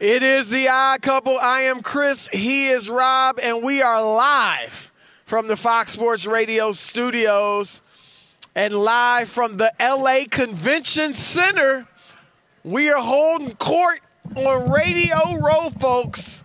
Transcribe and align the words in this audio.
It 0.00 0.22
is 0.22 0.48
the 0.48 0.66
odd 0.66 1.02
couple. 1.02 1.36
I 1.38 1.60
am 1.64 1.82
Chris. 1.82 2.26
He 2.32 2.68
is 2.68 2.88
Rob, 2.88 3.38
and 3.38 3.62
we 3.62 3.82
are 3.82 4.02
live 4.02 4.92
from 5.26 5.46
the 5.46 5.58
Fox 5.58 5.92
Sports 5.92 6.26
Radio 6.26 6.72
studios 6.72 7.82
and 8.54 8.72
live 8.72 9.28
from 9.28 9.58
the 9.58 9.70
LA 9.78 10.20
Convention 10.30 11.12
Center. 11.12 11.86
We 12.64 12.88
are 12.90 13.02
holding 13.02 13.54
court 13.56 14.00
on 14.38 14.70
Radio 14.70 15.36
Row, 15.36 15.68
folks. 15.68 16.44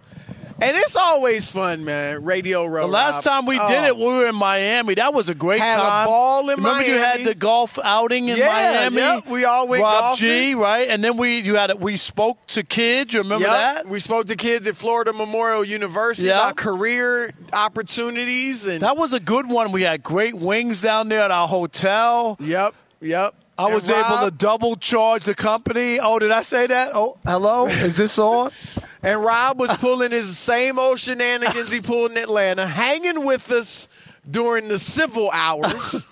And 0.62 0.78
it's 0.78 0.96
always 0.96 1.52
fun, 1.52 1.84
man. 1.84 2.24
Radio 2.24 2.66
Row. 2.66 2.84
The 2.88 2.88
last 2.94 3.16
Rob. 3.16 3.24
time 3.24 3.46
we 3.46 3.58
did 3.58 3.78
Oh. 3.80 3.86
it, 3.88 3.98
we 3.98 4.06
were 4.06 4.28
in 4.28 4.36
Miami. 4.36 4.94
That 4.96 5.14
was 5.14 5.28
a 5.28 5.36
great 5.36 5.60
Had 5.60 5.78
a 5.78 5.82
time. 5.82 6.08
ball 6.08 6.50
in 6.50 6.56
Remember 6.56 6.82
you 6.84 6.98
had 6.98 7.26
the 7.26 7.36
golf 7.36 7.78
outing 7.84 8.30
in 8.30 8.38
Yeah, 8.38 8.48
Miami. 8.48 8.96
yep, 8.98 9.28
we 9.28 9.44
all 9.44 9.68
went 9.68 9.84
Rob 9.84 10.18
G, 10.18 10.52
golfing. 10.54 10.58
right? 10.60 10.88
And 10.90 11.04
then 11.04 11.18
we 11.18 11.40
you 11.40 11.56
had 11.56 11.72
a, 11.72 11.76
we 11.76 11.98
spoke 11.98 12.38
to 12.48 12.64
kids. 12.64 13.14
You 13.14 13.22
remember 13.22 13.48
Yep. 13.48 13.54
that? 13.54 13.88
We 13.90 14.00
spoke 14.00 14.28
to 14.28 14.36
kids 14.38 14.66
at 14.66 14.78
Florida 14.78 15.12
Memorial 15.12 15.66
University 15.66 16.28
Yep. 16.28 16.36
about 16.38 16.56
career 16.56 17.34
opportunities 17.52 18.66
and 18.66 18.82
That 18.82 18.96
was 18.96 19.12
a 19.14 19.20
good 19.20 19.48
one. 19.50 19.74
We 19.74 19.84
had 19.84 20.04
great 20.04 20.36
wings 20.36 20.82
down 20.82 21.10
there 21.10 21.22
at 21.22 21.32
our 21.32 21.50
hotel. 21.50 22.38
Yep, 22.40 22.74
yep. 23.02 23.34
I 23.58 23.74
was 23.74 23.90
And 23.90 23.98
able 24.06 24.26
to 24.26 24.32
double 24.32 24.76
charge 24.78 25.24
the 25.26 25.36
company. 25.36 26.00
Oh, 26.00 26.18
did 26.20 26.32
I 26.32 26.42
say 26.44 26.68
that? 26.68 26.92
Oh, 26.94 27.18
hello. 27.26 27.68
Is 27.68 27.98
this 27.98 28.18
on? 28.20 28.52
And 29.06 29.24
Rob 29.24 29.60
was 29.60 29.78
pulling 29.78 30.10
his 30.10 30.36
same 30.36 30.80
old 30.80 31.00
shenanigans 31.00 31.72
he 31.72 31.80
pulled 31.80 32.10
in 32.10 32.18
Atlanta, 32.18 32.66
hanging 32.66 33.24
with 33.24 33.52
us 33.52 33.88
during 34.30 34.68
the 34.68 34.80
civil 34.80 35.30
hours, 35.32 36.04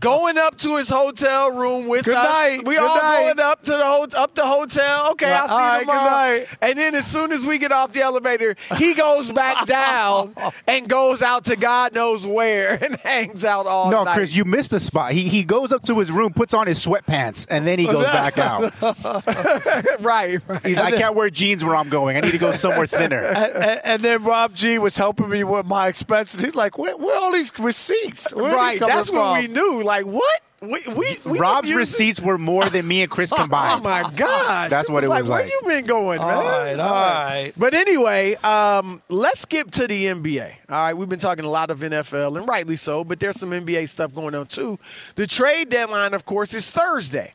going 0.00 0.38
up 0.38 0.56
to 0.58 0.76
his 0.76 0.88
hotel 0.88 1.50
room 1.52 1.88
with 1.88 2.04
Good 2.04 2.14
us. 2.16 2.24
night, 2.26 2.58
We 2.66 2.74
good 2.76 2.82
all 2.84 2.96
night. 2.96 3.20
going 3.34 3.40
up 3.40 3.62
to 3.64 3.70
the 3.72 3.84
ho- 3.84 4.06
up 4.16 4.34
the 4.34 4.46
hotel. 4.46 5.10
Okay, 5.12 5.30
I'll 5.32 5.46
see 5.48 5.52
All 5.52 5.58
you 5.60 5.64
right, 5.66 5.78
good 5.78 5.92
tomorrow. 5.92 6.10
night. 6.10 6.46
And 6.62 6.78
then 6.78 6.94
as 6.94 7.06
soon 7.06 7.32
as 7.32 7.44
we 7.44 7.58
get 7.58 7.72
off 7.72 7.92
the 7.92 8.00
elevator, 8.02 8.56
he 8.76 8.94
goes 8.94 9.30
back 9.30 9.66
down 9.66 10.34
and 10.66 10.88
goes 10.88 11.22
out 11.22 11.44
to 11.44 11.56
God 11.56 11.94
knows 11.94 12.26
where 12.26 12.74
and 12.82 12.96
hangs 13.00 13.44
out 13.44 13.66
all 13.66 13.90
No, 13.90 14.04
night. 14.04 14.12
No, 14.12 14.14
Chris, 14.16 14.34
you 14.34 14.44
missed 14.44 14.70
the 14.70 14.80
spot. 14.80 15.12
He 15.12 15.28
he 15.28 15.44
goes 15.44 15.72
up 15.72 15.82
to 15.84 15.98
his 15.98 16.10
room, 16.10 16.32
puts 16.32 16.54
on 16.54 16.66
his 16.66 16.84
sweatpants, 16.84 17.46
and 17.50 17.66
then 17.66 17.78
he 17.78 17.86
goes 17.86 18.04
back 18.18 18.38
out. 18.38 18.72
right, 20.00 20.40
right. 20.48 20.66
He's, 20.66 20.78
I 20.78 20.92
can't 20.92 21.14
wear 21.14 21.30
jeans 21.30 21.64
where 21.64 21.76
I'm 21.76 21.88
going. 21.88 22.16
I 22.16 22.20
need 22.20 22.32
to 22.32 22.38
go 22.38 22.52
somewhere 22.52 22.86
thinner. 22.86 23.20
and, 23.22 23.52
and- 23.54 23.80
and 23.84 24.02
then 24.02 24.24
Rob 24.24 24.54
G 24.54 24.78
was 24.78 24.96
helping 24.96 25.28
me 25.28 25.44
with 25.44 25.66
my 25.66 25.88
expenses. 25.88 26.40
He's 26.40 26.54
like, 26.54 26.78
"Where, 26.78 26.96
where 26.96 27.14
are 27.16 27.22
all 27.24 27.33
these 27.34 27.56
receipts? 27.58 28.32
Where 28.34 28.44
are 28.46 28.48
these 28.48 28.56
Right, 28.56 28.78
coming 28.78 28.96
that's 28.96 29.10
what 29.10 29.40
we 29.40 29.48
knew. 29.48 29.82
Like 29.82 30.04
what? 30.06 30.40
We 30.62 30.80
we, 30.96 31.18
we 31.26 31.38
Rob's 31.38 31.74
receipts 31.74 32.20
were 32.22 32.38
more 32.38 32.64
than 32.64 32.88
me 32.88 33.02
and 33.02 33.10
Chris 33.10 33.30
combined. 33.36 33.80
Oh 33.80 33.84
my 33.84 34.10
god, 34.16 34.70
That's 34.70 34.88
what 34.88 35.04
it 35.04 35.08
was 35.08 35.28
Where 35.28 35.42
like. 35.42 35.50
you 35.50 35.60
been 35.66 35.84
going, 35.84 36.20
man? 36.20 36.34
All 36.34 36.42
right, 36.42 36.78
all 36.78 36.90
right. 36.90 37.52
But 37.58 37.74
anyway, 37.74 38.34
um, 38.36 39.02
let's 39.10 39.40
skip 39.40 39.70
to 39.72 39.86
the 39.86 40.06
NBA. 40.06 40.50
All 40.70 40.76
right, 40.86 40.94
we've 40.94 41.08
been 41.08 41.18
talking 41.18 41.44
a 41.44 41.50
lot 41.50 41.70
of 41.70 41.80
NFL, 41.80 42.38
and 42.38 42.48
rightly 42.48 42.76
so, 42.76 43.04
but 43.04 43.20
there's 43.20 43.38
some 43.38 43.50
NBA 43.50 43.90
stuff 43.90 44.14
going 44.14 44.34
on 44.34 44.46
too. 44.46 44.78
The 45.16 45.26
trade 45.26 45.68
deadline, 45.68 46.14
of 46.14 46.24
course, 46.24 46.54
is 46.54 46.70
Thursday. 46.70 47.34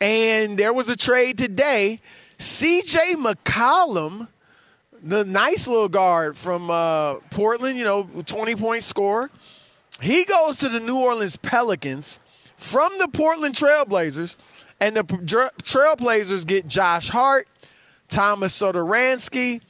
And 0.00 0.58
there 0.58 0.72
was 0.72 0.88
a 0.88 0.96
trade 0.96 1.38
today. 1.38 2.00
CJ 2.40 3.14
McCollum, 3.14 4.26
the 5.06 5.24
nice 5.24 5.68
little 5.68 5.88
guard 5.88 6.36
from 6.36 6.70
uh, 6.70 7.14
Portland, 7.30 7.78
you 7.78 7.84
know, 7.84 8.04
20 8.26 8.56
point 8.56 8.82
scorer, 8.82 9.30
he 10.00 10.24
goes 10.24 10.56
to 10.58 10.68
the 10.68 10.80
New 10.80 10.98
Orleans 10.98 11.36
Pelicans 11.36 12.18
from 12.56 12.92
the 12.98 13.08
Portland 13.08 13.54
Trailblazers, 13.54 14.36
and 14.80 14.96
the 14.96 15.04
Trailblazers 15.04 16.46
get 16.46 16.66
Josh 16.66 17.08
Hart, 17.08 17.48
Tomas 18.08 18.58
Satoransky, 18.58 19.60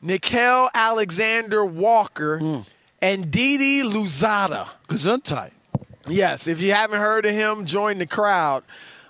Nikel 0.00 0.68
Alexander 0.74 1.64
Walker, 1.64 2.64
and 3.00 3.30
Didi 3.30 3.82
Louzada. 3.82 4.68
Gesundheit. 4.88 5.52
Yes, 6.08 6.48
if 6.48 6.60
you 6.60 6.72
haven't 6.72 7.00
heard 7.00 7.24
of 7.26 7.32
him, 7.32 7.64
join 7.64 7.98
the 7.98 8.06
crowd. 8.06 8.64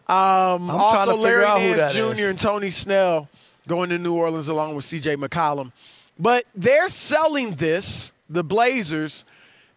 Um, 0.09 0.69
I'm 0.69 0.71
also, 0.71 0.95
trying 0.97 1.09
to 1.09 1.15
figure 1.15 1.23
Larry 1.23 1.45
out 1.45 1.61
who 1.61 1.67
Nance 1.69 1.79
that 1.79 1.93
Jr. 1.93 2.01
is. 2.01 2.25
and 2.25 2.39
Tony 2.39 2.71
Snell 2.71 3.29
going 3.69 3.91
to 3.91 3.99
New 3.99 4.15
Orleans 4.15 4.49
along 4.49 4.75
with 4.75 4.85
C.J. 4.85 5.17
McCollum. 5.17 5.73
But 6.19 6.45
they're 6.55 6.89
selling 6.89 7.53
this, 7.53 8.13
the 8.29 8.45
Blazers, 8.45 9.25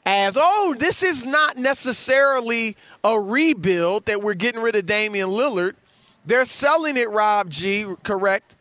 as 0.06 0.38
oh, 0.40 0.76
this 0.78 1.02
is 1.02 1.26
not 1.26 1.58
necessarily 1.58 2.78
a 3.04 3.20
rebuild 3.20 4.06
that 4.06 4.22
we're 4.22 4.36
getting 4.36 4.62
rid 4.62 4.76
of 4.76 4.86
Damian 4.86 5.30
Lillard. 5.30 5.74
They're 6.26 6.46
selling 6.46 6.98
it, 6.98 7.10
Rob 7.10 7.50
G, 7.50 7.86
correct, 8.04 8.56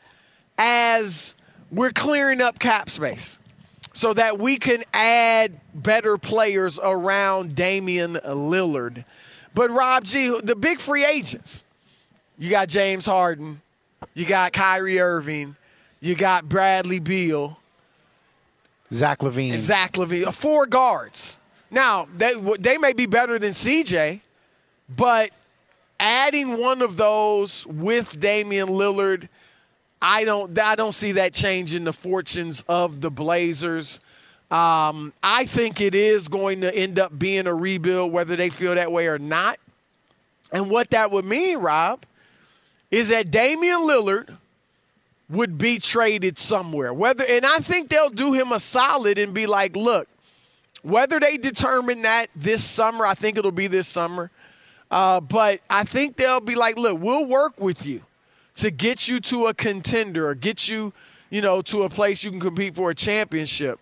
as 0.56 1.36
we're 1.70 1.92
clearing 1.92 2.40
up 2.40 2.58
cap 2.58 2.88
space 2.88 3.38
so 3.92 4.12
that 4.12 4.38
we 4.38 4.56
can 4.56 4.82
add 4.92 5.60
better 5.74 6.18
players 6.18 6.80
around 6.82 7.54
Damian 7.54 8.14
Lillard. 8.14 9.04
But 9.54 9.70
Rob 9.70 10.04
G, 10.04 10.38
the 10.42 10.56
big 10.56 10.80
free 10.80 11.04
agents, 11.04 11.64
you 12.36 12.50
got 12.50 12.68
James 12.68 13.06
Harden, 13.06 13.62
you 14.12 14.26
got 14.26 14.52
Kyrie 14.52 15.00
Irving, 15.00 15.56
you 16.00 16.14
got 16.14 16.48
Bradley 16.48 16.98
Beal, 16.98 17.58
Zach 18.92 19.20
LaVine. 19.20 19.58
Zach 19.58 19.92
LaVine, 19.92 20.32
four 20.32 20.66
guards. 20.66 21.38
Now 21.70 22.06
they 22.16 22.34
they 22.58 22.78
may 22.78 22.92
be 22.92 23.06
better 23.06 23.38
than 23.38 23.50
CJ, 23.50 24.20
but 24.94 25.30
adding 25.98 26.60
one 26.60 26.82
of 26.82 26.96
those 26.96 27.66
with 27.66 28.18
Damian 28.20 28.68
Lillard, 28.68 29.28
I 30.00 30.24
don't 30.24 30.56
I 30.58 30.76
don't 30.76 30.92
see 30.92 31.12
that 31.12 31.32
changing 31.32 31.84
the 31.84 31.92
fortunes 31.92 32.62
of 32.68 33.00
the 33.00 33.10
Blazers. 33.10 34.00
Um, 34.50 35.12
I 35.22 35.46
think 35.46 35.80
it 35.80 35.94
is 35.94 36.28
going 36.28 36.60
to 36.60 36.72
end 36.72 36.98
up 36.98 37.18
being 37.18 37.46
a 37.46 37.54
rebuild, 37.54 38.12
whether 38.12 38.36
they 38.36 38.50
feel 38.50 38.74
that 38.74 38.92
way 38.92 39.08
or 39.08 39.18
not. 39.18 39.58
And 40.52 40.70
what 40.70 40.90
that 40.90 41.10
would 41.10 41.24
mean, 41.24 41.58
Rob, 41.58 42.04
is 42.94 43.08
that 43.08 43.30
Damian 43.32 43.80
Lillard 43.80 44.36
would 45.28 45.58
be 45.58 45.78
traded 45.78 46.38
somewhere. 46.38 46.94
Whether 46.94 47.24
and 47.28 47.44
I 47.44 47.58
think 47.58 47.88
they'll 47.88 48.08
do 48.08 48.32
him 48.32 48.52
a 48.52 48.60
solid 48.60 49.18
and 49.18 49.34
be 49.34 49.46
like, 49.46 49.74
look, 49.74 50.06
whether 50.82 51.18
they 51.18 51.36
determine 51.36 52.02
that 52.02 52.28
this 52.36 52.62
summer, 52.62 53.04
I 53.04 53.14
think 53.14 53.36
it'll 53.36 53.50
be 53.50 53.66
this 53.66 53.88
summer. 53.88 54.30
Uh, 54.92 55.18
but 55.20 55.60
I 55.68 55.82
think 55.82 56.16
they'll 56.16 56.40
be 56.40 56.54
like, 56.54 56.76
look, 56.78 57.00
we'll 57.00 57.24
work 57.24 57.58
with 57.58 57.84
you 57.84 58.00
to 58.56 58.70
get 58.70 59.08
you 59.08 59.18
to 59.18 59.46
a 59.48 59.54
contender 59.54 60.28
or 60.28 60.36
get 60.36 60.68
you, 60.68 60.92
you 61.30 61.40
know, 61.40 61.62
to 61.62 61.82
a 61.82 61.88
place 61.90 62.22
you 62.22 62.30
can 62.30 62.38
compete 62.38 62.76
for 62.76 62.90
a 62.90 62.94
championship. 62.94 63.80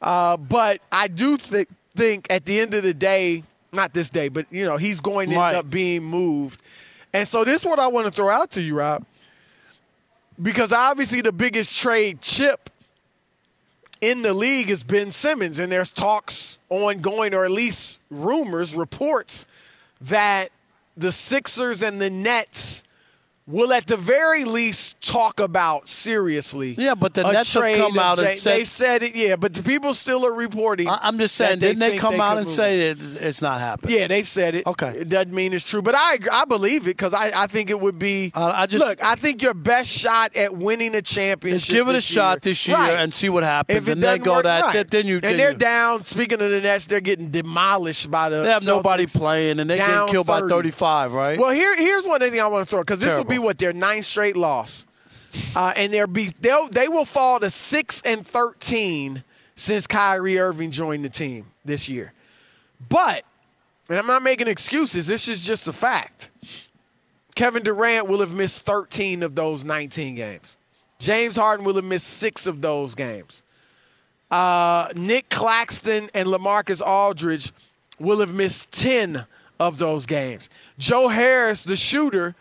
Uh, 0.00 0.36
but 0.36 0.80
I 0.92 1.08
do 1.08 1.36
think 1.36 1.68
think 1.96 2.28
at 2.30 2.44
the 2.44 2.60
end 2.60 2.74
of 2.74 2.84
the 2.84 2.94
day, 2.94 3.42
not 3.72 3.94
this 3.94 4.10
day, 4.10 4.28
but 4.28 4.46
you 4.50 4.64
know, 4.64 4.76
he's 4.76 5.00
going 5.00 5.30
to 5.30 5.36
Right. 5.36 5.48
end 5.48 5.56
up 5.56 5.70
being 5.70 6.04
moved. 6.04 6.60
And 7.14 7.26
so 7.26 7.44
this 7.44 7.62
is 7.62 7.66
what 7.66 7.78
I 7.78 7.86
want 7.86 8.06
to 8.06 8.10
throw 8.10 8.28
out 8.28 8.50
to 8.50 8.60
you, 8.60 8.76
Rob. 8.76 9.06
Because 10.42 10.72
obviously 10.72 11.20
the 11.20 11.32
biggest 11.32 11.78
trade 11.78 12.20
chip 12.20 12.68
in 14.00 14.20
the 14.20 14.34
league 14.34 14.68
is 14.68 14.82
Ben 14.82 15.10
Simmons, 15.10 15.58
and 15.58 15.72
there's 15.72 15.90
talks 15.90 16.58
ongoing, 16.68 17.32
or 17.32 17.46
at 17.46 17.50
least 17.50 18.00
rumors, 18.10 18.74
reports 18.74 19.46
that 20.02 20.50
the 20.96 21.10
Sixers 21.10 21.82
and 21.82 22.00
the 22.00 22.10
Nets 22.10 22.83
will 23.46 23.74
at 23.74 23.86
the 23.86 23.96
very 23.96 24.44
least 24.44 24.98
talk 25.02 25.38
about 25.38 25.86
seriously. 25.86 26.74
Yeah, 26.78 26.94
but 26.94 27.12
the 27.12 27.30
Nets 27.30 27.52
have 27.52 27.76
come 27.76 27.98
out 27.98 28.18
and 28.18 28.34
said- 28.36 28.56
they 28.60 28.64
said 28.64 29.02
it. 29.02 29.14
Yeah, 29.14 29.36
but 29.36 29.52
the 29.52 29.62
people 29.62 29.92
still 29.92 30.24
are 30.24 30.32
reporting. 30.32 30.88
I- 30.88 31.00
I'm 31.02 31.18
just 31.18 31.34
saying, 31.34 31.58
didn't 31.58 31.78
they 31.80 31.90
think 31.90 32.00
come 32.00 32.20
out 32.22 32.38
and 32.38 32.48
say 32.48 32.94
that 32.94 33.22
it's 33.22 33.42
not 33.42 33.60
happening? 33.60 33.98
yeah, 33.98 34.06
they've 34.06 34.26
said 34.26 34.54
it. 34.54 34.66
Okay. 34.66 34.94
it 35.00 35.08
doesn't 35.10 35.34
mean 35.34 35.52
it's 35.52 35.64
true, 35.64 35.82
but 35.82 35.94
I 35.94 36.18
I 36.32 36.44
believe 36.46 36.82
it 36.84 36.96
because 36.96 37.12
I, 37.12 37.32
I 37.42 37.46
think 37.46 37.68
it 37.68 37.78
would 37.78 37.98
be. 37.98 38.32
Uh, 38.34 38.52
I 38.54 38.66
just- 38.66 38.82
look. 38.84 39.02
I 39.04 39.14
think 39.14 39.42
your 39.42 39.52
best 39.54 39.90
shot 39.90 40.34
at 40.36 40.56
winning 40.56 40.94
a 40.94 41.02
championship. 41.02 41.66
Just 41.66 41.70
give 41.70 41.88
it 41.88 41.96
a 41.96 42.00
shot 42.00 42.36
year- 42.36 42.40
this 42.52 42.66
year 42.66 42.76
Right. 42.78 42.94
and 42.94 43.12
see 43.12 43.28
what 43.28 43.44
happens. 43.44 43.76
If 43.76 43.88
it 43.88 43.92
and 43.92 44.02
then 44.02 44.20
go 44.20 44.34
work, 44.34 44.44
that. 44.44 44.74
right. 44.74 44.90
then- 44.90 45.06
you. 45.06 45.16
and 45.16 45.22
then 45.22 45.36
they're 45.36 45.52
you- 45.52 45.58
down. 45.58 46.04
Speaking 46.06 46.40
of 46.40 46.50
the 46.50 46.60
Nets, 46.62 46.86
they're 46.86 47.00
getting 47.00 47.28
demolished 47.30 48.10
by 48.10 48.30
the. 48.30 48.42
They 48.42 48.48
have 48.50 48.64
nobody 48.64 49.06
playing, 49.06 49.60
and 49.60 49.68
they 49.68 49.76
getting 49.76 50.08
killed 50.08 50.26
by 50.26 50.40
35, 50.40 51.12
right? 51.12 51.38
Well, 51.38 51.50
here 51.50 51.76
here's 51.76 52.06
one 52.06 52.20
thing 52.20 52.40
I 52.40 52.46
want 52.46 52.66
to 52.66 52.70
throw 52.70 52.80
because 52.80 53.00
this 53.00 53.08
will 53.08 53.24
Terrible. 53.24 53.33
Be 53.34 53.38
what 53.38 53.58
their 53.58 53.72
ninth 53.72 54.04
straight 54.04 54.36
loss. 54.36 54.86
uh, 55.56 55.72
and 55.76 55.92
they're 55.92 56.06
be 56.06 56.30
they'll 56.40 56.68
they 56.68 56.88
will 56.88 57.04
fall 57.04 57.40
to 57.40 57.50
six 57.50 58.00
and 58.04 58.24
thirteen 58.26 59.24
since 59.56 59.86
Kyrie 59.86 60.38
Irving 60.38 60.70
joined 60.70 61.04
the 61.04 61.08
team 61.08 61.46
this 61.64 61.88
year. 61.88 62.12
But, 62.88 63.24
and 63.88 63.98
I'm 63.98 64.06
not 64.06 64.22
making 64.22 64.48
excuses. 64.48 65.06
This 65.06 65.28
is 65.28 65.44
just 65.44 65.68
a 65.68 65.72
fact. 65.72 66.30
Kevin 67.34 67.62
Durant 67.62 68.08
will 68.08 68.20
have 68.20 68.32
missed 68.32 68.62
13 68.62 69.22
of 69.22 69.34
those 69.34 69.64
19 69.64 70.14
games. 70.14 70.58
James 70.98 71.36
Harden 71.36 71.64
will 71.64 71.74
have 71.74 71.84
missed 71.84 72.06
six 72.06 72.46
of 72.46 72.60
those 72.60 72.94
games. 72.94 73.42
Uh, 74.30 74.88
Nick 74.94 75.28
Claxton 75.30 76.10
and 76.14 76.28
Lamarcus 76.28 76.80
Aldridge 76.84 77.52
will 77.98 78.20
have 78.20 78.32
missed 78.32 78.70
10 78.72 79.24
of 79.60 79.78
those 79.78 80.06
games. 80.06 80.50
Joe 80.78 81.08
Harris, 81.08 81.62
the 81.62 81.76
shooter, 81.76 82.34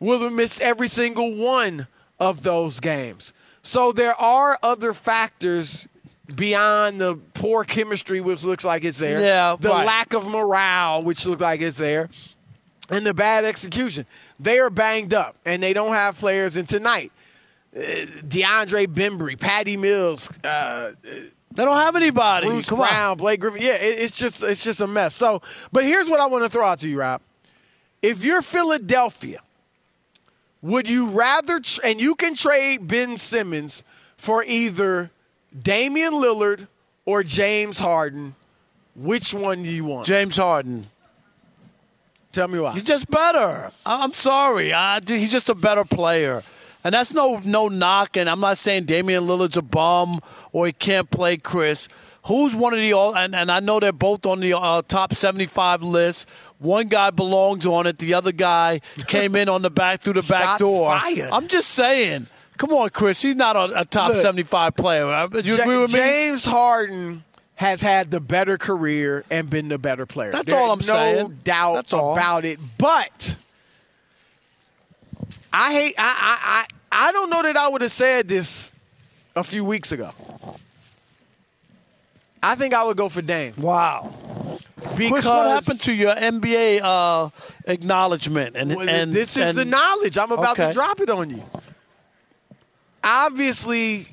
will 0.00 0.20
have 0.20 0.32
missed 0.32 0.60
every 0.60 0.88
single 0.88 1.34
one 1.34 1.86
of 2.18 2.42
those 2.42 2.80
games. 2.80 3.32
So 3.62 3.92
there 3.92 4.14
are 4.14 4.58
other 4.62 4.94
factors 4.94 5.88
beyond 6.34 7.00
the 7.00 7.16
poor 7.34 7.64
chemistry, 7.64 8.20
which 8.20 8.44
looks 8.44 8.64
like 8.64 8.84
it's 8.84 8.98
there. 8.98 9.20
Yeah, 9.20 9.56
the 9.58 9.70
right. 9.70 9.86
lack 9.86 10.12
of 10.12 10.26
morale, 10.26 11.02
which 11.02 11.26
looks 11.26 11.40
like 11.40 11.60
it's 11.60 11.78
there, 11.78 12.08
and 12.90 13.04
the 13.04 13.14
bad 13.14 13.44
execution. 13.44 14.06
They 14.38 14.58
are 14.58 14.70
banged 14.70 15.14
up, 15.14 15.36
and 15.44 15.62
they 15.62 15.72
don't 15.72 15.94
have 15.94 16.18
players. 16.18 16.56
And 16.56 16.68
tonight, 16.68 17.12
uh, 17.74 17.80
DeAndre 17.80 18.86
Bembry, 18.86 19.38
Patty 19.38 19.76
Mills, 19.76 20.30
uh, 20.44 20.92
They 21.58 21.64
don't 21.64 21.76
have 21.76 21.96
anybody. 21.96 22.46
Bruce 22.46 22.68
Come 22.68 22.78
Brown, 22.78 23.12
on. 23.12 23.16
Blake 23.16 23.40
Griffin. 23.40 23.62
Yeah, 23.62 23.74
it, 23.74 24.00
it's 24.00 24.16
just 24.16 24.42
it's 24.42 24.62
just 24.62 24.80
a 24.80 24.86
mess. 24.86 25.14
So, 25.14 25.42
but 25.72 25.84
here's 25.84 26.08
what 26.08 26.20
I 26.20 26.26
want 26.26 26.44
to 26.44 26.50
throw 26.50 26.64
out 26.64 26.78
to 26.80 26.88
you, 26.88 27.00
Rob. 27.00 27.20
If 28.00 28.24
you're 28.24 28.42
Philadelphia, 28.42 29.40
would 30.62 30.88
you 30.88 31.10
rather 31.10 31.60
tr- 31.60 31.80
and 31.84 32.00
you 32.00 32.14
can 32.14 32.34
trade 32.34 32.88
Ben 32.88 33.16
Simmons 33.16 33.82
for 34.16 34.42
either 34.44 35.10
Damian 35.62 36.14
Lillard 36.14 36.66
or 37.04 37.22
James 37.22 37.78
Harden? 37.78 38.34
Which 38.96 39.32
one 39.32 39.62
do 39.62 39.68
you 39.68 39.84
want? 39.84 40.06
James 40.06 40.36
Harden. 40.36 40.86
Tell 42.32 42.48
me 42.48 42.58
why. 42.58 42.72
He's 42.72 42.84
just 42.84 43.10
better. 43.10 43.72
I- 43.86 44.02
I'm 44.04 44.12
sorry. 44.12 44.72
I, 44.72 45.00
he's 45.06 45.30
just 45.30 45.48
a 45.48 45.54
better 45.54 45.84
player. 45.84 46.42
And 46.84 46.94
that's 46.94 47.12
no 47.12 47.40
no 47.44 47.68
knock. 47.68 48.16
And 48.16 48.28
I'm 48.30 48.40
not 48.40 48.58
saying 48.58 48.84
Damian 48.84 49.24
Lillard's 49.24 49.56
a 49.56 49.62
bum 49.62 50.20
or 50.52 50.66
he 50.66 50.72
can't 50.72 51.10
play 51.10 51.36
Chris. 51.36 51.88
Who's 52.28 52.54
one 52.54 52.72
of 52.74 52.78
the 52.78 52.92
all? 52.92 53.16
And, 53.16 53.34
and 53.34 53.50
I 53.50 53.60
know 53.60 53.80
they're 53.80 53.90
both 53.92 54.24
on 54.26 54.40
the 54.40 54.56
uh, 54.56 54.82
top 54.86 55.14
75 55.14 55.82
list. 55.82 56.28
One 56.58 56.88
guy 56.88 57.10
belongs 57.10 57.64
on 57.66 57.86
it. 57.86 57.98
The 57.98 58.14
other 58.14 58.32
guy 58.32 58.80
came 59.06 59.34
in 59.34 59.48
on 59.48 59.62
the 59.62 59.70
back 59.70 60.00
through 60.00 60.12
the 60.14 60.22
back 60.22 60.44
Shots 60.44 60.58
door. 60.60 60.90
fired. 60.90 61.30
I'm 61.32 61.48
just 61.48 61.70
saying. 61.70 62.26
Come 62.58 62.70
on, 62.72 62.90
Chris. 62.90 63.22
He's 63.22 63.36
not 63.36 63.56
a, 63.56 63.80
a 63.80 63.84
top 63.84 64.12
Look, 64.12 64.20
75 64.22 64.76
player. 64.76 65.06
Uh, 65.06 65.28
You 65.42 65.56
Ja- 65.56 65.62
agree 65.62 65.78
with 65.78 65.92
me? 65.92 65.98
James 66.00 66.44
Harden 66.44 67.24
has 67.54 67.80
had 67.80 68.10
the 68.10 68.20
better 68.20 68.58
career 68.58 69.24
and 69.30 69.48
been 69.48 69.68
the 69.68 69.78
better 69.78 70.06
player. 70.06 70.30
That's 70.30 70.44
There's 70.46 70.58
all 70.60 70.70
I'm 70.72 70.78
no 70.80 70.84
saying. 70.84 71.16
No 71.28 71.28
doubt 71.44 71.74
That's 71.74 71.92
all. 71.92 72.12
about 72.12 72.44
it. 72.44 72.58
But 72.76 73.36
I 75.52 75.72
hate. 75.72 75.94
I, 75.98 76.66
I 76.90 76.98
I 77.00 77.08
I 77.08 77.12
don't 77.12 77.30
know 77.30 77.42
that 77.42 77.56
I 77.56 77.68
would 77.68 77.82
have 77.82 77.92
said 77.92 78.28
this 78.28 78.70
a 79.34 79.42
few 79.44 79.64
weeks 79.64 79.92
ago. 79.92 80.10
I 82.42 82.54
think 82.54 82.74
I 82.74 82.84
would 82.84 82.96
go 82.96 83.08
for 83.08 83.22
Dame 83.22 83.54
Wow. 83.58 84.14
because 84.96 85.10
Chris, 85.10 85.24
what 85.26 85.50
happened 85.50 85.80
to 85.82 85.92
your 85.92 86.14
NBA 86.14 86.80
uh, 86.82 87.30
acknowledgement? 87.66 88.56
And, 88.56 88.74
Well, 88.76 88.88
and 88.88 89.12
this 89.12 89.36
is 89.36 89.42
and- 89.50 89.58
the 89.58 89.64
knowledge. 89.64 90.16
I'm 90.18 90.30
about 90.32 90.56
to 90.56 90.72
drop 90.72 91.00
it 91.00 91.10
on 91.10 91.30
you. 91.30 91.42
Obviously, 93.02 94.06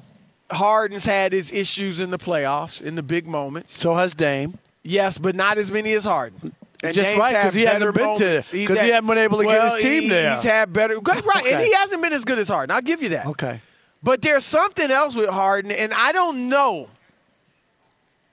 Harden's 0.51 1.05
had 1.05 1.33
his 1.33 1.51
issues 1.51 1.99
in 1.99 2.11
the 2.11 2.17
playoffs, 2.17 2.81
in 2.81 2.95
the 2.95 3.03
big 3.03 3.27
moments. 3.27 3.73
So 3.77 3.95
has 3.95 4.13
Dame. 4.15 4.57
Yes, 4.83 5.17
but 5.17 5.35
not 5.35 5.57
as 5.57 5.71
many 5.71 5.93
as 5.93 6.03
Harden. 6.03 6.53
And 6.83 6.93
Just 6.93 7.07
Dame's 7.07 7.19
right, 7.19 7.33
'cause 7.33 7.43
had 7.45 7.53
he 7.55 7.61
hasn't 7.63 7.93
been 7.93 7.93
to- 7.93 7.99
moments. 8.01 8.21
'cause 8.21 8.51
He's 8.51 8.69
he 8.69 8.75
hasn't 8.77 9.07
been 9.07 9.17
able 9.17 9.37
to 9.39 9.45
get 9.45 9.73
his 9.73 9.83
team 9.83 10.03
he- 10.03 10.09
there. 10.09 10.33
He's 10.35 10.43
had 10.43 10.71
better, 10.71 10.99
right, 10.99 11.45
and 11.47 11.61
he 11.63 11.73
hasn't 11.73 12.01
been 12.03 12.13
as 12.13 12.23
good 12.25 12.37
as 12.37 12.47
Harden. 12.47 12.75
I'll 12.75 12.81
give 12.81 13.01
you 13.01 13.09
that. 13.09 13.25
Okay. 13.27 13.59
But 14.03 14.21
there's 14.21 14.45
something 14.45 14.91
else 14.91 15.15
with 15.15 15.29
Harden, 15.29 15.71
and 15.71 15.91
I 15.93 16.11
don't 16.11 16.47
know 16.49 16.89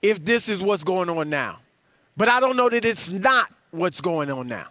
if 0.03 0.23
this 0.23 0.49
is 0.49 0.61
what's 0.61 0.83
going 0.83 1.09
on 1.09 1.29
now. 1.29 1.59
But 2.15 2.27
I 2.27 2.39
don't 2.39 2.55
know 2.55 2.69
that 2.69 2.85
it's 2.85 3.09
not 3.09 3.49
what's 3.71 4.01
going 4.01 4.29
on 4.29 4.47
now. 4.47 4.67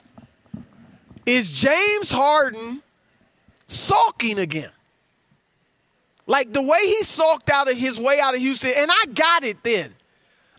Is 1.27 1.51
James 1.51 2.13
Harden 2.13 2.83
sulking 3.67 4.39
again? 4.39 4.71
Like 6.27 6.53
the 6.53 6.63
way 6.63 6.79
he 6.85 7.03
sulked 7.03 7.51
out 7.51 7.69
of 7.69 7.77
his 7.77 7.99
way 7.99 8.21
out 8.21 8.35
of 8.35 8.41
Houston, 8.41 8.73
and 8.77 8.91
I 8.91 9.07
got 9.13 9.43
it 9.43 9.65
then. 9.65 9.93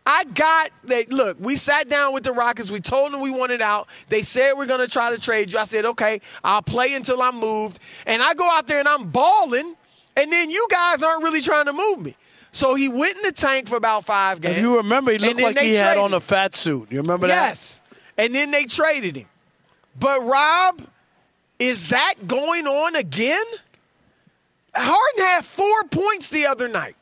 I 0.05 0.25
got 0.25 0.71
that. 0.85 1.13
Look, 1.13 1.37
we 1.39 1.55
sat 1.55 1.87
down 1.87 2.13
with 2.13 2.23
the 2.23 2.33
Rockets. 2.33 2.69
We 2.69 2.81
told 2.81 3.13
them 3.13 3.21
we 3.21 3.31
wanted 3.31 3.61
out. 3.61 3.87
They 4.09 4.21
said 4.21 4.53
we're 4.53 4.65
going 4.65 4.81
to 4.81 4.89
try 4.89 5.11
to 5.11 5.21
trade 5.21 5.53
you. 5.53 5.59
I 5.59 5.63
said, 5.63 5.85
okay, 5.85 6.19
I'll 6.43 6.61
play 6.61 6.93
until 6.93 7.21
I'm 7.21 7.39
moved. 7.39 7.79
And 8.05 8.21
I 8.21 8.33
go 8.33 8.49
out 8.51 8.67
there 8.67 8.79
and 8.79 8.87
I'm 8.87 9.09
balling, 9.09 9.75
and 10.17 10.31
then 10.31 10.49
you 10.49 10.67
guys 10.69 11.01
aren't 11.01 11.23
really 11.23 11.39
trying 11.39 11.65
to 11.65 11.73
move 11.73 12.01
me. 12.01 12.17
So 12.53 12.75
he 12.75 12.87
went 12.87 13.17
in 13.17 13.23
the 13.23 13.31
tank 13.31 13.67
for 13.67 13.75
about 13.75 14.05
five 14.05 14.39
games. 14.39 14.57
If 14.57 14.61
you 14.61 14.77
remember, 14.77 15.11
he 15.11 15.17
looked 15.17 15.41
like 15.41 15.57
he 15.57 15.73
had 15.73 15.97
on 15.97 16.13
a 16.13 16.19
fat 16.19 16.55
suit. 16.55 16.91
You 16.91 17.01
remember 17.01 17.27
that? 17.27 17.49
Yes. 17.49 17.81
And 18.15 18.33
then 18.33 18.51
they 18.51 18.65
traded 18.65 19.17
him. 19.17 19.27
But 19.99 20.23
Rob, 20.23 20.81
is 21.57 21.87
that 21.87 22.13
going 22.27 22.67
on 22.67 22.95
again? 22.95 23.43
Harden 24.75 25.25
had 25.25 25.43
four 25.43 25.83
points 25.85 26.29
the 26.29 26.45
other 26.45 26.67
night. 26.67 26.95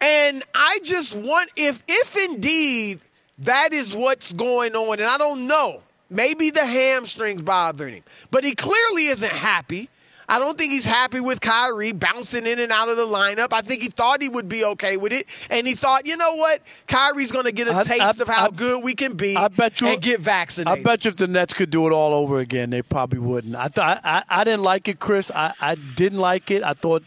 And 0.00 0.42
I 0.54 0.78
just 0.82 1.14
want 1.14 1.50
if 1.54 1.82
if 1.86 2.16
indeed 2.30 3.00
that 3.40 3.74
is 3.74 3.94
what's 3.94 4.32
going 4.32 4.74
on, 4.74 5.00
and 5.00 5.08
I 5.08 5.18
don't 5.18 5.46
know, 5.46 5.82
maybe 6.08 6.50
the 6.50 6.64
hamstrings 6.64 7.42
bothering 7.42 7.94
him, 7.94 8.04
but 8.30 8.42
he 8.42 8.54
clearly 8.54 9.08
isn't 9.08 9.32
happy. 9.32 9.90
I 10.28 10.38
don't 10.38 10.58
think 10.58 10.72
he's 10.72 10.84
happy 10.84 11.20
with 11.20 11.40
Kyrie 11.40 11.92
bouncing 11.92 12.46
in 12.46 12.58
and 12.58 12.70
out 12.70 12.88
of 12.90 12.96
the 12.98 13.06
lineup. 13.06 13.48
I 13.52 13.62
think 13.62 13.80
he 13.82 13.88
thought 13.88 14.20
he 14.20 14.28
would 14.28 14.48
be 14.48 14.64
okay 14.64 14.96
with 14.98 15.12
it, 15.12 15.26
and 15.48 15.66
he 15.66 15.74
thought, 15.74 16.06
you 16.06 16.16
know 16.18 16.34
what, 16.36 16.60
Kyrie's 16.86 17.32
going 17.32 17.46
to 17.46 17.52
get 17.52 17.66
a 17.66 17.76
I- 17.76 17.82
taste 17.84 18.02
I- 18.02 18.10
of 18.10 18.28
how 18.28 18.46
I- 18.46 18.50
good 18.50 18.84
we 18.84 18.94
can 18.94 19.14
be. 19.14 19.36
I 19.36 19.48
bet 19.48 19.80
you 19.80 19.86
and 19.88 20.02
get 20.02 20.20
vaccinated. 20.20 20.80
I 20.80 20.82
bet 20.82 21.04
you 21.04 21.08
if 21.08 21.16
the 21.16 21.28
Nets 21.28 21.54
could 21.54 21.70
do 21.70 21.86
it 21.86 21.92
all 21.92 22.12
over 22.12 22.38
again, 22.40 22.70
they 22.70 22.82
probably 22.82 23.20
wouldn't. 23.20 23.56
I 23.56 23.68
thought 23.68 24.00
I, 24.04 24.22
I 24.28 24.44
didn't 24.44 24.62
like 24.64 24.86
it, 24.88 25.00
Chris. 25.00 25.30
I, 25.34 25.54
I 25.60 25.76
didn't 25.76 26.18
like 26.18 26.50
it. 26.50 26.62
I 26.62 26.74
thought 26.74 27.02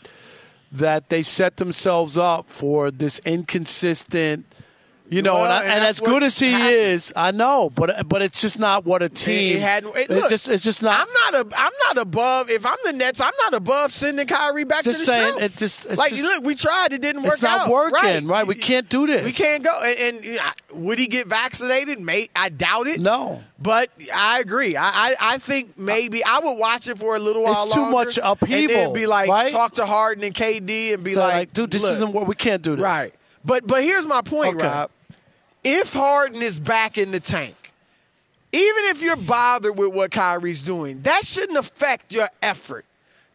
that 0.72 1.10
they 1.10 1.22
set 1.22 1.58
themselves 1.58 2.18
up 2.18 2.50
for 2.50 2.90
this 2.90 3.20
inconsistent. 3.26 4.46
You 5.12 5.22
know, 5.22 5.34
Well, 5.34 5.44
and, 5.44 5.52
I, 5.54 5.64
and 5.64 5.72
and 5.74 5.84
as 5.84 6.00
good 6.00 6.24
as 6.24 6.40
he 6.40 6.52
happened. 6.52 6.72
is, 6.74 7.12
I 7.18 7.32
know, 7.32 7.70
but 7.70 8.08
but 8.08 8.22
it's 8.22 8.40
just 8.40 8.58
not 8.58 8.86
what 8.86 9.04
a 9.04 9.10
team. 9.10 9.58
It 9.58 9.62
had, 9.62 9.84
it, 9.84 9.92
it's 9.98 10.10
look, 10.10 10.30
just 10.30 10.48
it's 10.48 10.64
just 10.64 10.82
not. 10.82 11.02
I'm 11.02 11.34
not 11.34 11.46
a. 11.54 11.58
I'm 11.60 11.74
not 11.90 11.98
above. 11.98 12.50
If 12.50 12.66
I'm 12.66 12.78
the 12.86 12.94
Nets, 12.94 13.20
I'm 13.20 13.34
not 13.44 13.54
above 13.54 13.94
sending 13.94 14.26
Kyrie 14.26 14.64
back 14.64 14.86
Just 14.86 15.02
to 15.02 15.06
the 15.06 15.12
saying, 15.12 15.32
shelf. 15.34 15.42
it 15.42 15.58
just- 15.58 15.86
it's 15.88 15.98
like 15.98 16.12
just- 16.12 16.24
look, 16.24 16.46
we 16.46 16.56
tried. 16.56 16.94
It 16.94 17.02
didn't 17.02 17.24
work 17.24 17.34
It's 17.34 17.42
not 17.42 17.68
out. 17.68 17.70
working, 17.70 18.26
right? 18.26 18.48
We 18.48 18.56
can't 18.56 18.88
do 18.88 19.06
this. 19.06 19.26
We 19.26 19.34
can't 19.34 19.66
go. 19.66 19.78
And, 19.84 20.24
and 20.24 20.40
would 20.86 20.98
he 20.98 21.08
get 21.08 21.28
vaccinated? 21.28 22.00
May 22.00 22.30
I 22.34 22.48
doubt 22.48 22.88
it. 22.88 23.02
No. 23.02 23.44
But 23.60 23.90
I 24.16 24.40
agree. 24.40 24.78
I, 24.78 24.90
I, 24.90 25.16
I 25.20 25.38
think 25.40 25.78
maybe 25.78 26.24
I 26.24 26.40
would 26.40 26.58
watch 26.58 26.88
it 26.88 26.98
for 26.98 27.18
a 27.18 27.20
little 27.20 27.44
while 27.44 27.66
It's 27.66 27.74
too 27.74 27.82
longer 27.82 27.98
much 27.98 28.18
upheaval, 28.24 28.60
And 28.62 28.70
then 28.70 28.94
be 28.94 29.08
like, 29.08 29.30
right? 29.30 29.52
talk 29.52 29.74
to 29.74 29.86
Harden 29.86 30.24
and 30.24 30.34
KD 30.34 30.94
and 30.94 31.04
be 31.04 31.12
So, 31.12 31.20
like, 31.20 31.34
like, 31.34 31.54
dude, 31.54 31.70
this 31.70 31.82
look, 31.84 31.92
isn't 31.96 32.14
what 32.14 32.28
we 32.28 32.34
can't 32.36 32.62
do. 32.62 32.78
This. 32.78 32.84
Right. 32.84 33.14
But 33.44 33.68
but 33.68 33.84
here's 33.84 34.06
my 34.08 34.22
point, 34.22 34.56
Okay. 34.56 34.66
Rob. 34.68 34.90
If 35.64 35.94
Harden 35.94 36.42
is 36.42 36.60
back 36.60 36.98
in 36.98 37.12
the 37.12 37.20
tank, 37.20 37.56
even 38.52 38.86
if 38.86 39.02
you're 39.02 39.16
bothered 39.16 39.78
with 39.78 39.94
what 39.94 40.12
Kyrie's 40.12 40.62
doing, 40.62 41.02
that 41.04 41.26
shouldn't 41.26 41.58
affect 41.58 42.12
your 42.12 42.30
effort. 42.42 42.86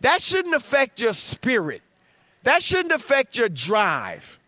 That 0.00 0.20
shouldn't 0.20 0.54
affect 0.54 1.00
your 1.00 1.14
spirit. 1.14 1.82
That 2.42 2.62
shouldn't 2.62 2.92
affect 2.92 3.36
your 3.36 3.48
drive. 3.48 4.38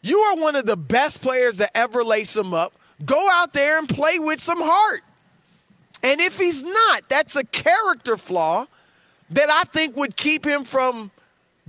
You 0.00 0.18
are 0.18 0.36
one 0.36 0.56
of 0.56 0.64
the 0.64 0.76
best 0.76 1.20
players 1.20 1.58
to 1.58 1.76
ever 1.76 2.02
lace 2.04 2.36
him 2.36 2.54
up. 2.54 2.72
Go 3.04 3.28
out 3.30 3.52
there 3.52 3.78
and 3.78 3.88
play 3.88 4.18
with 4.18 4.40
some 4.40 4.60
heart. 4.60 5.02
And 6.02 6.20
if 6.20 6.38
he's 6.38 6.62
not, 6.62 7.08
that's 7.08 7.36
a 7.36 7.44
character 7.44 8.16
flaw 8.16 8.66
that 9.30 9.50
I 9.50 9.64
think 9.64 9.96
would 9.96 10.16
keep 10.16 10.46
him 10.46 10.64
from 10.64 11.10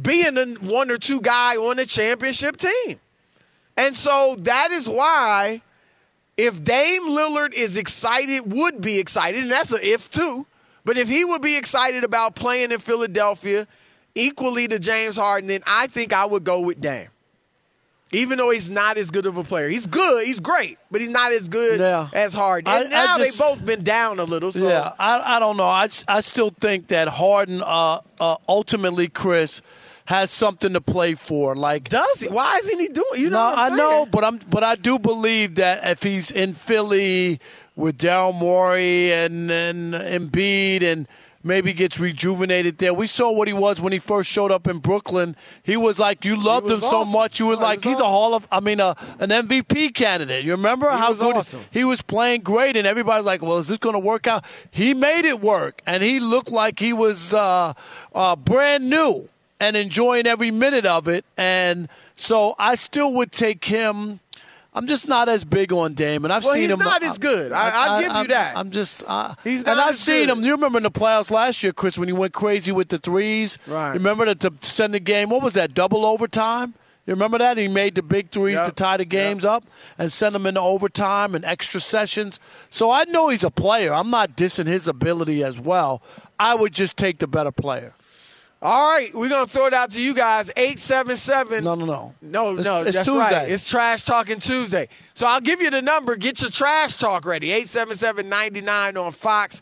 being 0.01 0.37
a 0.37 0.45
one 0.65 0.89
or 0.91 0.97
two 0.97 1.19
guy 1.19 1.55
on 1.55 1.79
a 1.79 1.85
championship 1.85 2.57
team. 2.57 2.99
And 3.79 3.95
so 3.95 4.35
that 4.41 4.71
is 4.71 4.87
why 4.89 5.61
if 6.37 6.63
Dame 6.63 7.03
Lillard 7.03 7.53
is 7.53 7.77
excited, 7.77 8.41
would 8.51 8.81
be 8.81 8.99
excited, 8.99 9.41
and 9.41 9.51
that's 9.51 9.71
an 9.71 9.79
if 9.81 10.09
too, 10.09 10.45
but 10.85 10.97
if 10.97 11.09
he 11.09 11.25
would 11.25 11.41
be 11.41 11.57
excited 11.57 12.03
about 12.03 12.35
playing 12.35 12.71
in 12.71 12.79
Philadelphia 12.79 13.67
equally 14.15 14.67
to 14.67 14.79
James 14.79 15.15
Harden, 15.17 15.47
then 15.47 15.61
I 15.65 15.87
think 15.87 16.13
I 16.13 16.25
would 16.25 16.43
go 16.43 16.59
with 16.61 16.81
Dame. 16.81 17.07
Even 18.11 18.39
though 18.39 18.49
he's 18.49 18.69
not 18.71 18.97
as 18.97 19.11
good 19.11 19.27
of 19.27 19.37
a 19.37 19.43
player, 19.43 19.69
he's 19.69 19.85
good. 19.85 20.25
He's 20.25 20.39
great, 20.39 20.79
but 20.89 20.99
he's 20.99 21.11
not 21.11 21.31
as 21.31 21.47
good 21.47 21.79
Yeah. 21.79 22.07
as 22.11 22.33
Harden. 22.33 22.67
I- 22.73 22.81
And 22.81 22.89
now 22.89 23.15
I 23.15 23.17
just- 23.19 23.37
they've 23.37 23.47
both 23.47 23.63
been 23.63 23.83
down 23.83 24.17
a 24.19 24.23
little. 24.23 24.51
So 24.51 24.67
Yeah, 24.67 24.93
I, 24.97 25.35
I 25.35 25.39
don't 25.39 25.57
know. 25.57 25.65
I, 25.65 25.87
I 26.07 26.21
still 26.21 26.49
think 26.49 26.87
that 26.87 27.07
Harden, 27.07 27.61
uh, 27.61 27.99
uh, 28.19 28.37
ultimately, 28.47 29.09
Chris, 29.09 29.61
has 30.09 30.31
something 30.31 30.73
to 30.73 30.81
play 30.81 31.13
for. 31.13 31.55
Like, 31.55 31.87
does 31.87 32.21
he? 32.21 32.29
Why 32.29 32.57
isn't 32.57 32.79
he 32.79 32.87
doing? 32.87 33.05
You 33.15 33.29
know, 33.29 33.37
no, 33.37 33.45
what 33.45 33.59
I'm 33.59 33.73
I 33.73 33.77
know, 33.77 34.05
but 34.07 34.23
I'm, 34.23 34.39
but 34.49 34.63
I 34.63 34.73
do 34.73 34.97
believe 34.97 35.55
that 35.55 35.85
if 35.85 36.01
he's 36.01 36.31
in 36.31 36.53
Philly 36.55 37.39
with 37.75 37.99
Daryl 37.99 38.33
Morey 38.33 39.13
and 39.13 39.51
and 39.51 39.93
Embiid 39.93 40.81
and 40.81 41.07
maybe 41.43 41.73
gets 41.73 41.99
rejuvenated 41.99 42.79
there. 42.79 42.91
We 42.91 43.05
saw 43.05 43.31
what 43.31 43.47
he 43.47 43.53
was 43.53 43.79
when 43.79 43.93
he 43.93 43.99
first 43.99 44.31
showed 44.31 44.51
up 44.51 44.67
in 44.67 44.79
Brooklyn. 44.79 45.35
He 45.61 45.77
was 45.77 45.99
like 45.99 46.25
you 46.25 46.35
loved 46.35 46.71
him 46.71 46.81
so 46.81 47.05
much. 47.05 47.39
You 47.39 47.45
were 47.45 47.55
he 47.57 47.61
like 47.61 47.83
he's 47.83 47.99
a. 47.99 48.03
Hall 48.03 48.33
of 48.33 48.47
I 48.51 48.61
mean 48.61 48.79
a, 48.79 48.95
an 49.19 49.29
MVP 49.29 49.93
candidate. 49.93 50.43
You 50.43 50.53
remember 50.53 50.89
how 50.89 51.13
good 51.13 51.35
awesome. 51.35 51.61
he 51.69 51.83
was 51.83 52.01
playing 52.01 52.41
great 52.41 52.75
and 52.75 52.87
everybody's 52.87 53.27
like, 53.27 53.43
"Well, 53.43 53.59
is 53.59 53.67
this 53.67 53.77
going 53.77 53.93
to 53.93 53.99
work 53.99 54.25
out?" 54.25 54.43
He 54.71 54.95
made 54.95 55.25
it 55.25 55.39
work 55.39 55.83
and 55.85 56.01
he 56.01 56.19
looked 56.19 56.51
like 56.51 56.79
he 56.79 56.93
was 56.93 57.31
uh, 57.31 57.73
uh, 58.15 58.35
brand 58.35 58.89
new 58.89 59.29
and 59.59 59.75
enjoying 59.75 60.27
every 60.27 60.51
minute 60.51 60.85
of 60.85 61.07
it. 61.07 61.25
And 61.37 61.89
so 62.15 62.55
I 62.59 62.75
still 62.75 63.13
would 63.13 63.31
take 63.31 63.65
him. 63.65 64.19
I'm 64.73 64.85
just 64.85 65.07
not 65.07 65.27
as 65.27 65.43
big 65.43 65.73
on 65.73 65.93
Dame, 65.95 66.23
and 66.25 66.31
I've 66.31 66.43
Well, 66.43 66.53
seen 66.53 66.61
he's 66.63 66.71
him. 66.71 66.79
not 66.79 67.01
as 67.03 67.17
good. 67.17 67.51
I- 67.51 67.69
I'll 67.71 67.99
give 68.01 68.09
you 68.11 68.15
I'm- 68.15 68.27
that. 68.27 68.55
I'm 68.57 68.69
just. 68.71 69.03
Uh, 69.07 69.33
He's 69.43 69.63
and 69.63 69.79
I've 69.81 69.97
seen 69.97 70.27
good. 70.27 70.37
him. 70.37 70.43
You 70.45 70.51
remember 70.51 70.77
in 70.77 70.83
the 70.83 70.91
playoffs 70.91 71.31
last 71.31 71.63
year, 71.63 71.73
Chris, 71.73 71.97
when 71.97 72.07
he 72.07 72.13
went 72.13 72.33
crazy 72.33 72.71
with 72.71 72.89
the 72.89 72.99
threes. 72.99 73.57
Right. 73.65 73.87
You 73.87 73.93
remember 73.93 74.25
that 74.25 74.39
to 74.41 74.53
send 74.61 74.93
the 74.93 74.99
game. 74.99 75.29
What 75.29 75.41
was 75.41 75.53
that? 75.53 75.73
Double 75.73 76.05
overtime. 76.05 76.75
You 77.07 77.13
remember 77.15 77.39
that? 77.39 77.57
He 77.57 77.67
made 77.67 77.95
the 77.95 78.03
big 78.03 78.29
threes 78.29 78.53
Yep. 78.57 78.65
to 78.67 78.71
tie 78.71 78.97
the 78.97 79.05
games 79.05 79.43
up 79.43 79.63
and 79.97 80.13
send 80.13 80.35
them 80.35 80.45
into 80.45 80.61
overtime 80.61 81.33
and 81.33 81.43
extra 81.43 81.79
sessions. 81.79 82.39
So 82.69 82.91
I 82.91 83.05
know 83.05 83.29
he's 83.29 83.43
a 83.43 83.49
player. 83.49 83.91
I'm 83.91 84.11
not 84.11 84.37
dissing 84.37 84.67
his 84.67 84.87
ability 84.87 85.43
as 85.43 85.59
well. 85.59 86.03
I 86.39 86.53
would 86.53 86.73
just 86.73 86.95
take 86.95 87.17
the 87.17 87.27
better 87.27 87.51
player. 87.51 87.93
All 88.61 88.91
right, 88.91 89.13
we're 89.15 89.29
gonna 89.29 89.47
throw 89.47 89.67
it 89.67 89.73
out 89.73 89.91
to 89.91 90.01
you 90.01 90.13
guys. 90.13 90.51
Eight 90.57 90.79
seven 90.79 91.15
seven. 91.15 91.63
No, 91.63 91.75
no, 91.75 91.85
no. 91.85 92.13
No, 92.21 92.49
It's- 92.51 92.65
no, 92.65 92.77
it's 92.81 92.95
that's 92.97 93.07
Tuesday. 93.07 93.19
right. 93.19 93.49
It's 93.49 93.69
Trash 93.69 94.03
Talking 94.03 94.39
Tuesday. 94.39 94.89
So 95.13 95.25
I'll 95.27 95.39
give 95.39 95.61
you 95.61 95.69
the 95.69 95.81
number. 95.81 96.17
Get 96.17 96.41
your 96.41 96.51
trash 96.51 96.97
talk 96.97 97.25
ready. 97.25 97.51
877-99 97.51 98.97
on 98.97 99.11
Fox. 99.13 99.61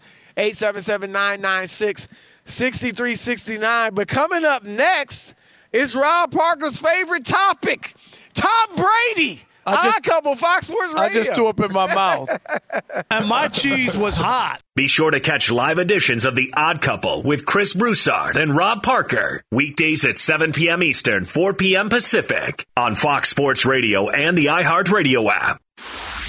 877-996-6369. 2.47 3.93
But 3.93 4.07
coming 4.07 4.45
up 4.45 4.63
next 4.63 5.35
is 5.71 5.95
Rob 5.95 6.31
Parker's 6.31 6.79
favorite 6.79 7.25
topic. 7.25 7.93
Tom 8.33 8.75
Brady. 8.75 9.41
I 9.67 9.83
just- 9.85 9.97
Odd 9.97 10.03
couple 10.03 10.35
Fox 10.35 10.67
Sports 10.67 10.87
Radio. 10.93 11.01
I 11.03 11.09
just 11.13 11.33
threw 11.33 11.47
up 11.47 11.59
in 11.59 11.71
my 11.73 11.93
mouth. 11.93 12.29
and 13.11 13.27
my 13.27 13.47
cheese 13.49 13.95
was 13.97 14.15
hot. 14.15 14.61
Be 14.75 14.87
sure 14.87 15.11
to 15.11 15.19
catch 15.19 15.51
live 15.51 15.79
editions 15.79 16.23
of 16.25 16.35
The 16.35 16.53
Odd 16.55 16.81
Couple 16.81 17.23
with 17.23 17.45
Chris 17.45 17.73
Broussard 17.73 18.37
and 18.37 18.55
Rob 18.55 18.83
Parker. 18.83 19.41
Weekdays 19.51 20.05
at 20.05 20.17
7 20.17 20.53
p.m. 20.53 20.83
Eastern, 20.83 21.25
4 21.25 21.53
p.m. 21.55 21.89
Pacific 21.89 22.65
on 22.77 22.95
Fox 22.95 23.29
Sports 23.29 23.65
Radio 23.65 24.09
and 24.09 24.37
the 24.37 24.45
iHeartRadio 24.47 25.29
app. 25.31 25.61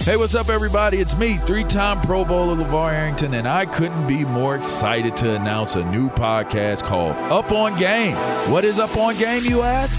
Hey, 0.01 0.17
what's 0.17 0.35
up, 0.35 0.49
everybody? 0.49 0.99
It's 0.99 1.19
me, 1.19 1.37
three 1.37 1.65
time 1.65 2.01
Pro 2.01 2.25
Bowler 2.25 2.55
LeVar 2.65 2.93
Arrington, 2.93 3.35
and 3.35 3.47
I 3.47 3.67
couldn't 3.67 4.07
be 4.07 4.25
more 4.25 4.57
excited 4.57 5.17
to 5.19 5.35
announce 5.37 5.77
a 5.77 5.85
new 5.91 6.09
podcast 6.11 6.85
called 6.85 7.17
Up 7.31 7.53
on 7.53 7.79
Game. 7.79 8.15
What 8.51 8.65
is 8.65 8.79
Up 8.79 8.97
on 8.97 9.17
Game, 9.19 9.43
you 9.45 9.61
ask? 9.63 9.99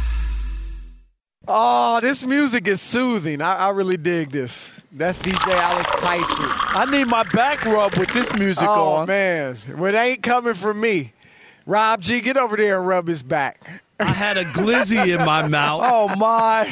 Oh, 1.47 1.99
this 2.01 2.23
music 2.23 2.67
is 2.67 2.81
soothing. 2.81 3.41
I, 3.41 3.55
I 3.55 3.69
really 3.69 3.97
dig 3.97 4.29
this. 4.29 4.81
That's 4.91 5.19
DJ 5.19 5.51
Alex 5.51 5.89
Tyson. 5.99 6.45
I 6.47 6.85
need 6.85 7.05
my 7.07 7.23
back 7.33 7.65
rub 7.65 7.97
with 7.97 8.11
this 8.11 8.33
music 8.33 8.67
on. 8.67 8.77
Oh 8.77 8.91
on. 8.97 9.07
man, 9.07 9.57
well, 9.75 9.93
it 9.93 9.97
ain't 9.97 10.23
coming 10.23 10.53
from 10.53 10.79
me. 10.79 11.13
Rob 11.65 12.01
G, 12.01 12.21
get 12.21 12.37
over 12.37 12.55
there 12.57 12.77
and 12.79 12.87
rub 12.87 13.07
his 13.07 13.23
back. 13.23 13.83
I 13.99 14.05
had 14.05 14.37
a 14.37 14.45
glizzy 14.45 15.17
in 15.17 15.25
my 15.25 15.47
mouth. 15.49 15.81
Oh 15.83 16.15
my! 16.15 16.71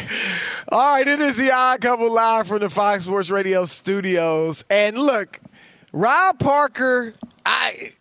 All 0.72 0.94
right, 0.96 1.08
it 1.08 1.20
is 1.20 1.36
the 1.36 1.52
Odd 1.52 1.82
Couple 1.82 2.12
live 2.12 2.48
from 2.48 2.60
the 2.60 2.70
Fox 2.70 3.06
Sports 3.06 3.30
Radio 3.30 3.66
studios. 3.66 4.64
And 4.70 4.98
look, 4.98 5.40
Rob 5.92 6.38
Parker, 6.40 7.16
I 7.46 7.94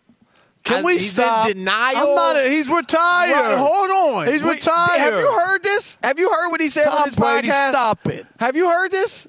Can 0.63 0.79
I- 0.79 0.83
we 0.83 0.93
he's 0.93 1.11
stop? 1.13 1.49
in 1.49 1.57
denial. 1.57 1.97
I'm 1.97 2.15
not. 2.15 2.35
A, 2.37 2.49
he's 2.49 2.69
retired. 2.69 3.31
Right, 3.33 3.57
hold 3.57 3.89
on. 3.89 4.27
He's 4.31 4.43
Wait, 4.43 4.55
retired. 4.55 4.99
Have 4.99 5.13
you 5.19 5.31
heard 5.39 5.63
this? 5.63 5.97
Have 6.03 6.19
you 6.19 6.29
heard 6.31 6.49
what 6.49 6.61
he 6.61 6.69
said 6.69 6.87
on 6.87 6.97
Tom 6.97 7.05
his 7.05 7.15
Brady, 7.15 7.47
podcast? 7.47 7.69
stop 7.69 8.07
it. 8.07 8.25
Have 8.39 8.55
you 8.55 8.69
heard 8.69 8.91
this? 8.91 9.27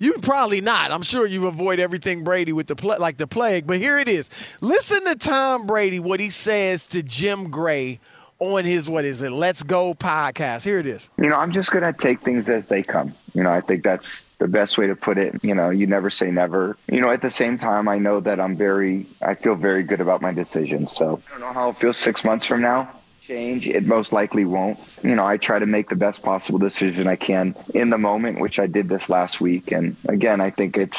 You 0.00 0.12
probably 0.22 0.60
not. 0.60 0.92
I'm 0.92 1.02
sure 1.02 1.26
you 1.26 1.46
avoid 1.48 1.80
everything 1.80 2.22
Brady 2.22 2.52
with 2.52 2.68
the 2.68 2.76
pla- 2.76 2.96
like 3.00 3.16
the 3.16 3.26
plague. 3.26 3.66
But 3.66 3.78
here 3.78 3.98
it 3.98 4.08
is. 4.08 4.30
Listen 4.60 5.04
to 5.06 5.16
Tom 5.16 5.66
Brady 5.66 5.98
what 5.98 6.20
he 6.20 6.30
says 6.30 6.84
to 6.88 7.02
Jim 7.02 7.50
Gray 7.50 7.98
on 8.38 8.64
his 8.64 8.88
what 8.88 9.04
is 9.04 9.22
it? 9.22 9.30
Let's 9.32 9.64
Go 9.64 9.94
podcast. 9.94 10.62
Here 10.64 10.78
it 10.78 10.86
is. 10.86 11.08
you 11.18 11.28
know, 11.28 11.36
I'm 11.36 11.50
just 11.50 11.72
going 11.72 11.82
to 11.82 11.92
take 11.92 12.20
things 12.20 12.48
as 12.48 12.66
they 12.66 12.84
come. 12.84 13.12
You 13.34 13.42
know, 13.42 13.50
I 13.50 13.60
think 13.60 13.82
that's 13.82 14.24
the 14.38 14.48
best 14.48 14.78
way 14.78 14.86
to 14.86 14.96
put 14.96 15.18
it. 15.18 15.42
You 15.42 15.54
know, 15.54 15.70
you 15.70 15.86
never 15.86 16.10
say 16.10 16.30
never. 16.30 16.76
You 16.90 17.00
know, 17.00 17.10
at 17.10 17.22
the 17.22 17.30
same 17.30 17.58
time, 17.58 17.88
I 17.88 17.98
know 17.98 18.20
that 18.20 18.40
I'm 18.40 18.56
very, 18.56 19.06
I 19.20 19.34
feel 19.34 19.54
very 19.54 19.82
good 19.82 20.00
about 20.00 20.22
my 20.22 20.32
decision. 20.32 20.88
So 20.88 21.20
I 21.28 21.30
don't 21.32 21.40
know 21.40 21.52
how 21.52 21.70
it 21.70 21.76
feels 21.76 21.98
six 21.98 22.24
months 22.24 22.46
from 22.46 22.62
now. 22.62 22.90
Change, 23.22 23.68
it 23.68 23.84
most 23.84 24.12
likely 24.12 24.46
won't. 24.46 24.78
You 25.02 25.14
know, 25.14 25.26
I 25.26 25.36
try 25.36 25.58
to 25.58 25.66
make 25.66 25.90
the 25.90 25.96
best 25.96 26.22
possible 26.22 26.58
decision 26.58 27.06
I 27.06 27.16
can 27.16 27.54
in 27.74 27.90
the 27.90 27.98
moment, 27.98 28.40
which 28.40 28.58
I 28.58 28.66
did 28.66 28.88
this 28.88 29.08
last 29.10 29.40
week. 29.40 29.70
And 29.70 29.96
again, 30.08 30.40
I 30.40 30.50
think 30.50 30.78
it's, 30.78 30.98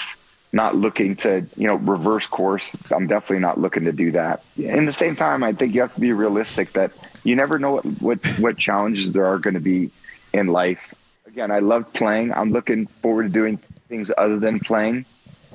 not 0.51 0.75
looking 0.75 1.15
to, 1.15 1.46
you 1.55 1.67
know, 1.67 1.75
reverse 1.75 2.25
course. 2.25 2.65
I'm 2.91 3.08
definitely 3.08 3.39
not 3.39 3.60
looking 3.60 3.86
to 3.86 3.91
do 3.91 4.12
that. 4.13 4.43
In 4.58 4.86
the 4.86 4.93
same 4.93 5.15
time, 5.15 5.43
I 5.43 5.53
think 5.53 5.75
you 5.75 5.81
have 5.81 5.93
to 5.93 6.00
be 6.00 6.12
realistic 6.12 6.74
that 6.74 6.91
you 7.24 7.36
never 7.36 7.60
know 7.60 7.74
what 7.75 7.86
what, 8.01 8.25
what 8.39 8.58
challenges 8.58 9.12
there 9.12 9.25
are 9.25 9.38
going 9.38 9.53
to 9.53 9.60
be 9.60 9.91
in 10.34 10.48
life. 10.48 10.96
Again, 11.39 11.51
I 11.51 11.60
love 11.60 11.93
playing. 11.93 12.34
I'm 12.34 12.51
looking 12.51 12.86
forward 12.86 13.24
to 13.24 13.29
doing 13.29 13.60
things 13.88 14.12
other 14.17 14.39
than 14.39 14.60
playing. 14.60 15.05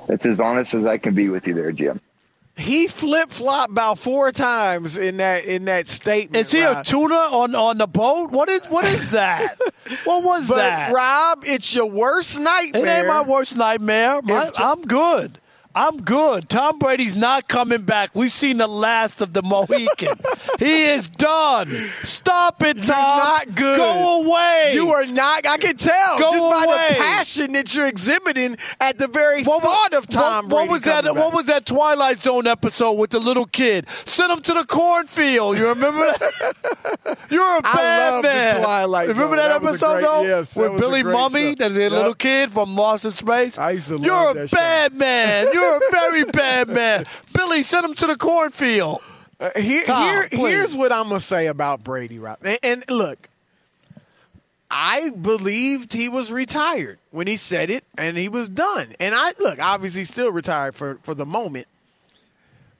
That's 0.06 0.24
as 0.24 0.40
honest 0.40 0.72
as 0.72 0.86
I 0.86 0.96
can 0.96 1.14
be 1.14 1.28
with 1.28 1.46
you 1.46 1.52
there, 1.52 1.72
Jim. 1.72 2.00
He 2.56 2.86
flip 2.88 3.28
flopped 3.30 3.70
about 3.72 3.98
four 3.98 4.32
times 4.32 4.96
in 4.96 5.18
that 5.18 5.44
in 5.44 5.66
that 5.66 5.86
statement. 5.88 6.36
Is 6.36 6.52
he 6.52 6.62
a 6.62 6.82
tuna 6.82 7.14
on 7.16 7.54
on 7.54 7.76
the 7.76 7.86
boat? 7.86 8.30
What 8.30 8.48
is 8.48 8.64
what 8.68 8.86
is 8.86 9.10
that? 9.10 9.58
what 10.04 10.24
was 10.24 10.48
But 10.48 10.56
that? 10.56 10.90
Rob, 10.94 11.42
it's 11.44 11.74
your 11.74 11.84
worst 11.84 12.38
nightmare. 12.40 12.82
It 12.82 12.88
ain't 13.00 13.06
my 13.08 13.20
worst 13.20 13.54
nightmare. 13.58 14.22
My- 14.22 14.44
If 14.46 14.54
t- 14.54 14.64
I'm 14.64 14.80
good. 14.80 15.38
I'm 15.74 15.96
good. 15.96 16.48
Tom 16.48 16.78
Brady's 16.78 17.16
not 17.16 17.48
coming 17.48 17.82
back. 17.82 18.10
We've 18.14 18.30
seen 18.32 18.58
the 18.58 18.66
last 18.68 19.20
of 19.20 19.32
the 19.32 19.42
Mohican. 19.42 20.16
he 20.60 20.84
is 20.84 21.08
done. 21.08 21.68
Stop 22.04 22.62
it, 22.62 22.76
Tom. 22.82 22.86
not 23.18 23.54
good. 23.54 23.76
Go 23.78 24.22
away. 24.24 24.70
You 24.74 24.90
are 24.92 25.04
not. 25.06 25.46
I 25.46 25.56
can 25.58 25.76
tell 25.76 26.18
Go 26.18 26.32
just 26.32 26.50
by 26.52 26.64
away. 26.64 26.86
the 26.90 26.94
passion 26.94 27.52
that 27.54 27.74
you're 27.74 27.86
exhibiting 27.88 28.56
at 28.80 28.98
the 28.98 29.08
very 29.08 29.42
What 29.42 29.62
thought 29.62 29.94
of 29.94 30.08
Tom 30.08 30.48
what, 30.48 30.50
Brady. 30.50 30.54
what 30.68 30.70
was 30.72 30.82
that? 30.82 31.04
coming 31.04 31.20
What 31.22 31.34
was 31.34 31.46
that 31.46 31.66
Twilight 31.66 32.20
Zone 32.20 32.46
episode 32.46 32.92
with 32.92 33.10
the 33.10 33.18
little 33.20 33.46
kid? 33.46 33.88
Send 34.04 34.30
him 34.30 34.42
to 34.42 34.54
the 34.54 34.64
cornfield. 34.66 35.58
You 35.58 35.68
remember 35.68 36.06
that? 36.06 37.18
You're 37.30 37.58
a 37.58 37.62
bad 37.62 38.22
man. 38.22 38.60
Twilight 38.60 39.08
Remember 39.08 39.36
Zone. 39.36 39.48
that, 39.48 39.60
That 39.62 39.68
episode 39.68 39.92
great- 39.94 40.02
though? 40.04 40.22
yes, 40.22 40.54
that 40.54 40.72
with 40.72 40.80
Billy 40.80 41.02
Mumy, 41.02 41.58
show. 41.58 41.68
the, 41.68 41.74
the 41.74 41.80
Yep. 41.80 41.90
little 41.92 42.14
kid 42.14 42.50
from 42.52 42.76
Lost 42.76 43.04
in 43.06 43.12
Space. 43.12 43.58
I 43.58 43.72
used 43.72 43.88
to 43.88 43.96
love 43.96 44.02
that. 44.02 44.06
You're 44.06 44.34
that 44.34 44.44
a 44.44 44.48
show. 44.48 44.56
bad 44.56 44.94
man. 44.94 45.48
You're 45.52 45.63
a 45.64 45.80
very 45.90 46.24
bad 46.24 46.68
man. 46.68 47.04
Billy, 47.32 47.62
send 47.62 47.84
him 47.84 47.94
to 47.94 48.06
the 48.06 48.16
cornfield. 48.16 49.00
Uh, 49.40 49.50
here, 49.58 49.84
Tom, 49.84 50.02
here- 50.02 50.28
here's 50.30 50.74
what 50.74 50.92
I'm 50.92 51.08
gonna 51.08 51.20
say 51.20 51.46
about 51.48 51.82
Brady, 51.84 52.18
Rob. 52.18 52.38
And, 52.44 52.58
and 52.62 52.84
look, 52.88 53.28
I 54.70 55.10
believed 55.10 55.92
he 55.92 56.08
was 56.08 56.32
retired 56.32 56.98
when 57.10 57.26
he 57.26 57.36
said 57.36 57.70
it, 57.70 57.84
and 57.96 58.16
he 58.16 58.28
was 58.28 58.48
done. 58.48 58.94
And 58.98 59.14
I 59.14 59.32
look, 59.38 59.58
obviously, 59.60 60.04
still 60.04 60.30
retired 60.32 60.74
for 60.74 60.98
for 61.02 61.14
the 61.14 61.26
moment. 61.26 61.66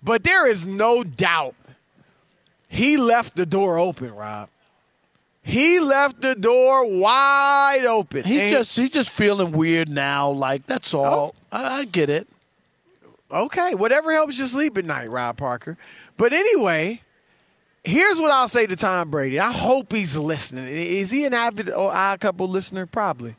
But 0.03 0.25
there 0.25 0.47
is 0.47 0.67
no 0.67 1.03
doubt 1.05 1.55
he 2.69 2.97
left 2.97 3.37
the 3.37 3.47
door 3.47 3.79
open, 3.79 4.14
Rob. 4.14 4.49
He 5.43 5.79
left 5.79 6.21
the 6.23 6.35
door 6.35 6.87
wide 6.87 7.85
open. 7.87 8.25
He 8.25 8.41
And- 8.41 8.50
just 8.50 8.76
he's 8.76 8.91
just 8.91 9.11
feeling 9.11 9.53
weird 9.53 9.88
now. 9.88 10.31
Like 10.31 10.67
that's 10.67 10.95
all. 10.95 11.35
Oh. 11.53 11.57
I, 11.57 11.81
I 11.81 11.85
get 11.85 12.11
it. 12.11 12.26
Okay, 13.31 13.75
whatever 13.75 14.12
helps 14.12 14.38
you 14.38 14.47
sleep 14.47 14.76
at 14.76 14.85
night, 14.85 15.11
Rob 15.11 15.37
Parker. 15.37 15.76
But 16.16 16.33
anyway, 16.33 17.00
here's 17.83 18.19
what 18.19 18.31
I'll 18.31 18.49
say 18.49 18.66
to 18.66 18.76
Tom 18.76 19.11
Brady. 19.11 19.40
I 19.40 19.52
hope 19.52 19.93
he's 19.93 20.16
listening. 20.16 20.66
Is 20.66 21.11
he 21.11 21.25
an 21.25 21.35
avid 21.35 21.71
uh, 21.71 21.73
or 21.73 21.95
odd 21.95 22.21
couple 22.21 22.49
listener? 22.49 22.87
Probably. 22.87 23.37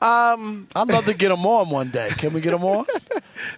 I'd 0.00 0.88
love 0.88 1.06
to 1.06 1.14
get 1.14 1.30
him 1.32 1.46
on 1.46 1.70
one 1.70 1.88
day. 1.90 2.10
Can 2.10 2.32
we 2.32 2.40
get 2.40 2.52
him 2.52 2.64
on? 2.64 2.86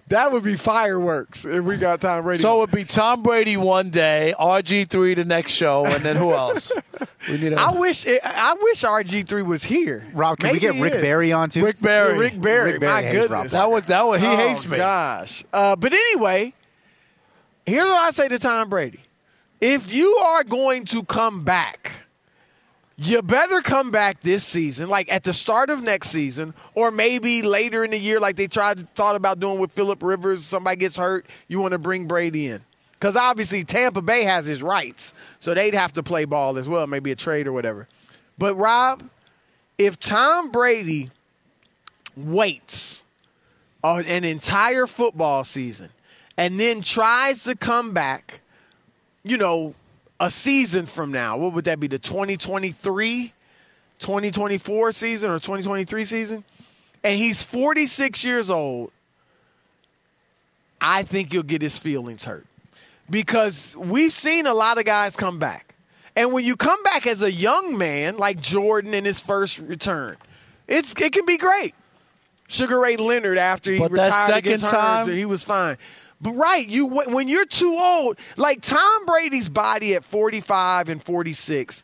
That 0.07 0.31
would 0.31 0.43
be 0.43 0.55
fireworks 0.55 1.45
if 1.45 1.63
we 1.63 1.77
got 1.77 2.01
Tom 2.01 2.23
Brady. 2.23 2.41
so 2.41 2.57
it 2.57 2.59
would 2.59 2.71
be 2.71 2.83
Tom 2.83 3.23
Brady 3.23 3.57
one 3.57 3.89
day, 3.89 4.33
RG 4.39 4.89
three 4.89 5.13
the 5.13 5.25
next 5.25 5.53
show, 5.53 5.85
and 5.85 6.03
then 6.03 6.15
who 6.15 6.31
else? 6.33 6.71
We 7.29 7.37
need 7.37 7.53
a 7.53 7.59
I 7.59 7.71
wish 7.71 8.05
I 8.07 8.55
wish 8.59 8.81
RG 8.81 9.27
three 9.27 9.41
was 9.41 9.63
here. 9.63 10.05
Rob, 10.13 10.37
can 10.37 10.51
we 10.51 10.59
get 10.59 10.75
Rick 10.81 10.95
is. 10.95 11.01
Barry 11.01 11.31
on 11.31 11.49
too? 11.49 11.63
Rick 11.63 11.79
Barry. 11.79 12.13
Yeah, 12.13 12.19
Rick 12.19 12.41
Barry. 12.41 12.71
Rick 12.73 12.81
Barry 12.81 12.93
My 12.93 13.01
hates 13.03 13.29
Rob 13.29 13.29
goodness. 13.29 13.51
That 13.53 13.71
was 13.71 13.83
that 13.85 14.05
was 14.05 14.21
he 14.21 14.27
oh, 14.27 14.35
hates 14.35 14.65
me. 14.67 14.77
Gosh. 14.77 15.43
Uh, 15.53 15.75
but 15.75 15.93
anyway, 15.93 16.53
here's 17.65 17.85
what 17.85 18.01
I 18.01 18.11
say 18.11 18.27
to 18.27 18.39
Tom 18.39 18.69
Brady: 18.69 18.99
If 19.61 19.93
you 19.93 20.07
are 20.15 20.43
going 20.43 20.85
to 20.85 21.03
come 21.03 21.43
back, 21.43 22.07
you 23.01 23.21
better 23.21 23.61
come 23.61 23.91
back 23.91 24.21
this 24.21 24.43
season, 24.43 24.89
like 24.89 25.11
at 25.11 25.23
the 25.23 25.31
start 25.31 25.69
of 25.69 25.81
next 25.81 26.09
season, 26.09 26.53
or 26.75 26.91
maybe 26.91 27.41
later 27.41 27.85
in 27.85 27.91
the 27.91 27.97
year, 27.97 28.19
like 28.19 28.35
they 28.35 28.47
tried 28.47 28.93
thought 28.93 29.15
about 29.15 29.39
doing 29.39 29.57
with 29.57 29.71
Philip 29.71 30.03
Rivers. 30.03 30.43
Somebody 30.43 30.75
gets 30.75 30.97
hurt, 30.97 31.25
you 31.47 31.61
want 31.61 31.71
to 31.71 31.77
bring 31.77 32.07
Brady 32.07 32.47
in. 32.47 32.61
Because 32.91 33.15
obviously 33.15 33.63
Tampa 33.63 34.01
Bay 34.01 34.25
has 34.25 34.45
his 34.45 34.61
rights, 34.61 35.13
so 35.39 35.53
they'd 35.53 35.73
have 35.73 35.93
to 35.93 36.03
play 36.03 36.25
ball 36.25 36.57
as 36.57 36.67
well, 36.67 36.85
maybe 36.87 37.11
a 37.11 37.15
trade 37.15 37.47
or 37.47 37.53
whatever. 37.53 37.87
But 38.37 38.55
Rob, 38.55 39.09
if 39.77 39.97
Tom 39.97 40.51
Brady 40.51 41.09
waits 42.17 43.05
an 43.81 44.25
entire 44.25 44.87
football 44.87 45.45
season 45.45 45.89
and 46.35 46.59
then 46.59 46.81
tries 46.81 47.45
to 47.45 47.55
come 47.55 47.93
back, 47.93 48.41
you 49.23 49.37
know, 49.37 49.73
a 50.19 50.29
season 50.29 50.85
from 50.85 51.11
now, 51.11 51.37
what 51.37 51.53
would 51.53 51.65
that 51.65 51.79
be? 51.79 51.87
The 51.87 51.99
2023, 51.99 53.33
2024 53.99 54.91
season 54.91 55.31
or 55.31 55.35
2023 55.39 56.05
season? 56.05 56.43
And 57.03 57.17
he's 57.17 57.41
46 57.43 58.23
years 58.23 58.49
old. 58.49 58.91
I 60.81 61.03
think 61.03 61.33
you'll 61.33 61.43
get 61.43 61.61
his 61.61 61.77
feelings 61.77 62.23
hurt 62.25 62.45
because 63.09 63.75
we've 63.77 64.13
seen 64.13 64.47
a 64.47 64.53
lot 64.53 64.77
of 64.77 64.85
guys 64.85 65.15
come 65.15 65.39
back. 65.39 65.75
And 66.15 66.33
when 66.33 66.43
you 66.43 66.55
come 66.55 66.81
back 66.83 67.05
as 67.07 67.21
a 67.21 67.31
young 67.31 67.77
man, 67.77 68.17
like 68.17 68.39
Jordan 68.41 68.93
in 68.93 69.05
his 69.05 69.19
first 69.19 69.59
return, 69.59 70.17
it's 70.67 70.93
it 70.99 71.13
can 71.13 71.25
be 71.25 71.37
great. 71.37 71.75
Sugar 72.47 72.79
Ray 72.79 72.97
Leonard 72.97 73.37
after 73.37 73.71
he 73.71 73.77
But 73.79 73.91
that 73.91 74.05
retired 74.05 74.25
second 74.27 74.47
against 74.53 74.65
time- 74.71 75.07
Hearns, 75.07 75.15
he 75.15 75.25
was 75.25 75.43
fine. 75.43 75.77
But 76.21 76.31
right, 76.33 76.67
you 76.67 76.87
when 76.87 77.27
you're 77.29 77.45
too 77.45 77.77
old, 77.79 78.17
like 78.35 78.61
Tom 78.61 79.05
Brady's 79.05 79.47
body 79.49 79.95
at 79.95 80.03
45 80.03 80.89
and 80.89 81.03
46 81.03 81.83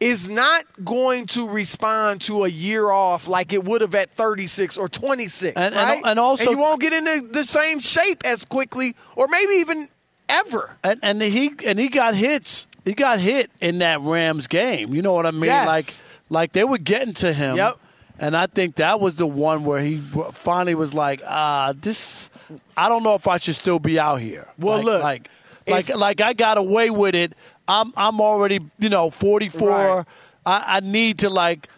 is 0.00 0.30
not 0.30 0.64
going 0.84 1.26
to 1.26 1.48
respond 1.48 2.20
to 2.22 2.44
a 2.44 2.48
year 2.48 2.90
off 2.90 3.26
like 3.26 3.52
it 3.52 3.64
would 3.64 3.80
have 3.80 3.94
at 3.96 4.10
36 4.12 4.78
or 4.78 4.88
26, 4.88 5.56
And- 5.56 5.74
and- 5.74 5.74
right? 5.74 6.02
and 6.04 6.18
also- 6.20 6.50
you 6.52 6.56
won't 6.58 6.80
get 6.80 6.92
into 6.92 7.26
the 7.32 7.42
same 7.42 7.80
shape 7.80 8.24
as 8.24 8.44
quickly 8.44 8.94
or 9.16 9.26
maybe 9.26 9.54
even 9.54 9.88
ever. 10.28 10.76
And 10.84 11.00
and 11.02 11.20
he 11.20 11.52
and 11.66 11.78
he 11.78 11.88
got 11.88 12.14
hits. 12.14 12.66
He 12.84 12.94
got 12.94 13.18
hit 13.18 13.50
in 13.60 13.80
that 13.80 14.00
Rams 14.00 14.46
game. 14.46 14.94
You 14.94 15.02
know 15.02 15.12
what 15.12 15.26
I 15.26 15.30
mean? 15.32 15.44
Yes. 15.46 15.66
Like 15.66 15.94
like 16.30 16.52
they 16.52 16.64
were 16.64 16.78
getting 16.78 17.14
to 17.14 17.32
him. 17.32 17.56
Yep. 17.56 17.76
And 18.20 18.36
I 18.36 18.46
think 18.46 18.76
that 18.76 18.98
was 19.00 19.16
the 19.16 19.26
one 19.26 19.64
where 19.64 19.80
he 19.80 19.98
finally 20.32 20.74
was 20.74 20.92
like, 20.94 21.22
ah, 21.26 21.72
this. 21.78 22.30
I 22.76 22.88
don't 22.88 23.02
know 23.02 23.14
if 23.14 23.26
I 23.26 23.36
should 23.38 23.56
still 23.56 23.78
be 23.78 23.98
out 23.98 24.16
here. 24.20 24.46
Well, 24.58 24.76
Like- 24.78 24.84
look, 24.86 25.02
like 25.02 25.30
like 25.68 25.88
like 25.94 26.20
I 26.20 26.32
got 26.32 26.56
away 26.58 26.90
with 26.90 27.14
it. 27.14 27.34
I'm 27.66 27.92
I'm 27.96 28.20
already 28.20 28.60
you 28.78 28.88
know 28.88 29.10
44. 29.10 29.68
Right. 29.68 30.06
I, 30.46 30.76
I 30.76 30.80
need 30.80 31.18
to 31.20 31.28
like 31.28 31.68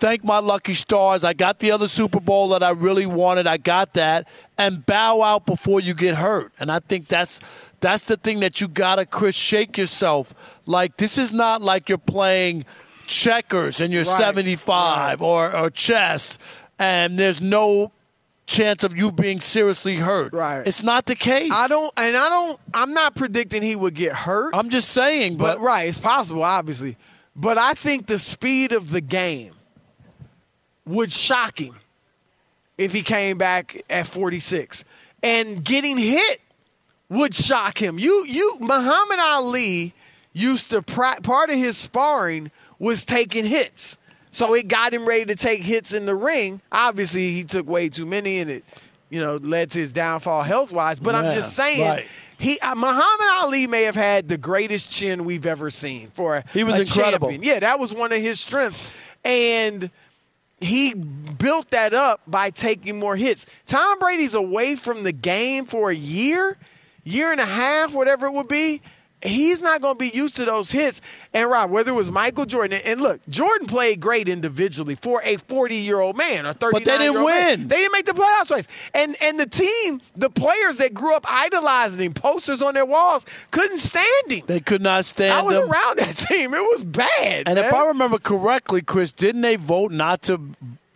thank 0.00 0.24
my 0.24 0.38
lucky 0.38 0.74
stars. 0.74 1.22
I 1.24 1.32
got 1.34 1.60
the 1.60 1.70
other 1.70 1.86
Super 1.88 2.20
Bowl 2.20 2.48
that 2.48 2.62
I 2.62 2.70
really 2.70 3.06
wanted. 3.06 3.46
I 3.46 3.56
got 3.56 3.94
that, 3.94 4.26
and 4.56 4.84
bow 4.86 5.22
out 5.22 5.46
before 5.46 5.80
you 5.80 5.94
get 5.94 6.16
hurt. 6.16 6.52
And 6.58 6.70
I 6.72 6.80
think 6.80 7.06
that's 7.08 7.38
that's 7.80 8.04
the 8.06 8.16
thing 8.16 8.40
that 8.40 8.60
you 8.60 8.66
gotta, 8.66 9.06
Chris, 9.06 9.36
shake 9.36 9.78
yourself. 9.78 10.34
Like 10.66 10.96
this 10.96 11.16
is 11.18 11.32
not 11.32 11.62
like 11.62 11.88
you're 11.88 11.98
playing 11.98 12.64
checkers 13.06 13.80
and 13.80 13.92
you're 13.92 14.04
Right. 14.04 14.18
75 14.18 15.22
or 15.22 15.54
or 15.56 15.70
chess, 15.70 16.38
and 16.78 17.18
there's 17.18 17.40
no 17.40 17.92
chance 18.48 18.82
of 18.82 18.96
you 18.96 19.12
being 19.12 19.40
seriously 19.40 19.96
hurt. 19.96 20.32
Right. 20.32 20.66
It's 20.66 20.82
not 20.82 21.06
the 21.06 21.14
case. 21.14 21.52
I 21.52 21.68
don't, 21.68 21.92
and 21.96 22.16
I 22.16 22.28
don't. 22.28 22.60
I'm 22.74 22.94
not 22.94 23.14
predicting 23.14 23.62
he 23.62 23.76
would 23.76 23.94
get 23.94 24.12
hurt. 24.14 24.54
I'm 24.54 24.70
just 24.70 24.88
saying, 24.88 25.36
But 25.36 25.58
but, 25.58 25.60
right, 25.60 25.88
it's 25.88 25.98
possible, 25.98 26.42
obviously. 26.42 26.96
But 27.36 27.58
I 27.58 27.74
think 27.74 28.06
the 28.06 28.18
speed 28.18 28.72
of 28.72 28.90
the 28.90 29.00
game 29.00 29.52
would 30.84 31.12
shock 31.12 31.60
him 31.60 31.76
if 32.76 32.92
he 32.92 33.02
came 33.02 33.38
back 33.38 33.80
at 33.88 34.06
46. 34.06 34.84
And 35.22 35.62
getting 35.64 35.98
hit 35.98 36.40
would 37.08 37.34
shock 37.34 37.80
him. 37.80 37.98
You 37.98 38.24
you 38.26 38.56
Muhammad 38.60 39.18
Ali 39.20 39.94
used 40.32 40.70
to 40.70 40.82
part 40.82 41.50
of 41.50 41.56
his 41.56 41.76
sparring 41.76 42.50
was 42.78 43.04
taking 43.04 43.44
hits. 43.44 43.98
So 44.38 44.54
it 44.54 44.68
got 44.68 44.94
him 44.94 45.04
ready 45.04 45.24
to 45.24 45.34
take 45.34 45.62
hits 45.62 45.92
in 45.92 46.06
the 46.06 46.14
ring. 46.14 46.60
Obviously, 46.70 47.32
he 47.32 47.42
took 47.42 47.66
way 47.66 47.88
too 47.88 48.06
many 48.06 48.38
and 48.38 48.48
it 48.48 48.64
you 49.10 49.20
know 49.20 49.36
led 49.36 49.72
to 49.72 49.80
his 49.80 49.92
downfall 49.92 50.44
health-wise, 50.44 51.00
but 51.00 51.16
I'm 51.16 51.34
just 51.34 51.56
saying 51.56 51.88
right. 51.88 52.06
he 52.38 52.56
uh, 52.60 52.76
Muhammad 52.76 53.26
Ali 53.38 53.66
may 53.66 53.82
have 53.82 53.96
had 53.96 54.28
the 54.28 54.38
greatest 54.38 54.92
chin 54.92 55.24
we've 55.24 55.44
ever 55.44 55.70
seen 55.70 56.10
for 56.10 56.36
a, 56.36 56.44
He 56.52 56.62
was 56.62 56.76
a 56.76 56.82
incredible. 56.82 57.30
champion. 57.30 57.52
Yeah, 57.52 57.58
that 57.58 57.80
was 57.80 57.92
one 57.92 58.12
of 58.12 58.18
his 58.18 58.38
strengths. 58.38 58.92
And 59.24 59.90
he 60.60 60.94
built 60.94 61.72
that 61.72 61.92
up 61.92 62.20
by 62.28 62.50
taking 62.50 62.96
more 62.96 63.16
hits. 63.16 63.44
Tom 63.66 63.98
Brady's 63.98 64.34
away 64.34 64.76
from 64.76 65.02
the 65.02 65.12
game 65.12 65.64
for 65.64 65.90
a 65.90 65.96
year, 65.96 66.56
year 67.02 67.32
and 67.32 67.40
a 67.40 67.44
half, 67.44 67.92
whatever 67.92 68.26
it 68.26 68.34
would 68.34 68.46
be. 68.48 68.82
He's 69.22 69.60
not 69.60 69.80
going 69.80 69.94
to 69.94 69.98
be 69.98 70.16
used 70.16 70.36
to 70.36 70.44
those 70.44 70.70
hits. 70.70 71.00
And 71.34 71.50
Rob, 71.50 71.70
whether 71.70 71.90
it 71.90 71.94
was 71.94 72.10
Michael 72.10 72.46
Jordan, 72.46 72.80
and 72.84 73.00
look, 73.00 73.20
Jordan 73.28 73.66
played 73.66 74.00
great 74.00 74.28
individually 74.28 74.94
for 74.94 75.20
a 75.24 75.36
40 75.36 75.74
year 75.74 75.98
old 76.00 76.16
man 76.16 76.46
or 76.46 76.52
39 76.52 76.72
But 76.72 76.84
they 76.84 76.98
didn't 76.98 77.24
win. 77.24 77.68
They 77.68 77.76
didn't 77.76 77.92
make 77.92 78.06
the 78.06 78.12
playoffs 78.12 78.48
twice. 78.48 78.68
And 78.94 79.16
and 79.20 79.40
the 79.40 79.46
team, 79.46 80.00
the 80.16 80.30
players 80.30 80.76
that 80.78 80.94
grew 80.94 81.14
up 81.14 81.24
idolizing 81.28 82.00
him, 82.00 82.14
posters 82.14 82.62
on 82.62 82.74
their 82.74 82.86
walls, 82.86 83.26
couldn't 83.50 83.78
stand 83.78 84.30
him. 84.30 84.42
they 84.46 84.60
could 84.60 84.82
not 84.82 85.04
stand 85.04 85.32
I 85.32 85.42
was 85.42 85.56
around 85.56 85.98
that 85.98 86.16
team. 86.28 86.54
It 86.54 86.62
was 86.62 86.84
bad. 86.84 87.48
And 87.48 87.58
if. 87.58 87.72
I 87.72 87.86
remember 87.88 88.18
correctly, 88.18 88.82
Chris, 88.82 89.12
didn't 89.12 89.42
they 89.42 89.56
vote 89.56 89.92
not 89.92 90.22
to 90.22 90.40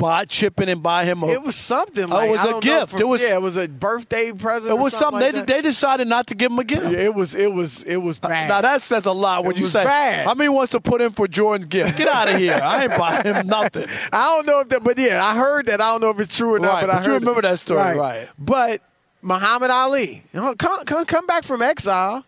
buy 0.02 0.24
chip 0.26 0.60
in 0.60 0.68
and 0.68 0.82
buy 0.82 1.04
him 1.04 1.22
a 1.22 1.28
It 1.28 1.42
was 1.42 1.56
something 1.56 2.04
Oh, 2.04 2.16
like 2.16 2.28
it 2.28 2.30
was 2.32 2.40
I 2.40 2.58
a 2.58 2.60
gift. 2.60 2.94
if- 2.94 3.00
It 3.00 3.04
was- 3.08 3.22
yeah, 3.22 3.34
it 3.34 3.42
was 3.42 3.56
a 3.56 3.68
birthday 3.68 4.32
present. 4.32 4.70
It 4.72 4.78
was 4.78 4.94
something 4.94 5.20
like 5.22 5.46
they, 5.46 5.54
they 5.54 5.62
decided 5.62 6.08
not 6.08 6.26
to 6.26 6.34
give 6.34 6.50
him 6.52 6.58
a 6.58 6.64
gift. 6.64 6.90
Yeah, 6.90 6.98
it 6.98 7.14
was 7.14 7.34
it 7.34 7.52
was 7.52 7.82
it 7.84 7.96
was 7.98 8.18
uh, 8.22 8.28
bad. 8.28 8.48
Now 8.48 8.60
that 8.60 8.82
says 8.82 9.06
a 9.06 9.12
lot 9.12 9.44
when 9.44 9.52
It 9.52 9.58
you 9.58 9.64
was 9.64 9.72
say 9.72 9.84
bad. 9.84 10.26
how 10.26 10.34
many 10.34 10.48
wants 10.48 10.72
to 10.72 10.80
put 10.80 11.00
in 11.00 11.10
for 11.12 11.26
Jordan's 11.28 11.66
gift. 11.68 11.96
Get 11.96 12.08
out 12.08 12.28
of 12.28 12.36
here! 12.36 12.60
I 12.62 12.82
ain't 12.84 12.98
buying 12.98 13.24
him 13.24 13.46
nothing. 13.58 13.86
I 14.12 14.22
don't 14.36 14.46
know 14.46 14.60
if 14.60 14.68
that, 14.70 14.84
but 14.84 14.98
yeah, 14.98 15.24
I 15.24 15.36
heard 15.36 15.66
that. 15.66 15.80
I 15.80 15.84
don't 15.92 16.00
know 16.02 16.10
if 16.10 16.20
it's 16.20 16.36
true 16.36 16.54
or 16.54 16.58
not, 16.58 16.74
Right, 16.74 16.80
but 16.86 16.90
I 16.90 16.98
but 16.98 17.06
you 17.06 17.12
remember 17.14 17.40
it. 17.40 17.42
that 17.42 17.58
story, 17.60 17.96
right. 17.96 18.28
But 18.38 18.80
Muhammad 19.22 19.70
Ali, 19.70 20.24
you 20.32 20.40
know, 20.40 20.54
come, 20.56 20.84
come 20.84 21.04
come 21.04 21.26
back 21.26 21.44
from 21.44 21.62
exile, 21.62 22.24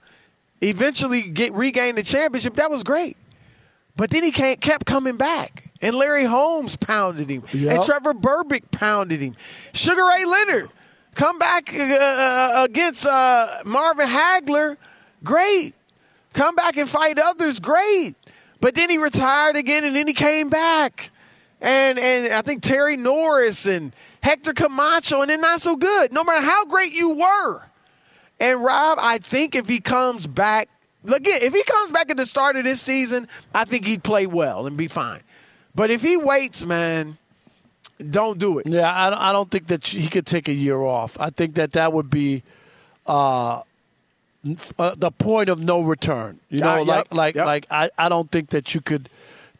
eventually 0.60 1.22
get 1.22 1.52
regain 1.52 1.96
the 1.96 2.02
championship. 2.02 2.54
That 2.54 2.70
was 2.70 2.82
great, 2.82 3.16
but 3.96 4.10
then 4.10 4.22
he 4.22 4.30
can't, 4.30 4.60
kept 4.60 4.86
coming 4.86 5.16
back. 5.16 5.64
And 5.84 5.94
Larry 5.94 6.24
Holmes 6.24 6.76
pounded 6.76 7.28
him, 7.28 7.42
and 7.52 7.84
Trevor 7.84 8.14
Berbick 8.14 8.70
pounded 8.70 9.20
him. 9.20 9.36
Sugar 9.74 10.02
Ray 10.06 10.24
Leonard 10.24 10.70
come 11.14 11.38
back 11.38 11.72
uh, 11.74 12.64
against 12.66 13.04
uh, 13.04 13.58
Marvin 13.66 14.08
Hagler, 14.08 14.78
great. 15.22 15.74
Come 16.32 16.54
back 16.54 16.78
and 16.78 16.88
fight 16.88 17.18
others, 17.18 17.60
great. 17.60 18.14
But 18.62 18.74
then 18.74 18.88
he 18.88 18.96
retired 18.96 19.56
again, 19.56 19.84
and 19.84 19.94
then 19.94 20.06
he 20.06 20.14
came 20.14 20.48
back, 20.48 21.10
and 21.60 21.98
and 21.98 22.32
I 22.32 22.40
think 22.40 22.62
Terry 22.62 22.96
Norris 22.96 23.66
and 23.66 23.94
Hector 24.22 24.54
Camacho, 24.54 25.20
and 25.20 25.28
then 25.28 25.42
not 25.42 25.60
so 25.60 25.76
good. 25.76 26.14
No 26.14 26.24
matter 26.24 26.46
how 26.46 26.64
great 26.64 26.94
you 26.94 27.14
were, 27.14 27.62
and 28.40 28.64
Rob, 28.64 28.98
I 29.02 29.18
think 29.18 29.54
if 29.54 29.68
he 29.68 29.80
comes 29.80 30.26
back, 30.26 30.70
again, 31.04 31.40
if 31.42 31.52
he 31.52 31.62
comes 31.62 31.92
back 31.92 32.10
at 32.10 32.16
the 32.16 32.24
start 32.24 32.56
of 32.56 32.64
this 32.64 32.80
season, 32.80 33.28
I 33.54 33.66
think 33.66 33.84
he'd 33.84 34.02
play 34.02 34.26
well 34.26 34.66
and 34.66 34.78
be 34.78 34.88
fine. 34.88 35.20
But 35.74 35.90
if 35.90 36.02
he 36.02 36.16
waits, 36.16 36.64
man, 36.64 37.18
don't 38.10 38.38
do 38.38 38.58
it. 38.58 38.66
Yeah, 38.66 38.92
I, 38.92 39.10
don't- 39.10 39.18
I 39.18 39.32
don't 39.32 39.50
think 39.50 39.66
that 39.68 39.86
he 39.86 40.08
could 40.08 40.26
take 40.26 40.48
a 40.48 40.52
year 40.52 40.80
off. 40.82 41.16
I 41.20 41.30
think 41.30 41.54
that 41.54 41.72
that 41.72 41.92
would 41.92 42.10
be 42.10 42.42
uh, 43.06 43.62
uh, 44.78 44.94
the 44.96 45.10
point 45.10 45.48
of 45.48 45.64
no 45.64 45.82
return. 45.82 46.38
You 46.50 46.60
know, 46.60 46.80
Ah, 46.80 46.82
like 46.82 47.14
like 47.14 47.34
yep. 47.34 47.46
like 47.46 47.66
I, 47.70 47.90
I 47.98 48.08
don't 48.08 48.30
think 48.30 48.50
that 48.50 48.74
you 48.74 48.80
could 48.80 49.08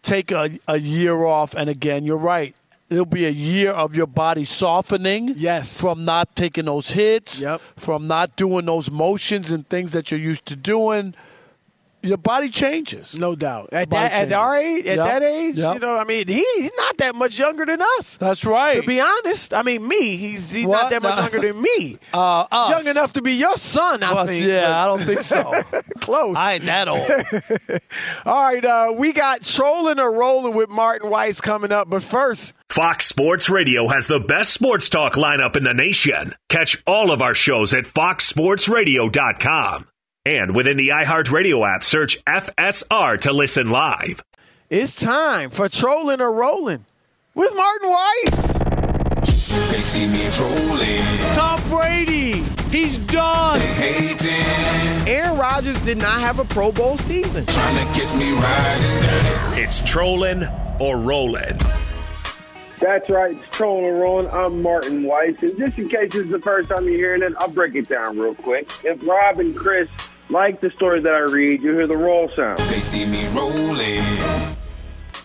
take 0.02 0.30
a, 0.30 0.58
a 0.68 0.78
year 0.78 1.24
off. 1.24 1.54
And 1.54 1.68
again, 1.70 2.04
you're 2.04 2.16
right. 2.18 2.54
It'll 2.90 3.06
be 3.06 3.24
a 3.24 3.30
year 3.30 3.70
of 3.70 3.96
your 3.96 4.06
body 4.06 4.44
softening. 4.44 5.34
Yes. 5.38 5.80
From 5.80 6.04
not 6.04 6.36
taking 6.36 6.66
those 6.66 6.90
hits. 6.90 7.40
Yep. 7.40 7.60
From 7.76 8.06
not 8.06 8.36
doing 8.36 8.66
those 8.66 8.90
motions 8.90 9.50
and 9.50 9.66
things 9.68 9.92
that 9.92 10.10
you're 10.10 10.20
used 10.20 10.44
to 10.46 10.56
doing. 10.56 11.14
Your 12.04 12.18
body 12.18 12.50
changes. 12.50 13.18
No 13.18 13.34
doubt. 13.34 13.70
At, 13.72 13.88
that, 13.90 14.12
at 14.12 14.32
our 14.32 14.56
age, 14.56 14.84
at 14.86 14.96
Yep. 14.98 15.06
that 15.06 15.22
age, 15.22 15.56
Yep. 15.56 15.74
you 15.74 15.80
know, 15.80 15.98
I 15.98 16.04
mean, 16.04 16.28
he, 16.28 16.44
he's 16.56 16.70
not 16.76 16.98
that 16.98 17.14
much 17.14 17.38
younger 17.38 17.64
than 17.64 17.80
us. 17.98 18.16
That's 18.18 18.44
right. 18.44 18.80
To 18.80 18.86
be 18.86 19.00
honest, 19.00 19.54
I 19.54 19.62
mean, 19.62 19.86
me, 19.88 20.16
he's 20.16 20.50
he's 20.50 20.66
What? 20.66 20.82
not 20.82 20.90
that 20.90 21.02
much 21.02 21.16
younger 21.16 21.40
than 21.52 21.62
me. 21.62 21.98
Uh, 22.14 22.46
us. 22.52 22.70
Young 22.70 22.86
enough 22.90 23.12
to 23.14 23.22
be 23.22 23.32
your 23.32 23.56
son, 23.56 24.02
I 24.02 24.12
Well, 24.14 24.26
think. 24.26 24.44
yeah, 24.44 24.82
I 24.82 24.86
don't 24.86 25.04
think 25.04 25.22
so. 25.24 25.52
Close. 26.00 26.36
I 26.36 26.54
ain't 26.54 26.64
that 26.66 26.86
old. 26.88 27.00
All 28.26 28.42
right, 28.42 28.64
uh, 28.64 28.92
we 28.96 29.12
got 29.12 29.42
trolling 29.42 29.98
or 29.98 30.12
rolling 30.12 30.54
with 30.54 30.68
Martin 30.70 31.10
Weiss 31.10 31.40
coming 31.40 31.72
up, 31.72 31.88
but 31.90 32.02
first, 32.02 32.52
Fox 32.68 33.06
Sports 33.06 33.48
Radio 33.48 33.88
has 33.88 34.06
the 34.06 34.20
best 34.20 34.52
sports 34.52 34.88
talk 34.88 35.14
lineup 35.14 35.56
in 35.56 35.64
the 35.64 35.74
nation. 35.74 36.34
Catch 36.48 36.82
all 36.86 37.10
of 37.10 37.20
our 37.22 37.34
shows 37.34 37.72
at 37.74 37.84
foxsportsradio.com. 37.84 39.86
And 40.26 40.56
within 40.56 40.78
the 40.78 40.88
iHeartRadio 40.88 41.68
app, 41.68 41.84
search 41.84 42.24
FSR 42.24 43.20
to 43.20 43.32
listen 43.34 43.68
live. 43.68 44.24
it's 44.70 44.98
time 44.98 45.50
for 45.50 45.68
trolling 45.68 46.22
or 46.22 46.32
rolling 46.32 46.86
with 47.34 47.52
Martin 47.54 47.90
Weiss. 47.90 48.52
They 49.70 49.80
see 49.82 50.06
me 50.06 50.30
trolling, 50.30 51.04
Tom 51.34 51.60
Brady, 51.68 52.42
he's 52.70 52.96
done. 52.98 53.60
hating, 53.60 55.06
Aaron 55.06 55.36
Rodgers 55.36 55.78
did 55.80 55.98
not 55.98 56.20
have 56.20 56.38
a 56.38 56.44
Pro 56.46 56.72
Bowl 56.72 56.96
season. 56.98 57.44
trying 57.44 57.86
to 57.86 57.92
catch 58.00 58.14
me 58.14 58.32
riding. 58.32 59.62
It's 59.62 59.82
trolling 59.82 60.44
or 60.80 60.96
rolling. 60.96 61.58
That's 62.80 63.08
right. 63.08 63.36
It's 63.36 63.56
Trolling 63.56 63.86
and 63.86 64.00
Rolling. 64.00 64.26
I'm 64.28 64.60
Martin 64.60 65.04
Weiss. 65.04 65.36
And 65.40 65.56
just 65.56 65.78
in 65.78 65.88
case 65.88 66.12
this 66.12 66.24
is 66.24 66.30
the 66.30 66.40
first 66.40 66.68
time 66.68 66.84
you're 66.84 66.96
hearing 66.96 67.22
it, 67.22 67.32
I'll 67.38 67.48
break 67.48 67.74
it 67.76 67.88
down 67.88 68.18
real 68.18 68.34
quick. 68.34 68.70
If 68.84 69.02
Rob 69.06 69.38
and 69.38 69.56
Chris 69.56 69.88
like 70.34 70.60
the 70.60 70.70
story 70.72 71.00
that 71.00 71.14
I 71.14 71.20
read, 71.20 71.62
you'll 71.62 71.76
hear 71.76 71.86
the 71.86 71.96
roll 71.96 72.28
sound. 72.36 72.58
They 72.58 72.80
see 72.80 73.06
me 73.06 73.26
rolling, 73.28 74.00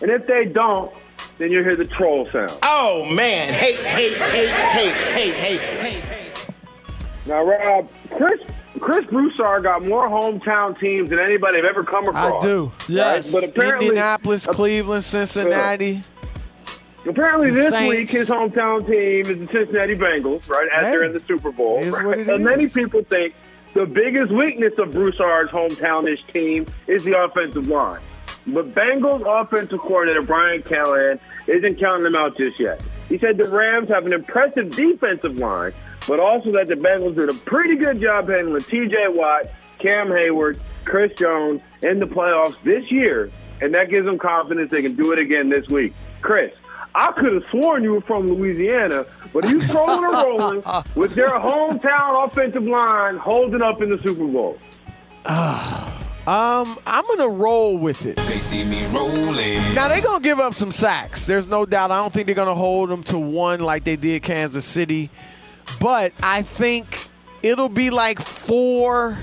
And 0.00 0.10
if 0.10 0.26
they 0.26 0.44
don't, 0.46 0.92
then 1.36 1.50
you'll 1.50 1.64
hear 1.64 1.76
the 1.76 1.84
troll 1.84 2.28
sound. 2.32 2.56
Oh 2.62 3.04
man, 3.12 3.52
hate, 3.52 3.80
hate, 3.80 4.16
hate, 4.16 4.48
hate, 4.48 4.94
hate, 4.94 5.34
hate, 5.34 5.60
hate, 5.60 6.04
hate. 6.04 6.46
Now, 7.26 7.44
Rob, 7.44 7.88
Chris 8.16 8.40
Chris 8.78 9.04
Broussard 9.06 9.64
got 9.64 9.84
more 9.84 10.08
hometown 10.08 10.78
teams 10.78 11.10
than 11.10 11.18
anybody 11.18 11.58
I've 11.58 11.64
ever 11.64 11.84
come 11.84 12.08
across. 12.08 12.42
I 12.42 12.46
do. 12.46 12.72
Yes. 12.88 13.32
But 13.32 13.44
apparently, 13.44 13.88
Indianapolis, 13.88 14.46
Cleveland, 14.46 15.04
Cincinnati. 15.04 16.02
Apparently, 17.06 17.50
this 17.50 17.70
Saints. 17.70 17.88
week 17.96 18.10
his 18.10 18.28
hometown 18.28 18.86
team 18.86 19.22
is 19.22 19.48
the 19.48 19.48
Cincinnati 19.52 19.96
Bengals, 19.96 20.48
right? 20.48 20.68
As 20.74 20.84
Hey, 20.86 20.90
they're 20.92 21.04
in 21.04 21.12
the 21.12 21.20
Super 21.20 21.50
Bowl, 21.50 21.78
is 21.78 21.88
right? 21.88 22.04
what 22.06 22.18
it 22.18 22.28
and 22.28 22.44
many 22.44 22.68
people 22.68 23.02
think 23.04 23.34
the 23.74 23.86
biggest 23.86 24.32
weakness 24.32 24.72
of 24.78 24.88
Broussard's 24.90 25.50
hometownish 25.50 26.32
team 26.32 26.66
is 26.86 27.04
the 27.04 27.16
offensive 27.18 27.68
line. 27.68 28.00
But 28.46 28.74
Bengals 28.74 29.22
offensive 29.26 29.80
coordinator 29.80 30.22
Brian 30.22 30.62
Callahan 30.62 31.20
isn't 31.46 31.78
counting 31.78 32.04
them 32.04 32.16
out 32.16 32.36
just 32.36 32.58
yet. 32.58 32.84
He 33.08 33.18
said 33.18 33.36
the 33.36 33.48
Rams 33.48 33.88
have 33.88 34.06
an 34.06 34.12
impressive 34.12 34.70
defensive 34.70 35.36
line, 35.36 35.72
but 36.08 36.18
also 36.18 36.50
that 36.52 36.66
the 36.66 36.74
Bengals 36.74 37.16
did 37.16 37.28
a 37.28 37.34
pretty 37.34 37.76
good 37.76 38.00
job 38.00 38.28
handling 38.28 38.62
T.J. 38.62 38.96
Watt, 39.08 39.46
Cam 39.78 40.08
Heyward, 40.08 40.58
Chris 40.84 41.12
Jones 41.16 41.60
in 41.82 42.00
the 42.00 42.06
playoffs 42.06 42.56
this 42.64 42.90
year, 42.90 43.30
and 43.60 43.74
that 43.74 43.90
gives 43.90 44.06
them 44.06 44.18
confidence 44.18 44.70
they 44.70 44.82
can 44.82 44.96
do 44.96 45.12
it 45.12 45.18
again 45.18 45.48
this 45.48 45.68
week. 45.68 45.92
Chris, 46.22 46.52
I 46.94 47.12
could 47.12 47.32
have 47.34 47.44
sworn 47.50 47.82
you 47.84 47.92
were 47.92 48.00
from 48.00 48.26
Louisiana, 48.26 49.06
but 49.32 49.44
are 49.44 49.50
you 49.50 49.66
trolling 49.68 50.04
or 50.04 50.12
rolling 50.12 50.62
with 50.94 51.14
their 51.14 51.30
hometown 51.30 52.26
offensive 52.26 52.64
line 52.64 53.16
holding 53.16 53.62
up 53.62 53.80
in 53.80 53.90
the 53.90 53.98
Super 54.02 54.26
Bowl? 54.26 54.58
Um, 56.26 56.78
I'm 56.86 57.04
gonna 57.06 57.30
roll 57.30 57.78
with 57.78 58.04
it. 58.04 58.16
they 58.18 58.38
see 58.38 58.62
me 58.62 58.84
rolling. 58.88 59.56
Now 59.74 59.88
they're 59.88 60.02
gonna 60.02 60.20
give 60.22 60.38
up 60.38 60.52
some 60.52 60.70
sacks. 60.70 61.24
There's 61.26 61.48
no 61.48 61.64
doubt. 61.64 61.90
I 61.90 61.96
don't 61.96 62.12
think 62.12 62.26
they're 62.26 62.34
gonna 62.34 62.54
hold 62.54 62.90
them 62.90 63.02
to 63.04 63.18
one 63.18 63.60
like 63.60 63.84
they 63.84 63.96
did 63.96 64.22
Kansas 64.22 64.66
City, 64.66 65.08
but 65.80 66.12
I 66.22 66.42
think 66.42 67.08
it'll 67.42 67.70
be 67.70 67.88
like 67.88 68.20
four, 68.20 69.18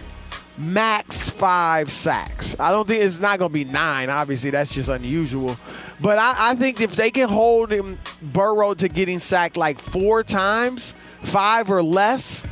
max 0.57 1.29
five 1.29 1.91
sacks. 1.91 2.55
I 2.59 2.71
don't 2.71 2.87
think 2.87 3.03
it's 3.03 3.19
not 3.19 3.39
gonna 3.39 3.49
be 3.49 3.65
nine. 3.65 4.09
Obviously, 4.09 4.49
that's 4.49 4.71
just 4.71 4.89
unusual. 4.89 5.57
But 5.99 6.17
I, 6.17 6.51
I 6.51 6.55
think 6.55 6.81
if 6.81 6.95
they 6.95 7.11
can 7.11 7.29
hold 7.29 7.71
him 7.71 7.99
Burrow 8.21 8.73
to 8.75 8.89
getting 8.89 9.19
sacked 9.19 9.57
like 9.57 9.79
four 9.79 10.23
times, 10.23 10.95
five 11.21 11.69
or 11.69 11.83
less, 11.83 12.45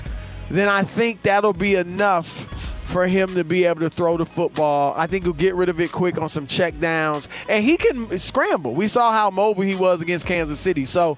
then 0.50 0.70
I 0.70 0.84
think 0.84 1.24
that'll 1.24 1.54
be 1.54 1.76
enough 1.76 2.48
for 2.86 3.08
him 3.08 3.34
to 3.36 3.44
be 3.44 3.66
able 3.66 3.82
to 3.82 3.90
throw 3.90 4.16
the 4.16 4.26
football. 4.26 4.94
I 4.96 5.08
think 5.08 5.24
he'll 5.24 5.34
get 5.34 5.56
rid 5.56 5.70
of 5.70 5.82
it 5.82 5.92
quick 5.92 6.20
on 6.20 6.30
some 6.30 6.46
check 6.48 6.80
downs, 6.80 7.28
and 7.50 7.64
he 7.64 7.78
can 7.78 8.18
scramble. 8.20 8.76
We 8.76 8.88
saw 8.88 9.12
how 9.12 9.32
mobile 9.32 9.64
he 9.64 9.76
was 9.76 10.02
against 10.02 10.26
Kansas 10.26 10.60
City. 10.60 10.86
So. 10.86 11.18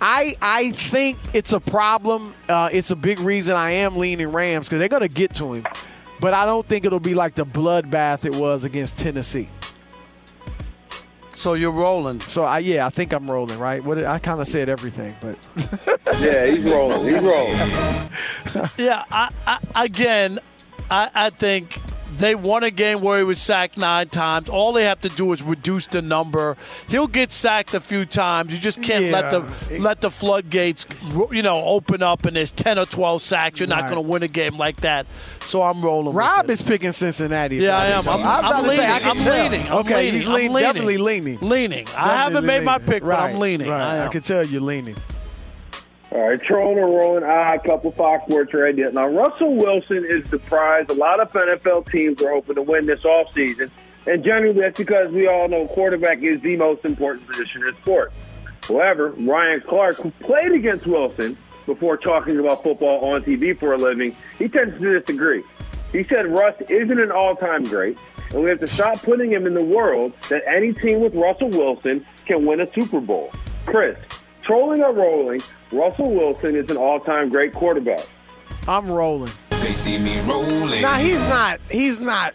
I, 0.00 0.34
I 0.42 0.72
think 0.72 1.18
it's 1.32 1.52
a 1.52 1.60
problem. 1.60 2.34
Uh, 2.48 2.68
it's 2.72 2.90
a 2.90 2.96
big 2.96 3.20
reason 3.20 3.54
I 3.54 3.70
am 3.70 3.96
leaning 3.96 4.32
Rams 4.32 4.66
because 4.66 4.80
they're 4.80 4.88
going 4.88 5.02
to 5.02 5.08
get 5.08 5.36
to 5.36 5.54
him. 5.54 5.64
But 6.24 6.32
I 6.32 6.46
don't 6.46 6.66
think 6.66 6.86
it'll 6.86 7.00
be 7.00 7.12
like 7.12 7.34
the 7.34 7.44
bloodbath 7.44 8.24
it 8.24 8.34
was 8.34 8.64
against 8.64 8.96
Tennessee. 8.96 9.46
So 11.34 11.52
you're 11.52 11.70
rolling. 11.70 12.20
So 12.20 12.44
I 12.44 12.60
yeah, 12.60 12.86
I 12.86 12.88
think 12.88 13.12
I'm 13.12 13.30
rolling, 13.30 13.58
right? 13.58 13.84
What 13.84 13.96
did- 13.96 14.06
I 14.06 14.18
kind 14.18 14.40
of 14.40 14.48
said 14.48 14.70
everything, 14.70 15.14
but 15.20 15.36
Yeah, 16.22 16.46
he's 16.46 16.64
rolling. 16.64 17.04
He's 17.12 17.22
rolling. 17.22 17.58
Yeah, 18.78 19.04
I, 19.10 19.28
I, 19.46 19.84
again, 19.84 20.38
I, 20.90 21.10
I 21.14 21.28
think 21.28 21.78
they 22.18 22.34
won 22.34 22.62
a 22.62 22.70
game 22.70 23.00
where 23.00 23.18
he 23.18 23.24
was 23.24 23.40
sacked 23.40 23.76
nine 23.76 24.08
times. 24.08 24.48
All 24.48 24.72
they 24.72 24.84
have 24.84 25.00
to 25.00 25.08
do 25.08 25.32
is 25.32 25.42
reduce 25.42 25.86
the 25.86 26.02
number. 26.02 26.56
He'll 26.88 27.06
get 27.06 27.32
sacked 27.32 27.74
a 27.74 27.80
few 27.80 28.04
times. 28.06 28.52
You 28.52 28.60
just 28.60 28.82
can't 28.82 29.12
let 29.12 29.30
the 29.30 29.78
let 29.80 30.00
the 30.00 30.10
floodgates, 30.10 30.86
you 31.30 31.42
know, 31.42 31.64
open 31.64 32.02
up 32.02 32.24
and 32.24 32.36
there's 32.36 32.50
ten 32.50 32.78
or 32.78 32.86
twelve 32.86 33.22
sacks. 33.22 33.60
You're 33.60 33.68
not 33.68 33.82
going 33.90 34.02
to 34.02 34.08
win 34.08 34.22
a 34.22 34.28
game 34.28 34.56
like 34.56 34.76
that. 34.78 35.06
So 35.40 35.62
I'm 35.62 35.82
rolling. 35.82 36.14
Rob 36.14 36.48
is 36.50 36.62
picking 36.62 36.92
Cincinnati. 36.92 37.56
Yeah, 37.56 37.78
I 37.78 37.86
am. 37.86 38.08
I'm, 38.08 38.44
I'm 38.44 38.64
to 38.64 38.70
leaning. 38.70 38.76
say, 38.78 38.86
I 38.86 38.98
I'm 39.10 39.18
leaning. 39.18 39.66
I'm 39.66 39.78
okay, 39.78 39.96
leaning. 39.96 40.12
he's 40.14 40.26
I'm 40.26 40.34
leaning, 40.34 40.52
leaning. 40.52 40.62
definitely 40.72 40.98
leaning. 40.98 41.38
Leaning. 41.40 41.86
I 41.96 42.16
haven't 42.16 42.46
made 42.46 42.64
my 42.64 42.76
leaning. 42.76 42.88
pick, 42.88 43.02
but 43.02 43.18
I'm 43.18 43.38
leaning. 43.38 43.68
Right. 43.68 43.80
I 44.00 44.06
I, 44.06 44.08
can 44.08 44.22
tell 44.22 44.44
you're 44.44 44.60
leaning. 44.60 44.96
All 46.14 46.28
right, 46.28 46.40
trolling 46.40 46.78
or 46.78 46.86
rolling. 46.86 47.24
A 47.24 47.58
couple 47.66 47.90
Fox 47.90 48.24
Sports 48.28 48.54
Radio. 48.54 48.88
Now, 48.90 49.08
Russell 49.08 49.56
Wilson 49.56 50.06
is 50.08 50.30
the 50.30 50.38
prize 50.38 50.86
a 50.88 50.94
lot 50.94 51.18
of 51.18 51.32
NFL 51.32 51.90
teams 51.90 52.22
are 52.22 52.30
hoping 52.30 52.54
to 52.54 52.62
win 52.62 52.86
this 52.86 53.00
offseason. 53.00 53.68
And 54.06 54.22
generally, 54.22 54.60
that's 54.60 54.78
because 54.78 55.10
we 55.10 55.26
all 55.26 55.48
know 55.48 55.66
quarterback 55.66 56.22
is 56.22 56.40
the 56.42 56.54
most 56.54 56.84
important 56.84 57.26
position 57.26 57.64
in 57.66 57.74
sports. 57.82 58.14
However, 58.62 59.10
Ryan 59.18 59.60
Clark, 59.66 59.96
who 59.96 60.12
played 60.20 60.52
against 60.52 60.86
Wilson 60.86 61.36
before 61.66 61.96
talking 61.96 62.38
about 62.38 62.62
football 62.62 63.12
on 63.12 63.24
TV 63.24 63.58
for 63.58 63.72
a 63.72 63.76
living, 63.76 64.14
he 64.38 64.48
tends 64.48 64.78
to 64.80 65.00
disagree. 65.00 65.42
He 65.90 66.04
said 66.04 66.28
Russ 66.28 66.54
isn't 66.68 67.00
an 67.00 67.10
all-time 67.10 67.64
great, 67.64 67.98
and 68.32 68.44
we 68.44 68.50
have 68.50 68.60
to 68.60 68.68
stop 68.68 69.02
putting 69.02 69.32
him 69.32 69.48
in 69.48 69.54
the 69.54 69.64
world 69.64 70.12
that 70.28 70.42
any 70.46 70.72
team 70.74 71.00
with 71.00 71.14
Russell 71.14 71.50
Wilson 71.50 72.06
can 72.24 72.46
win 72.46 72.60
a 72.60 72.72
Super 72.72 73.00
Bowl. 73.00 73.32
Chris, 73.66 73.96
trolling 74.42 74.80
or 74.82 74.92
rolling, 74.92 75.40
Russell 75.74 76.12
Wilson 76.12 76.54
is 76.56 76.70
an 76.70 76.76
all-time 76.76 77.30
great 77.30 77.52
quarterback. 77.52 78.06
I'm 78.68 78.90
rolling. 78.90 79.32
They 79.50 79.72
see 79.72 79.98
me 79.98 80.20
rolling. 80.20 80.82
Now 80.82 80.98
he's 80.98 81.20
not. 81.28 81.60
He's 81.70 82.00
not 82.00 82.34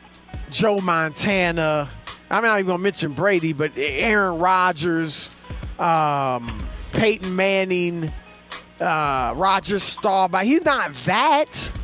Joe 0.52 0.80
Montana. 0.80 1.89
I'm 2.30 2.43
not 2.43 2.60
even 2.60 2.67
gonna 2.67 2.84
mention 2.84 3.13
Brady, 3.13 3.54
but 3.54 3.71
Aaron 3.75 4.39
Rodgers, 4.39 5.36
um, 5.80 6.56
Peyton 6.91 7.36
Manning, 7.36 8.12
uh, 8.80 9.34
Roger 9.36 9.80
Staubach. 9.80 10.43
He's 10.43 10.63
not 10.63 10.93
that, 11.06 11.82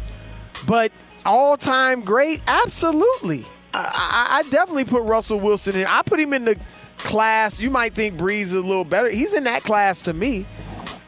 but 0.68 0.92
all-time 1.26 2.02
great, 2.02 2.42
absolutely. 2.48 3.46
I, 3.74 3.80
I, 3.80 4.40
I 4.40 4.50
definitely 4.50 4.86
put 4.86 5.04
Russell 5.04 5.40
Wilson 5.40 5.76
in. 5.76 5.88
I 5.88 6.02
put 6.04 6.20
him 6.20 6.34
in 6.34 6.46
the 6.46 6.60
class. 6.98 7.60
You 7.60 7.70
might 7.72 7.96
think 7.96 8.16
Brees 8.16 8.44
is 8.44 8.54
a 8.54 8.62
little 8.62 8.86
better. 8.86 9.10
He's 9.10 9.34
in 9.34 9.46
that 9.46 9.64
class 9.64 10.02
to 10.04 10.14
me. 10.14 10.46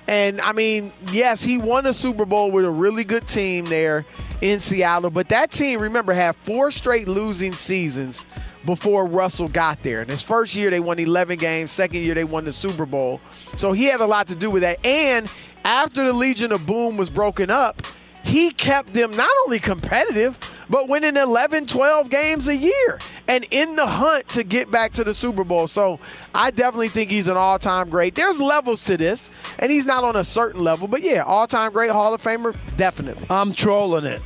And 0.07 0.39
I 0.41 0.53
mean, 0.53 0.91
yes, 1.11 1.43
he 1.43 1.57
won 1.57 1.85
a 1.85 1.93
Super 1.93 2.25
Bowl 2.25 2.49
with 2.51 2.63
a 2.63 2.69
really 2.69 3.03
good 3.03 3.27
team 3.27 3.65
there 3.65 4.05
in 4.41 4.59
Seattle, 4.59 5.09
but 5.09 5.29
that 5.29 5.51
team, 5.51 5.81
remember, 5.81 6.13
had 6.13 6.35
four 6.37 6.71
straight 6.71 7.07
losing 7.07 7.53
seasons 7.53 8.25
before 8.65 9.05
Russell 9.05 9.47
got 9.47 9.83
there. 9.83 10.01
And 10.01 10.09
his 10.09 10.21
first 10.21 10.55
year, 10.55 10.69
they 10.69 10.79
won 10.79 10.99
11 10.99 11.37
games. 11.37 11.71
Second 11.71 12.01
year, 12.01 12.13
they 12.13 12.23
won 12.23 12.45
the 12.45 12.53
Super 12.53 12.85
Bowl. 12.85 13.19
So 13.55 13.71
he 13.71 13.85
had 13.85 13.99
a 13.99 14.05
lot 14.05 14.27
to 14.27 14.35
do 14.35 14.49
with 14.49 14.61
that. 14.61 14.85
And 14.85 15.31
after 15.63 16.03
the 16.03 16.13
Legion 16.13 16.51
of 16.51 16.65
Boom 16.65 16.97
was 16.97 17.09
broken 17.09 17.49
up, 17.49 17.81
he 18.23 18.51
kept 18.51 18.93
them 18.93 19.15
not 19.15 19.31
only 19.45 19.59
competitive, 19.59 20.37
but 20.69 20.87
winning 20.87 21.17
11, 21.17 21.67
12 21.67 22.09
games 22.09 22.47
a 22.47 22.55
year 22.55 22.99
and 23.27 23.45
in 23.51 23.75
the 23.75 23.85
hunt 23.85 24.27
to 24.29 24.43
get 24.43 24.71
back 24.71 24.91
to 24.93 25.03
the 25.03 25.13
Super 25.13 25.43
Bowl. 25.43 25.67
So 25.67 25.99
I 26.33 26.51
definitely 26.51 26.89
think 26.89 27.11
he's 27.11 27.27
an 27.27 27.37
all 27.37 27.59
time 27.59 27.89
great. 27.89 28.15
There's 28.15 28.39
levels 28.39 28.83
to 28.85 28.97
this, 28.97 29.29
and 29.59 29.71
he's 29.71 29.85
not 29.85 30.03
on 30.03 30.15
a 30.15 30.23
certain 30.23 30.63
level, 30.63 30.87
but 30.87 31.01
yeah, 31.01 31.23
all 31.23 31.47
time 31.47 31.71
great 31.71 31.91
Hall 31.91 32.13
of 32.13 32.21
Famer, 32.21 32.55
definitely. 32.77 33.27
I'm 33.29 33.53
trolling 33.53 34.05
it. 34.05 34.21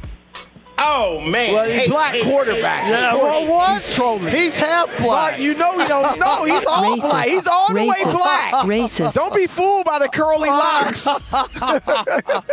Oh 0.83 1.19
man. 1.21 1.53
Well, 1.53 1.65
he's 1.65 1.75
Hey, 1.75 1.87
black 1.89 2.13
hey, 2.15 2.23
quarterback. 2.23 2.83
hey, 2.85 2.91
Yeah, 2.91 3.13
well, 3.15 3.45
what? 3.47 3.81
He's 3.83 3.95
trolling. 3.95 4.33
He's 4.33 4.55
half 4.57 4.87
black. 4.97 5.33
Mark, 5.33 5.39
you 5.39 5.53
know 5.55 5.77
he 5.77 5.85
don't. 5.85 6.17
No, 6.19 6.43
he's 6.45 6.65
all 6.69 6.97
Racist. 6.97 7.01
black. 7.01 7.27
He's 7.27 7.47
all 7.47 7.67
the 7.73 7.85
way 7.85 8.03
black. 8.05 8.53
Racist. 8.65 9.13
Don't 9.13 9.35
be 9.35 9.45
fooled 9.47 9.85
by 9.85 9.99
the 9.99 10.09
curly 10.09 10.49
locks. 10.49 11.07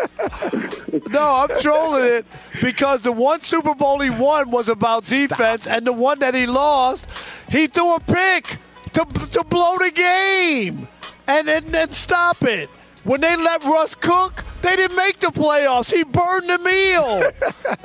No, 1.11 1.47
I'm 1.49 1.61
trolling 1.61 2.05
it 2.05 2.27
because 2.61 3.03
the 3.03 3.12
one 3.12 3.41
Super 3.41 3.75
Bowl 3.75 4.01
he 4.01 4.11
won 4.11 4.51
was 4.51 4.69
about 4.69 5.07
defense, 5.07 5.67
and 5.67 5.87
the 5.87 5.93
one 5.93 6.19
that 6.19 6.35
he 6.35 6.47
lost, 6.47 7.07
he 7.49 7.67
threw 7.67 7.95
a 7.95 8.01
pick 8.01 8.59
to, 8.93 9.05
to 9.31 9.45
blow 9.45 9.79
the 9.79 9.91
game 9.91 10.88
and, 11.27 11.49
and, 11.49 11.75
and 11.75 11.95
stop 11.95 12.43
it. 12.43 12.69
When 13.05 13.21
they 13.21 13.37
let 13.37 13.65
Russ 13.65 13.95
cook, 13.95 14.45
they 14.63 14.77
didn't 14.77 14.97
make 14.97 15.19
the 15.19 15.29
playoffs. 15.29 15.93
He 15.93 16.05
burned 16.05 16.49
the 16.49 16.59
meal. 16.59 17.23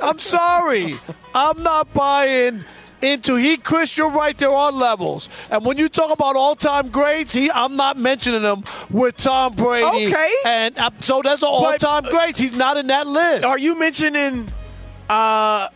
I'm 0.00 0.18
sorry. 0.18 0.94
I'm 1.34 1.62
not 1.62 1.92
buying 1.94 2.64
into 3.02 3.36
he 3.36 3.56
Chris, 3.56 3.96
you're 3.96 4.10
right, 4.10 4.36
there 4.38 4.50
are 4.50 4.72
levels. 4.72 5.28
And 5.50 5.64
when 5.64 5.76
you 5.76 5.88
talk 5.88 6.10
about 6.10 6.36
all 6.36 6.56
time 6.56 6.88
greats, 6.88 7.34
he 7.34 7.50
I'm 7.50 7.76
not 7.76 7.98
mentioning 7.98 8.42
them 8.42 8.64
with 8.90 9.16
Tom 9.16 9.54
Brady. 9.54 10.06
Okay. 10.06 10.32
And 10.46 10.78
uh, 10.78 10.90
so 11.00 11.20
that's 11.22 11.42
an 11.42 11.48
all 11.48 11.72
time 11.74 12.04
greats. 12.04 12.38
He's 12.38 12.56
not 12.56 12.76
in 12.76 12.86
that 12.88 13.06
list. 13.06 13.44
Are 13.44 13.58
you 13.58 13.78
mentioning? 13.78 14.48
uh 15.08 15.68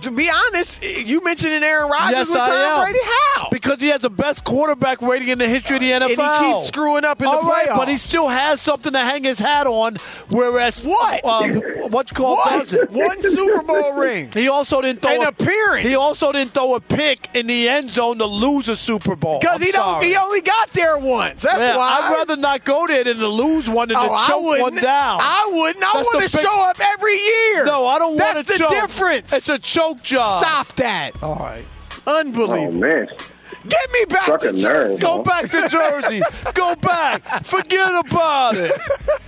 To 0.00 0.10
be 0.10 0.28
honest, 0.30 0.82
you 0.82 1.22
mentioning 1.22 1.62
Aaron 1.62 1.90
Rodgers 1.90 2.10
Yes, 2.12 2.28
with 2.28 2.36
Tom 2.38 2.50
I 2.50 2.54
am. 2.54 2.82
Brady? 2.84 2.98
How? 3.04 3.48
Because 3.50 3.80
he 3.80 3.88
has 3.88 4.02
the 4.02 4.10
best 4.10 4.44
quarterback 4.44 5.00
rating 5.02 5.28
in 5.28 5.38
the 5.38 5.48
history 5.48 5.76
of 5.76 5.82
the 5.82 5.90
NFL. 5.92 6.18
And 6.18 6.46
he 6.46 6.52
keeps 6.52 6.66
screwing 6.68 7.04
up 7.04 7.20
in 7.20 7.26
the 7.26 7.36
All 7.36 7.42
right, 7.42 7.68
playoffs. 7.68 7.76
but 7.76 7.88
he 7.88 7.96
still 7.96 8.28
has 8.28 8.60
something 8.60 8.92
to 8.92 8.98
hang 8.98 9.24
his 9.24 9.38
hat 9.38 9.66
on. 9.66 9.96
Whereas 10.28 10.84
What? 10.84 11.20
Uh, 11.24 11.48
what's 11.90 12.12
called 12.12 12.38
What? 12.38 12.70
One 12.90 13.22
Super 13.22 13.62
Bowl 13.62 13.92
ring. 13.98 14.30
He 14.32 14.48
also 14.48 14.80
didn't 14.80 15.02
throw 15.02 15.12
An 15.12 15.22
a, 15.26 15.28
appearance. 15.28 15.86
He 15.86 15.94
also 15.94 16.32
didn't 16.32 16.52
throw 16.54 16.74
a 16.74 16.80
pick 16.80 17.28
in 17.34 17.46
the 17.46 17.68
end 17.68 17.90
zone 17.90 18.18
to 18.18 18.26
lose 18.26 18.68
a 18.68 18.76
Super 18.76 19.14
Bowl. 19.16 19.38
Because 19.40 19.62
he 19.62 19.70
don't. 19.72 20.02
He 20.02 20.16
only 20.16 20.40
got 20.40 20.70
there 20.70 20.98
once. 20.98 21.42
That's 21.42 21.58
Yeah, 21.58 21.76
why. 21.76 22.00
I'd 22.02 22.14
rather 22.14 22.36
not 22.36 22.64
go 22.64 22.86
there 22.86 23.04
than 23.04 23.16
to 23.18 23.28
lose 23.28 23.68
one 23.68 23.88
than 23.88 23.96
Oh, 24.00 24.02
to 24.08 24.26
choke 24.32 24.60
one 24.62 24.74
down. 24.76 25.20
I 25.22 25.48
wouldn't. 25.52 25.84
I 25.84 25.94
want 26.02 26.22
to 26.22 26.38
show 26.38 26.68
up 26.68 26.80
every 26.80 27.14
year. 27.16 27.64
No, 27.64 27.86
I 27.86 27.98
don't 27.98 28.16
want 28.16 28.34
That's 28.46 28.58
the 28.58 28.66
difference. 28.68 29.32
It's 29.32 29.48
a 29.48 29.58
choke 29.62 30.02
job. 30.02 30.42
Stop 30.42 30.76
that. 30.76 31.12
All 31.22 31.36
right. 31.36 31.64
Oh 32.06 32.20
Unbelievable. 32.20 32.72
man. 32.72 33.06
Get 33.68 33.90
me 33.92 34.04
back 34.06 34.24
Struck 34.24 34.40
to 34.40 34.52
Jersey. 34.52 34.62
nerve. 34.62 35.00
Go 35.00 35.22
back 35.22 35.50
to 35.50 35.68
Jersey. 35.68 36.22
Go 36.54 36.74
back. 36.76 37.44
Forget 37.44 37.90
about 38.06 38.56
it. 38.56 38.72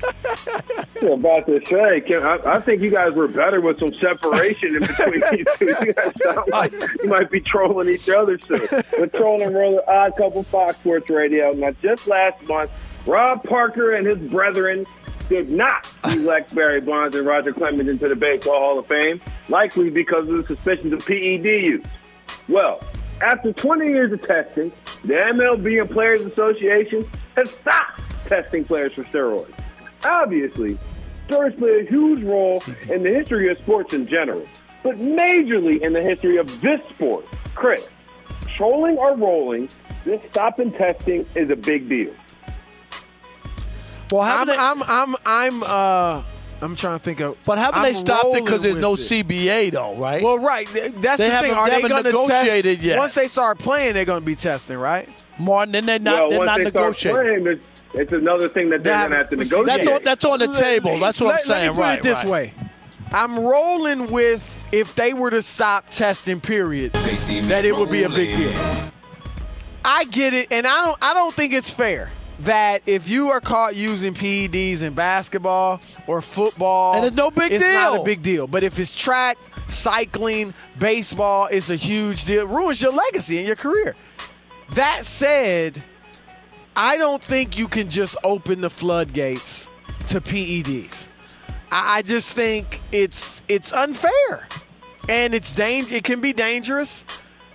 I 0.03 0.85
was 1.03 1.11
about 1.19 1.47
to 1.47 1.61
say, 1.67 2.01
Kim, 2.01 2.23
I, 2.23 2.39
I 2.47 2.59
think 2.61 2.81
you 2.81 2.91
guys 2.91 3.13
were 3.13 3.29
better 3.29 3.61
with 3.61 3.79
some 3.79 3.93
separation 3.95 4.77
in 4.77 4.81
between 4.87 5.23
you 5.33 5.45
two. 5.59 5.67
You 5.87 5.93
guys 5.93 6.13
sound 6.23 6.49
like 6.51 6.73
you 6.73 7.09
might 7.11 7.31
be 7.31 7.41
trolling 7.41 7.89
each 7.89 8.09
other 8.09 8.39
soon. 8.39 8.61
We're 8.99 9.07
trolling 9.09 9.53
Roller 9.53 9.89
Odd 9.91 10.17
Couple 10.17 10.45
Fox 10.45 10.77
Sports 10.77 11.11
Radio. 11.11 11.53
Now, 11.53 11.73
just 11.83 12.07
last 12.07 12.43
month, 12.45 12.71
Rob 13.07 13.45
Parker 13.45 13.91
and 13.95 14.07
his 14.07 14.19
brethren 14.31 14.87
did 15.29 15.51
not 15.51 15.91
elect 16.05 16.55
Barry 16.55 16.81
Bonds 16.81 17.17
and 17.17 17.27
Roger 17.27 17.53
Clemens 17.53 17.89
into 17.89 18.09
the 18.09 18.17
Baseball 18.17 18.59
Hall 18.59 18.79
of 18.79 18.87
Fame, 18.87 19.21
likely 19.53 19.91
because 19.91 20.27
of 20.29 20.39
the 20.39 20.47
suspicions 20.47 20.93
of 20.95 21.07
PED 21.07 21.45
use. 21.45 21.85
Well, 22.49 22.83
after 23.21 23.53
20 23.53 23.87
years 23.87 24.11
of 24.11 24.23
testing, 24.23 24.73
the 25.05 25.13
MLB 25.13 25.81
and 25.81 25.91
Players 25.91 26.23
Association 26.23 27.09
has 27.37 27.51
stopped 27.51 28.01
testing 28.27 28.65
players 28.65 28.95
for 28.95 29.05
steroids. 29.05 29.53
Obviously, 30.05 30.79
steroids 31.29 31.59
play 31.59 31.81
a 31.81 31.85
huge 31.85 32.25
role 32.25 32.63
in 32.91 33.03
the 33.03 33.11
history 33.11 33.51
of 33.51 33.59
sports 33.59 33.93
in 33.93 34.09
general, 34.09 34.47
but 34.83 34.97
majorly 34.97 35.81
in 35.83 35.93
the 35.93 36.03
history 36.03 36.39
of 36.39 36.47
this 36.63 36.81
sport. 36.95 37.27
Chris, 37.55 37.87
trolling 38.57 38.97
or 38.97 39.15
rolling, 39.17 39.69
this 40.07 40.21
stop 40.31 40.59
in 40.61 40.73
testing 40.73 41.27
is 41.35 41.51
a 41.51 41.57
big 41.57 41.91
deal. 41.91 42.13
Well, 44.11 44.23
I'm, 44.23 44.47
they, 44.47 44.57
I'm, 44.57 44.83
I'm, 44.83 45.17
I'm, 45.25 45.63
uh, 45.63 46.23
I'm 46.63 46.77
trying 46.77 46.99
to 46.99 47.05
think 47.05 47.21
of. 47.21 47.37
but 47.45 47.59
haven't 47.59 47.81
I'm 47.81 47.85
they 47.85 47.93
stopped 47.93 48.37
it 48.37 48.45
because 48.45 48.63
there's 48.63 48.77
no 48.77 48.95
it. 48.95 49.01
CBA 49.01 49.73
though, 49.73 49.97
right? 49.97 50.23
Well, 50.23 50.39
right. 50.39 50.67
That's 50.67 51.19
They 51.19 51.29
the 51.29 51.41
thing. 51.41 51.53
Are 51.53 51.69
they 51.69 51.83
they 51.83 51.89
going 51.89 52.03
to 52.05 52.11
negotiated 52.11 52.77
test, 52.77 52.87
yet. 52.87 52.99
Once 52.99 53.15
they 53.15 53.29
start 53.29 53.59
playing, 53.59 53.95
they're 53.95 54.05
going 54.05 54.21
to 54.21 54.27
be 54.27 54.37
testing, 54.37 54.79
right? 54.79 55.09
Martin, 55.39 55.73
then 55.73 55.87
they're 55.87 55.99
not. 55.99 56.29
well, 56.29 56.31
they're 56.31 56.47
not 56.47 56.59
they 56.59 56.65
negotiating. 56.65 57.21
playing, 57.21 57.47
it's- 57.47 57.69
it's 57.95 58.13
another 58.13 58.49
thing 58.49 58.71
that 58.71 58.83
they're 58.83 58.97
going 59.01 59.11
to 59.11 59.17
have 59.19 59.29
to 59.29 59.37
negotiate. 59.37 59.67
That's 59.67 59.87
on, 59.87 60.03
that's 60.03 60.25
on 60.25 60.39
the 60.39 60.47
table. 60.59 60.99
That's 60.99 61.21
what 61.21 61.27
let, 61.29 61.41
I'm 61.41 61.45
saying. 61.45 61.67
Let 61.67 61.73
me 61.73 61.77
put 61.77 61.83
right, 61.83 61.99
it 61.99 62.03
this 62.03 62.17
right. 62.19 62.27
way. 62.29 62.55
I'm 63.11 63.39
rolling 63.39 64.11
with 64.11 64.65
if 64.73 64.95
they 64.95 65.13
were 65.13 65.29
to 65.29 65.43
stop 65.43 65.91
testing, 65.91 66.41
period, 66.41 66.95
They 66.95 67.17
see 67.17 67.43
me 67.43 67.49
that 67.49 67.67
it 67.67 67.77
would 67.77 67.91
be 67.91 68.05
a 68.05 68.09
big 68.09 68.35
deal. 68.35 68.91
I 69.85 70.05
get 70.05 70.33
it, 70.33 70.51
and 70.51 70.67
I 70.67 70.87
don't. 70.87 70.99
I 71.03 71.13
don't 71.13 71.35
think 71.35 71.53
it's 71.53 71.71
fair 71.71 72.11
that 72.43 72.83
if 72.87 73.09
you 73.09 73.29
are 73.31 73.41
caught 73.41 73.77
using 73.77 74.15
PEDs 74.15 74.83
in 74.83 74.95
basketball 74.95 75.81
or 76.07 76.21
football, 76.21 76.95
And 76.95 77.05
it's 77.05 77.17
no 77.17 77.31
big 77.31 77.53
it's 77.53 77.65
not 77.65 78.01
a 78.01 78.05
big 78.05 78.23
deal. 78.23 78.47
But 78.47 78.65
if 78.65 78.79
it's 78.79 78.97
track, 78.97 79.39
cycling, 79.69 80.53
baseball, 80.79 81.49
it's 81.51 81.71
a 81.71 81.77
huge 81.77 82.25
deal. 82.25 82.43
It 82.43 82.49
ruins 82.49 82.83
your 82.83 82.93
legacy 82.93 83.39
and 83.39 83.47
your 83.47 83.57
career. 83.57 83.95
That 84.75 85.05
said, 85.05 85.83
I 86.75 86.97
don't 86.97 87.23
think 87.23 87.59
you 87.59 87.69
can 87.69 87.91
just 87.91 88.17
open 88.25 88.61
the 88.61 88.71
floodgates 88.71 89.69
to 90.09 90.21
PEDs. 90.21 91.09
I, 91.71 91.99
I 91.99 92.03
just 92.03 92.33
think 92.33 92.81
it's 92.91 93.43
it's 93.49 93.73
unfair, 93.73 94.49
and 95.09 95.35
it's 95.35 95.53
dang- 95.53 95.91
It 95.91 96.05
can 96.05 96.21
be 96.21 96.33
dangerous, 96.33 97.05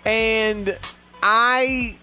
and 0.06 0.78
I. 1.22 1.98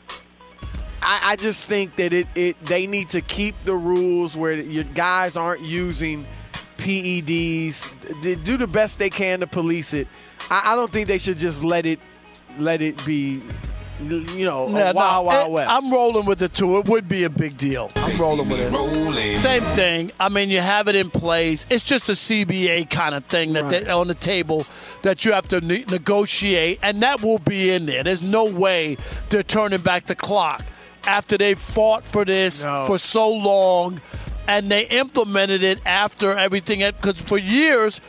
I, 1.05 1.33
I 1.33 1.37
just 1.37 1.67
think 1.67 1.97
that 1.97 2.12
it, 2.12 2.27
it 2.35 2.64
they 2.64 2.87
need 2.87 3.11
to 3.11 3.21
keep 3.21 3.55
the 3.64 3.75
rules 3.77 4.37
where 4.37 4.55
your 4.55 4.85
guys 4.85 5.37
aren't 5.37 5.61
using 5.61 6.27
PEDs. 6.79 8.23
They 8.23 8.35
do 8.37 8.57
the 8.57 8.67
best 8.67 8.99
they 8.99 9.11
can 9.11 9.40
to 9.40 9.47
police 9.47 9.93
it. 9.93 10.09
I, 10.51 10.73
I 10.73 10.75
don't 10.75 10.93
think 10.93 11.09
they 11.09 11.19
should 11.19 11.38
just 11.38 11.62
let 11.62 11.87
it 11.87 11.99
let 12.59 12.81
it 12.81 13.05
be, 13.05 13.43
you 14.01 14.45
know, 14.45 14.69
Yeah, 14.69 14.90
a 14.90 14.93
no, 14.93 14.99
wild 14.99 15.27
wild 15.27 15.47
eh, 15.51 15.53
west. 15.53 15.71
I'm 15.71 15.93
rolling 15.93 16.25
with 16.25 16.38
the 16.38 16.49
too. 16.49 16.79
It 16.79 16.88
would 16.88 17.09
be 17.09 17.25
a 17.25 17.31
big 17.31 17.57
deal. 17.57 17.90
I'm 17.97 18.19
rolling 18.19 18.49
with 18.49 18.61
it. 18.61 18.73
Rolling. 18.73 19.35
Same 19.37 19.62
thing. 19.75 20.11
I 20.19 20.29
mean, 20.29 20.49
you 20.51 20.61
have 20.61 20.88
it 20.88 20.95
in 20.95 21.11
place. 21.11 21.67
It's 21.69 21.85
just 21.85 22.09
a 22.09 22.12
CBA 22.12 22.88
kind 22.90 23.14
of 23.14 23.25
thing 23.27 23.53
that 23.55 23.69
they, 23.69 23.88
on 23.90 24.09
the 24.09 24.14
table 24.14 24.67
that 25.03 25.25
you 25.25 25.33
have 25.33 25.49
to 25.49 25.61
ne- 25.61 25.85
negotiate, 25.90 26.79
and 26.83 27.03
that 27.03 27.23
will 27.23 27.38
be 27.40 27.71
in 27.71 27.87
there. 27.87 28.03
There's 28.05 28.23
no 28.23 28.45
way 28.45 28.97
they're 29.31 29.43
turning 29.43 29.81
back 29.81 30.07
the 30.07 30.14
clock 30.14 30.64
after 31.07 31.37
they 31.38 31.55
fought 31.55 32.05
for 32.05 32.25
this 32.25 32.64
No. 32.64 32.87
for 32.87 32.99
so 32.99 33.31
long, 33.31 34.01
and 34.47 34.71
they 34.71 34.87
implemented 34.87 35.62
it 35.62 35.81
after 35.87 36.37
everything. 36.37 36.81
Because 36.81 37.21
for 37.23 37.38
years. 37.38 38.01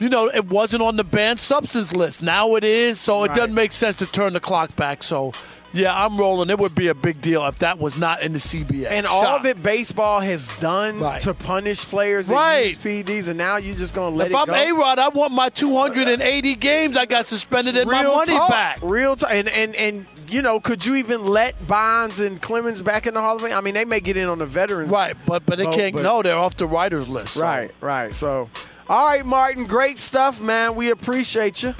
You 0.00 0.08
know, 0.08 0.28
it 0.28 0.46
wasn't 0.46 0.82
on 0.82 0.96
the 0.96 1.04
banned 1.04 1.38
substance 1.38 1.94
list. 1.94 2.20
Now 2.20 2.56
it 2.56 2.64
is, 2.64 2.98
so 2.98 3.22
it 3.24 3.32
doesn't 3.32 3.54
make 3.54 3.70
sense 3.70 3.96
to 3.98 4.06
turn 4.06 4.32
the 4.32 4.40
clock 4.40 4.74
back. 4.74 5.04
So, 5.04 5.32
yeah, 5.72 5.94
I'm 6.04 6.18
rolling. 6.18 6.50
It 6.50 6.58
would 6.58 6.74
be 6.74 6.88
a 6.88 6.94
big 6.94 7.20
deal 7.20 7.46
if 7.46 7.60
that 7.60 7.78
was 7.78 7.96
not 7.96 8.20
in 8.20 8.32
the 8.32 8.40
CBA. 8.40 8.88
and 8.90 9.06
all 9.06 9.38
that 9.40 9.62
baseball 9.62 10.20
has 10.20 10.48
done 10.58 10.98
Right. 10.98 11.22
to 11.22 11.32
punish 11.32 11.78
players 11.86 12.28
Right. 12.28 12.76
PEDs, 12.82 13.28
and 13.28 13.38
now 13.38 13.56
you're 13.56 13.72
just 13.74 13.94
going 13.94 14.12
to 14.12 14.16
let 14.18 14.26
If 14.26 14.32
it 14.32 14.36
I'm 14.36 14.46
go. 14.46 14.52
If 14.54 14.58
I'm 14.68 14.74
A 14.76 14.78
Rod, 14.78 14.98
I 14.98 15.08
want 15.10 15.32
my 15.32 15.48
280 15.48 16.54
games 16.56 16.96
I 16.96 17.06
got 17.06 17.26
suspended 17.26 17.76
and 17.76 17.88
my 17.88 18.02
money 18.02 18.32
talk. 18.36 18.50
back. 18.50 18.78
Real 18.82 19.14
talk. 19.14 19.30
And, 19.32 19.48
and, 19.48 19.74
and, 19.76 20.06
you 20.34 20.42
know, 20.42 20.58
could 20.58 20.84
you 20.84 20.96
even 20.96 21.26
let 21.26 21.66
Bonds 21.68 22.18
and 22.18 22.42
Clemens 22.42 22.82
back 22.82 23.06
in 23.06 23.14
the 23.14 23.20
Hall 23.20 23.36
of 23.36 23.42
Fame? 23.42 23.52
I 23.54 23.60
mean, 23.60 23.74
they 23.74 23.84
may 23.84 24.00
get 24.00 24.16
in 24.16 24.28
on 24.28 24.38
the 24.38 24.46
veterans. 24.46 24.90
Right, 24.90 25.16
but 25.26 25.46
but 25.46 25.58
they 25.58 25.64
vote, 25.64 25.74
can't. 25.74 25.94
but- 25.94 26.02
No, 26.02 26.22
they're 26.22 26.36
off 26.36 26.56
the 26.56 26.66
writers 26.66 27.08
list. 27.08 27.34
so. 27.34 27.42
Right, 27.42 27.70
right. 27.80 28.12
So, 28.12 28.50
all 28.88 29.06
right, 29.06 29.24
Martin, 29.24 29.64
great 29.64 29.98
stuff, 29.98 30.40
man. 30.40 30.74
We 30.74 30.90
appreciate 30.90 31.62
you. 31.62 31.74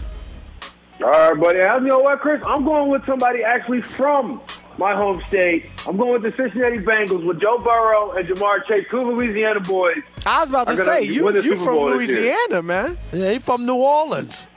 All 1.02 1.10
right, 1.10 1.38
buddy. 1.38 1.60
I- 1.60 1.76
You 1.78 1.80
know 1.88 1.98
what, 1.98 2.20
Chris? 2.20 2.40
I'm 2.46 2.64
going 2.64 2.88
with 2.90 3.04
somebody 3.06 3.42
actually 3.42 3.82
from 3.82 4.40
my 4.78 4.94
home 4.94 5.20
state. 5.28 5.66
I'm 5.86 5.96
going 5.96 6.20
with 6.20 6.22
the 6.22 6.42
Cincinnati 6.42 6.78
Bengals 6.78 7.24
with 7.24 7.40
Joe 7.40 7.58
Burrow 7.58 8.12
and 8.12 8.26
Ja'Marr 8.28 8.66
Chase, 8.66 8.84
two 8.90 8.98
Louisiana 8.98 9.60
boys. 9.60 9.98
I 10.26 10.40
was 10.40 10.48
about 10.50 10.66
to 10.68 10.76
say, 10.76 11.02
you, 11.02 11.24
win 11.26 11.34
the 11.34 11.44
you 11.44 11.56
from 11.56 11.74
Bowl. 11.74 11.90
Louisiana, 11.90 12.62
man. 12.62 12.98
Yeah, 13.12 13.32
he 13.32 13.38
from 13.38 13.66
New 13.66 13.76
Orleans. 13.76 14.48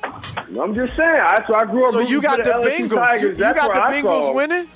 I'm 0.60 0.74
just 0.76 0.96
saying. 0.96 1.10
I, 1.20 1.44
so 1.48 1.56
I 1.56 1.66
grew 1.66 1.86
up. 1.88 1.94
So 1.94 2.00
you 2.00 2.22
got 2.22 2.38
for 2.38 2.44
the 2.46 2.52
LSU 2.52 2.88
Bengals. 2.90 2.96
Tigers. 2.96 3.22
You, 3.24 3.30
you 3.30 3.36
got 3.38 3.56
the 3.56 3.68
where 3.74 3.84
I 3.84 4.02
Bengals 4.02 4.26
them. 4.28 4.36
winning? 4.36 4.70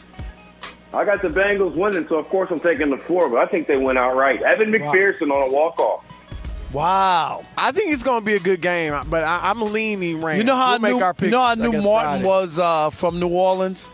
I 0.93 1.05
got 1.05 1.21
the 1.21 1.29
Bengals 1.29 1.75
winning, 1.75 2.05
so 2.09 2.15
of 2.17 2.27
course 2.27 2.49
I'm 2.51 2.59
taking 2.59 2.89
the 2.89 2.97
four, 3.07 3.29
but 3.29 3.37
I 3.39 3.45
think 3.47 3.67
they 3.67 3.77
went 3.77 3.97
out 3.97 4.15
right. 4.15 4.41
Evan 4.41 4.71
McPherson 4.71 5.31
on 5.31 5.47
a 5.49 5.51
walk 5.51 5.79
off. 5.79 6.03
Wow. 6.73 7.45
I 7.57 7.71
think 7.71 7.93
it's 7.93 8.03
going 8.03 8.19
to 8.21 8.25
be 8.25 8.35
a 8.35 8.39
good 8.39 8.61
game, 8.61 8.93
but 9.09 9.23
I, 9.23 9.39
I'm 9.49 9.61
leaning 9.61 10.21
Rams. 10.21 10.37
You 10.37 10.43
know 10.43 10.55
how 10.55 10.67
we'll 10.67 10.75
I 10.75 10.77
make 10.79 10.95
knew, 10.97 11.03
our 11.03 11.13
picks, 11.13 11.25
you 11.25 11.31
know 11.31 11.39
how 11.39 11.47
I 11.47 11.51
I 11.51 11.55
knew 11.55 11.71
guess, 11.71 11.83
Martin 11.83 12.09
Friday. 12.11 12.25
was 12.27 12.59
uh, 12.59 12.89
from 12.89 13.19
New 13.19 13.29
Orleans? 13.29 13.89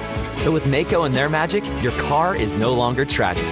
But 0.43 0.51
with 0.51 0.63
Maaco 0.63 1.05
and 1.05 1.15
their 1.15 1.29
magic, 1.29 1.63
your 1.81 1.93
car 1.93 2.35
is 2.35 2.57
no 2.57 2.73
longer 2.73 3.05
tragic. 3.05 3.45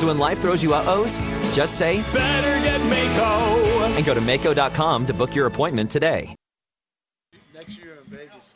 So 0.00 0.06
when 0.06 0.16
life 0.16 0.38
throws 0.38 0.62
you 0.62 0.72
uh-ohs, 0.72 1.18
just 1.54 1.76
say, 1.76 2.00
Better 2.14 2.64
get 2.64 2.80
Maaco. 2.80 3.94
and 3.98 4.06
go 4.06 4.14
to 4.14 4.20
Maaco.com 4.22 5.04
to 5.04 5.12
book 5.12 5.34
your 5.34 5.46
appointment 5.46 5.90
today. 5.90 6.34
Next 7.52 7.78
year 7.78 7.98
in 8.02 8.04
Vegas. 8.04 8.54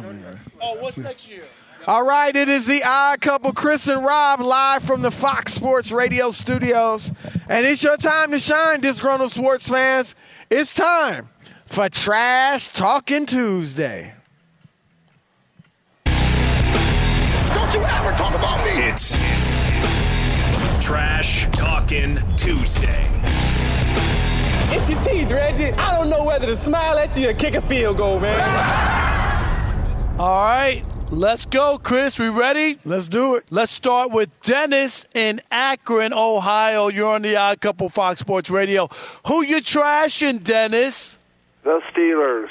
Oh, 0.00 0.32
uh, 0.32 0.36
oh, 0.62 0.76
what's 0.80 0.96
next 0.96 1.30
year? 1.30 1.42
All 1.86 2.02
right, 2.02 2.34
it 2.34 2.48
is 2.48 2.66
the 2.66 2.82
odd 2.86 3.20
couple, 3.20 3.52
Chris 3.52 3.86
and 3.86 4.02
Rob, 4.02 4.40
live 4.40 4.82
from 4.82 5.02
the 5.02 5.10
Fox 5.10 5.52
Sports 5.52 5.92
Radio 5.92 6.30
studios. 6.30 7.12
And 7.50 7.66
it's 7.66 7.82
your 7.82 7.98
time 7.98 8.30
to 8.30 8.38
shine, 8.38 8.80
disgruntled 8.80 9.30
sports 9.30 9.68
fans. 9.68 10.14
It's 10.48 10.72
time 10.72 11.28
for 11.66 11.90
Trash 11.90 12.72
Talking 12.72 13.26
Tuesday. 13.26 14.14
Don't 16.06 17.74
you 17.74 17.82
ever 17.82 18.12
talk 18.12 18.34
about 18.34 18.64
me. 18.64 18.84
It's 18.84 19.41
Trash 20.92 21.48
Talking 21.52 22.18
Tuesday. 22.36 23.08
It's 24.74 24.90
your 24.90 25.00
teeth, 25.00 25.32
Reggie. 25.32 25.72
I 25.72 25.96
don't 25.96 26.10
know 26.10 26.22
whether 26.22 26.44
to 26.44 26.54
smile 26.54 26.98
at 26.98 27.16
you 27.16 27.30
or 27.30 27.32
kick 27.32 27.54
a 27.54 27.62
field 27.62 27.96
goal, 27.96 28.20
man. 28.20 28.38
All 30.20 30.44
right, 30.44 30.84
let's 31.08 31.46
go, 31.46 31.78
Chris. 31.78 32.18
We 32.18 32.28
ready? 32.28 32.78
Let's 32.84 33.08
do 33.08 33.36
it. 33.36 33.46
Let's 33.48 33.72
start 33.72 34.10
with 34.10 34.38
Dennis 34.42 35.06
in 35.14 35.40
Akron, 35.50 36.12
Ohio. 36.12 36.88
You're 36.88 37.14
on 37.14 37.22
the 37.22 37.36
Odd 37.36 37.62
Couple 37.62 37.88
Fox 37.88 38.20
Sports 38.20 38.50
Radio. 38.50 38.88
Who 39.28 39.42
you 39.42 39.62
trashing, 39.62 40.44
Dennis? 40.44 41.18
The 41.62 41.80
Steelers. 41.90 42.50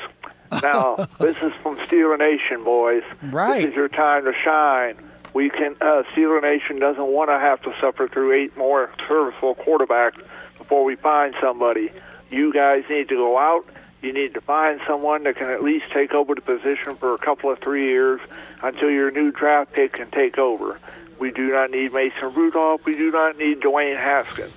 Now, 0.63 0.95
this 1.19 1.37
is 1.43 1.53
from 1.61 1.77
Steeler 1.77 2.17
Nation, 2.17 2.63
boys. 2.63 3.03
Right. 3.21 3.61
This 3.61 3.69
is 3.69 3.75
your 3.75 3.87
time 3.87 4.25
to 4.25 4.33
shine. 4.43 5.10
We 5.33 5.49
can. 5.49 5.75
Uh, 5.79 6.03
Steeler 6.13 6.41
Nation 6.41 6.79
doesn't 6.79 7.07
want 7.07 7.29
to 7.29 7.39
have 7.39 7.61
to 7.63 7.73
suffer 7.79 8.07
through 8.07 8.33
eight 8.33 8.57
more 8.57 8.91
serviceable 9.07 9.55
quarterbacks 9.55 10.21
before 10.57 10.83
we 10.83 10.95
find 10.95 11.35
somebody. 11.41 11.91
You 12.29 12.53
guys 12.53 12.83
need 12.89 13.09
to 13.09 13.15
go 13.15 13.37
out. 13.37 13.65
You 14.01 14.13
need 14.13 14.33
to 14.33 14.41
find 14.41 14.81
someone 14.87 15.23
that 15.23 15.35
can 15.35 15.49
at 15.49 15.61
least 15.63 15.85
take 15.93 16.13
over 16.13 16.33
the 16.33 16.41
position 16.41 16.95
for 16.95 17.13
a 17.13 17.17
couple 17.17 17.51
of 17.51 17.59
three 17.59 17.89
years 17.89 18.19
until 18.63 18.89
your 18.89 19.11
new 19.11 19.31
draft 19.31 19.73
pick 19.73 19.93
can 19.93 20.09
take 20.09 20.37
over. 20.37 20.79
We 21.19 21.31
do 21.31 21.51
not 21.51 21.69
need 21.69 21.93
Mason 21.93 22.33
Rudolph. 22.33 22.83
We 22.83 22.95
do 22.95 23.11
not 23.11 23.37
need 23.37 23.61
Dwayne 23.61 23.97
Haskins. 23.97 24.53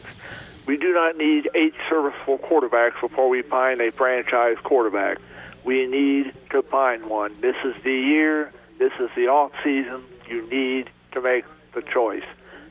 We 0.67 0.79
do 0.79 0.95
not 0.95 1.19
need 1.19 1.51
eight 1.55 1.75
serviceable 1.91 2.39
quarterbacks 2.39 2.99
before 3.01 3.29
we 3.29 3.43
find 3.43 3.83
a 3.83 3.93
franchise 3.93 4.57
quarterback. 4.65 5.19
We 5.63 5.87
need 5.87 6.33
to 6.51 6.63
find 6.63 7.07
one. 7.07 7.35
This 7.35 7.57
is 7.65 7.75
the 7.83 7.93
year. 7.93 8.51
This 8.79 8.93
is 8.99 9.11
the 9.15 9.29
off 9.29 9.53
season. 9.63 10.05
You 10.29 10.49
need 10.51 10.91
to 11.13 11.21
make 11.21 11.45
the 11.75 11.83
choice. 11.83 12.25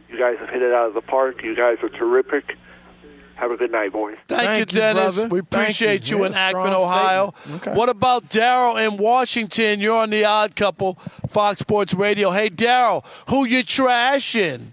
You 0.09 0.17
guys 0.17 0.37
have 0.39 0.49
hit 0.49 0.61
it 0.61 0.73
out 0.73 0.87
of 0.87 0.93
the 0.93 1.01
park. 1.01 1.43
You 1.43 1.55
guys 1.55 1.77
are 1.81 1.89
terrific. 1.89 2.57
Have 3.35 3.49
a 3.51 3.57
good 3.57 3.71
night, 3.71 3.91
boys. 3.91 4.17
Thank, 4.27 4.41
Thank 4.43 4.55
you, 4.55 4.59
you, 4.59 4.65
Dennis. 4.81 5.15
brother. 5.15 5.27
We 5.29 5.39
appreciate 5.39 6.09
you. 6.09 6.17
you, 6.17 6.23
Yeah, 6.23 6.29
in 6.29 6.33
Akron, 6.35 6.73
Ohio. 6.73 7.33
Okay. 7.55 7.73
What 7.73 7.89
about 7.89 8.29
Daryl 8.29 8.85
in 8.85 8.97
Washington? 8.97 9.79
You're 9.79 9.97
on 9.97 10.11
the 10.11 10.23
Odd 10.23 10.55
Couple 10.55 10.93
Fox 11.29 11.59
Sports 11.59 11.95
Radio. 11.95 12.29
Hey, 12.29 12.49
Daryl, 12.49 13.03
who 13.29 13.45
you 13.45 13.63
trashing? 13.63 14.67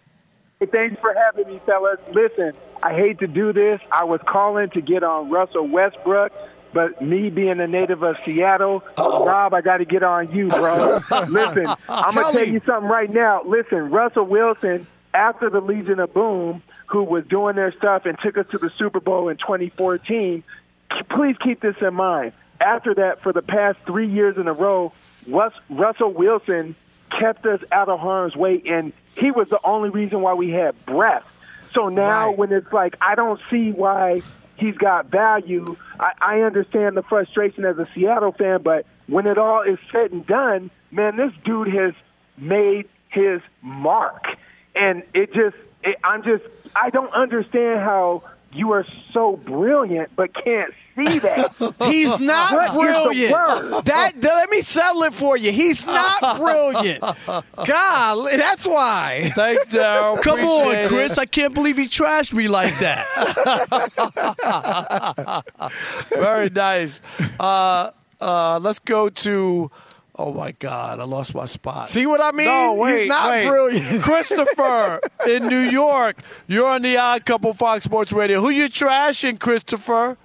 Hey, 0.61 0.67
thanks 0.67 1.01
for 1.01 1.15
having 1.15 1.49
me, 1.53 1.59
fellas. 1.65 1.99
Listen, 2.13 2.53
I 2.83 2.93
hate 2.95 3.19
to 3.21 3.27
do 3.27 3.53
this. 3.55 3.81
I 3.91 4.05
was 4.05 4.21
calling 4.27 4.69
to 4.71 4.83
get 4.83 5.03
on 5.03 5.31
Russell 5.31 5.67
Westbrook, 5.67 6.31
but 6.73 7.03
me 7.03 7.31
being 7.31 7.61
a 7.61 7.67
native 7.67 8.03
of 8.03 8.17
Seattle, 8.25 8.83
oh. 8.97 9.25
Rob, 9.25 9.55
I 9.55 9.61
got 9.61 9.79
to 9.79 9.85
get 9.85 10.03
on 10.03 10.33
you, 10.33 10.49
bro. 10.49 11.01
Listen, 11.29 11.67
I'm 11.89 12.15
going 12.15 12.33
to 12.33 12.39
tell 12.39 12.49
you 12.49 12.61
something 12.67 12.89
right 12.89 13.11
now. 13.13 13.43
Listen, 13.45 13.91
Russell 13.91 14.25
Wilson, 14.25 14.87
after 15.13 15.51
the 15.51 15.61
Legion 15.61 15.99
of 16.01 16.13
Boom, 16.15 16.63
who 16.87 17.03
was 17.05 17.25
doing 17.27 17.57
their 17.57 17.73
stuff 17.73 18.07
and 18.07 18.19
took 18.21 18.37
us 18.39 18.47
to 18.51 18.59
the 18.59 18.71
Super 18.79 19.01
Bowl 19.01 19.29
in 19.29 19.37
2014, 19.37 20.43
please 21.09 21.37
keep 21.43 21.61
this 21.61 21.77
in 21.81 21.95
mind. 21.95 22.33
After 22.61 22.95
that, 22.95 23.23
for 23.23 23.33
the 23.33 23.43
past 23.43 23.79
three 23.87 24.09
years 24.09 24.37
in 24.37 24.47
a 24.49 24.53
row, 24.53 24.93
Rus- 25.27 25.53
Russell 25.71 26.13
Wilson 26.13 26.75
kept 27.19 27.47
us 27.47 27.61
out 27.73 27.89
of 27.89 27.99
harm's 28.01 28.37
way, 28.37 28.63
and 28.67 28.93
he 29.17 29.31
was 29.31 29.49
the 29.49 29.61
only 29.65 29.89
reason 29.91 30.21
why 30.21 30.35
we 30.35 30.51
had 30.51 30.75
breath. 30.87 31.25
So 31.73 31.89
now, 31.89 32.29
Right. 32.29 32.39
when 32.39 32.53
it's 32.53 32.73
like, 32.73 32.97
I 33.01 33.15
don't 33.15 33.41
see 33.51 33.71
why 33.71 34.21
he's 34.61 34.77
got 34.77 35.07
value, 35.07 35.77
I, 35.99 36.13
I 36.21 36.41
understand 36.43 36.97
the 36.97 37.03
frustration 37.03 37.65
as 37.65 37.79
a 37.79 37.89
Seattle 37.95 38.33
fan, 38.33 38.63
but 38.63 38.87
when 39.07 39.27
it 39.27 39.39
all 39.39 39.63
is 39.63 39.79
said 39.91 40.13
and 40.13 40.27
done, 40.27 40.71
man, 40.91 41.17
this 41.17 41.33
dude 41.45 41.69
has 41.69 41.95
made 42.37 42.89
his 43.09 43.41
mark. 43.63 44.25
And 44.75 45.03
it 45.15 45.33
just, 45.33 45.57
it, 45.83 45.97
I'm 46.05 46.23
just, 46.23 46.45
I 46.77 46.91
don't 46.91 47.13
understand 47.13 47.81
how 47.81 48.23
you 48.53 48.73
are 48.73 48.85
so 49.13 49.37
brilliant 49.37 50.11
but 50.17 50.35
can't 50.35 50.73
see 50.97 51.19
that. 51.21 51.75
He's 51.85 52.19
not 52.21 52.75
What 52.75 52.89
is 52.89 53.05
the 53.05 53.33
brilliant. 53.33 53.85
That 53.87 54.13
let 54.21 54.51
me 54.51 54.63
settle 54.63 55.03
it 55.03 55.15
for 55.15 55.37
you. 55.37 55.53
He's 55.53 55.87
not 55.87 56.37
brilliant. 56.39 57.01
God, 57.01 58.29
that's 58.33 58.67
why. 58.67 59.31
Thanks, 59.35 59.67
Daryl. 59.67 60.21
Come 60.23 60.41
Appreciate 60.41 60.67
on, 60.67 60.75
it. 60.75 60.89
Chris. 60.89 61.19
I 61.19 61.27
can't 61.27 61.55
believe 61.55 61.77
he 61.79 61.85
trashed 61.87 62.33
me 62.33 62.49
like 62.49 62.79
that. 62.81 63.07
Very 66.11 66.51
nice. 66.51 67.01
Uh, 67.39 67.91
uh, 68.21 68.59
let's 68.63 68.79
go 68.79 69.09
to. 69.09 69.71
Oh 70.23 70.35
my 70.35 70.53
God! 70.53 71.01
I 71.01 71.05
lost 71.05 71.35
my 71.35 71.47
spot. 71.47 71.89
See 71.89 72.05
what 72.05 72.21
I 72.23 72.37
mean? 72.37 72.45
No, 72.47 72.75
wait, 72.75 72.91
He's 72.91 72.99
wait, 73.01 73.09
not 73.09 73.31
wait. 73.31 73.49
brilliant. 73.49 74.03
Christopher 74.03 75.01
in 75.27 75.47
New 75.49 75.61
York. 75.61 76.19
You're 76.47 76.69
on 76.69 76.83
the 76.83 76.99
Odd 76.99 77.25
Couple 77.25 77.55
Fox 77.55 77.85
Sports 77.85 78.13
Radio. 78.13 78.39
Who 78.43 78.51
you 78.51 78.69
trashing, 78.69 79.41
Christopher? 79.41 80.19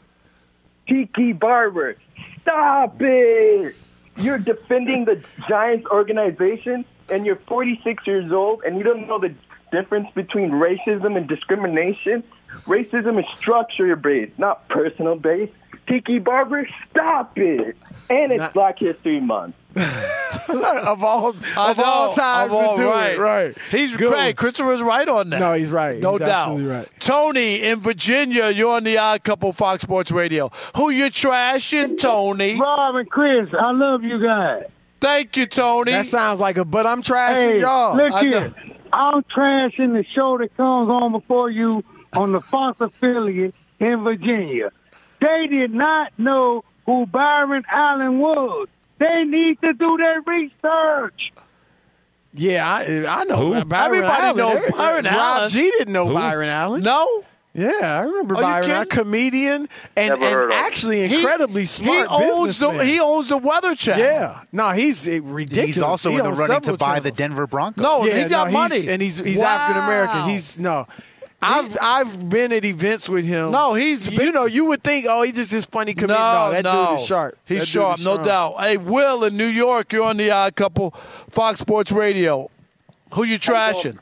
Tiki 0.85 1.31
Barber, 1.31 1.95
stop 2.41 2.97
it! 3.01 3.73
You're 4.17 4.37
defending 4.37 5.05
the 5.05 5.23
Giants 5.47 5.87
organization, 5.87 6.83
and 7.09 7.25
you're 7.25 7.39
46 7.47 8.05
years 8.07 8.31
old, 8.31 8.63
and 8.63 8.77
you 8.77 8.83
don't 8.83 9.07
know 9.07 9.19
the 9.19 9.33
difference 9.71 10.07
between 10.15 10.51
racism 10.51 11.17
and 11.17 11.27
discrimination. 11.27 12.23
Racism 12.65 13.19
is 13.19 13.25
structure 13.37 13.95
based, 13.95 14.37
not 14.39 14.67
personal 14.69 15.15
based. 15.15 15.51
Tiki 15.87 16.17
Barber, 16.19 16.67
stop 16.89 17.37
it! 17.37 17.75
And 18.09 18.31
it's 18.31 18.53
Black 18.53 18.79
History 18.79 19.19
Month. 19.19 19.55
of 19.75 21.03
all 21.03 21.29
of 21.29 21.45
I 21.57 21.73
know, 21.73 21.83
all 21.83 22.13
times 22.15 22.49
of 22.51 22.55
all- 22.57 22.77
to 22.77 22.81
do 22.83 22.89
right. 22.89 23.13
it. 23.13 23.19
Right. 23.19 23.57
He's 23.71 23.91
Good 23.95 24.09
great. 24.09 24.25
one. 24.27 24.33
Christopher's 24.35 24.81
right 24.81 25.07
on 25.07 25.29
that. 25.31 25.39
No, 25.39 25.53
he's 25.53 25.69
right. 25.69 25.99
No 25.99 26.11
He's 26.13 26.19
doubt. 26.21 26.29
absolutely 26.49 26.71
right. 26.71 26.87
Tony 26.99 27.61
in 27.61 27.79
Virginia, 27.81 28.49
you're 28.49 28.73
on 28.75 28.83
the 28.83 28.97
Odd 28.97 29.23
Couple 29.23 29.51
Fox 29.51 29.81
Sports 29.83 30.11
Radio. 30.11 30.49
Who 30.77 30.89
you 30.91 31.05
trashing, 31.05 31.99
Tony? 31.99 32.59
Rob 32.59 32.95
and 32.95 33.09
Chris, 33.09 33.49
I 33.53 33.71
love 33.71 34.01
you 34.03 34.21
guys. 34.23 34.63
Thank 35.05 35.37
you, 35.37 35.45
Tony. 35.45 35.91
That 35.91 36.07
sounds 36.07 36.39
like 36.39 36.57
a 36.57 36.65
but 36.65 36.87
I'm 36.87 37.03
trashing 37.03 37.33
Hey, 37.35 37.61
y'all. 37.61 37.95
look 37.95 38.11
I 38.11 38.21
know. 38.23 38.39
here. 38.39 38.55
I'm 38.91 39.21
trashing 39.23 39.93
the 39.93 40.03
show 40.15 40.37
that 40.39 40.57
comes 40.57 40.89
on 40.89 41.11
before 41.11 41.51
you 41.51 41.83
on 42.13 42.31
the 42.31 42.41
Fox 42.41 42.81
affiliate 42.81 43.53
in 43.79 44.03
Virginia. 44.03 44.71
They 45.21 45.45
did 45.47 45.71
not 45.73 46.11
know 46.17 46.63
who 46.87 47.05
Byron 47.05 47.63
Allen 47.71 48.17
was. 48.17 48.67
They 48.97 49.25
need 49.25 49.61
to 49.61 49.73
do 49.73 49.95
their 49.97 50.21
research. 50.21 51.31
Yeah, 52.33 52.67
I, 52.67 53.05
I 53.21 53.23
know. 53.25 53.53
Who? 53.53 53.63
Byron 53.65 53.95
Everybody 54.03 54.23
Allen. 54.23 54.37
knows 54.37 54.55
Every- 54.55 54.71
Byron 54.71 55.05
Rob 55.05 55.13
Allen. 55.15 55.49
G 55.49 55.71
didn't 55.77 55.93
know 55.93 56.07
Who? 56.07 56.13
Byron 56.15 56.49
Allen. 56.49 56.81
No. 56.81 57.23
Yeah, 57.57 57.71
I 57.81 58.03
remember 58.03 58.35
Are 58.35 58.41
Byron 58.41 58.69
Allen, 58.69 58.87
kidding? 58.89 59.03
comedian 59.05 59.69
and, 59.95 60.09
Never 60.19 60.29
heard 60.29 60.43
and 60.43 60.51
of 60.51 60.57
him. 60.59 60.65
actually 60.65 61.03
incredibly 61.03 61.61
he, 61.61 61.65
smart 61.65 62.09
He 62.09 62.13
owns 62.13 62.59
the 62.59 62.65
businessman. 62.67 62.85
he 62.87 62.99
owns 62.99 63.29
the 63.29 63.37
Weather 63.37 63.75
Channel. 63.75 64.03
yeah, 64.05 64.41
no, 64.51 64.71
he's 64.71 65.07
uh, 65.07 65.21
ridiculous. 65.21 65.65
He's 65.75 65.81
also 65.81 66.09
He 66.11 66.17
in 66.17 66.23
the 66.23 66.29
owns 66.29 66.39
running 66.39 66.59
to 66.59 66.65
several 66.65 66.77
buy 66.77 66.99
the 66.99 67.11
channels. 67.11 67.17
Denver 67.17 67.47
Broncos. 67.47 67.81
No, 67.81 68.03
Yeah, 68.05 68.23
he 68.23 68.29
got 68.29 68.47
no, 68.47 68.53
money, 68.53 68.81
he's, 68.81 68.87
and 68.89 69.01
he's 69.01 69.17
he's 69.17 69.39
Wow. 69.39 69.45
African 69.47 69.83
American. 69.83 70.29
He's 70.29 70.57
no. 70.59 70.85
I've 71.41 71.77
I've 71.81 72.27
been 72.29 72.51
at 72.51 72.65
events 72.65 73.07
with 73.07 73.23
him. 73.25 73.51
No, 73.51 73.73
he's 73.75 74.07
you 74.09 74.31
know 74.31 74.45
you 74.45 74.65
would 74.65 74.83
think 74.83 75.05
oh 75.07 75.21
he 75.21 75.31
just 75.31 75.51
this 75.51 75.65
funny 75.65 75.93
comedian. 75.93 76.19
No, 76.19 76.51
that 76.51 76.63
dude 76.65 76.99
is 77.01 77.05
sharp. 77.07 77.37
He's 77.45 77.59
That 77.59 77.65
dude 77.65 77.67
sharp, 77.69 77.99
is 77.99 78.05
no 78.05 78.15
sharp. 78.15 78.25
doubt. 78.27 78.55
Hey, 78.61 78.77
Will 78.77 79.23
in 79.23 79.37
New 79.37 79.45
York, 79.45 79.93
you're 79.93 80.03
on 80.03 80.17
the 80.17 80.31
Odd 80.31 80.55
Couple, 80.55 80.91
Fox 81.29 81.59
Sports 81.59 81.91
Radio. 81.91 82.49
Who 83.13 83.23
you 83.23 83.37
trashing? 83.39 83.99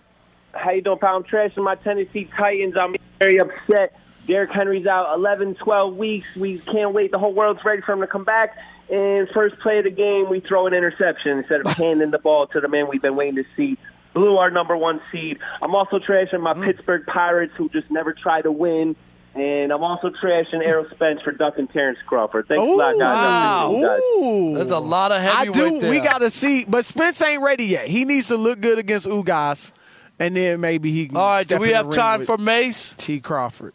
How 0.53 0.71
you 0.71 0.81
doing, 0.81 0.99
pal? 0.99 1.15
I'm 1.15 1.23
trashing 1.23 1.63
my 1.63 1.75
Tennessee 1.75 2.29
Titans. 2.37 2.75
I'm 2.77 2.95
very 3.19 3.39
upset. 3.39 3.97
Derrick 4.27 4.51
Henry's 4.51 4.87
out 4.87 5.13
11, 5.15 5.55
12 5.55 5.95
weeks. 5.97 6.35
We 6.35 6.59
can't 6.59 6.93
wait. 6.93 7.11
The 7.11 7.19
whole 7.19 7.33
world's 7.33 7.63
ready 7.65 7.81
for 7.81 7.93
him 7.93 8.01
to 8.01 8.07
come 8.07 8.23
back. 8.23 8.55
And 8.89 9.27
first 9.29 9.59
play 9.59 9.79
of 9.79 9.85
the 9.85 9.91
game, 9.91 10.29
we 10.29 10.39
throw 10.39 10.67
an 10.67 10.73
interception 10.73 11.39
instead 11.39 11.61
of 11.61 11.67
handing 11.77 12.11
the 12.11 12.19
ball 12.19 12.47
to 12.47 12.61
the 12.61 12.67
man 12.67 12.87
we've 12.87 13.01
been 13.01 13.15
waiting 13.15 13.35
to 13.35 13.45
see. 13.55 13.77
Blew 14.13 14.37
our 14.37 14.51
number 14.51 14.77
one 14.77 15.01
seed. 15.11 15.39
I'm 15.61 15.73
also 15.73 15.97
trashing 15.99 16.39
my 16.39 16.53
mm. 16.53 16.63
Pittsburgh 16.63 17.05
Pirates, 17.07 17.53
who 17.57 17.69
just 17.69 17.89
never 17.89 18.13
try 18.13 18.41
to 18.41 18.51
win. 18.51 18.95
And 19.35 19.73
I'm 19.73 19.83
also 19.83 20.11
trashing 20.11 20.63
Errol 20.63 20.85
Spence 20.91 21.21
for 21.23 21.31
ducking 21.31 21.67
Terrence 21.67 21.97
Crawford. 22.05 22.47
Thanks 22.47 22.61
a 22.61 22.65
lot, 22.65 22.99
guys. 22.99 23.17
I 23.17 23.65
appreciate. 23.65 24.23
Ooh. 24.23 24.53
There's 24.53 24.71
a 24.71 24.77
lot 24.77 25.11
of 25.11 25.23
I 25.23 25.45
do. 25.45 25.79
there. 25.79 25.89
We 25.89 25.99
got 26.01 26.19
to 26.19 26.29
see, 26.29 26.65
but 26.65 26.85
Spence 26.85 27.19
ain't 27.23 27.41
ready 27.41 27.65
yet. 27.65 27.87
He 27.87 28.05
needs 28.05 28.27
to 28.27 28.37
look 28.37 28.61
good 28.61 28.77
against 28.77 29.07
Ugas, 29.07 29.71
and 30.19 30.35
then 30.35 30.61
maybe 30.61 30.91
he 30.91 31.07
can. 31.07 31.17
All 31.17 31.23
right, 31.23 31.47
do 31.47 31.57
we 31.57 31.71
have 31.71 31.91
time 31.91 32.25
for 32.25 32.37
Mace? 32.37 32.93
T. 32.97 33.19
Crawford? 33.19 33.73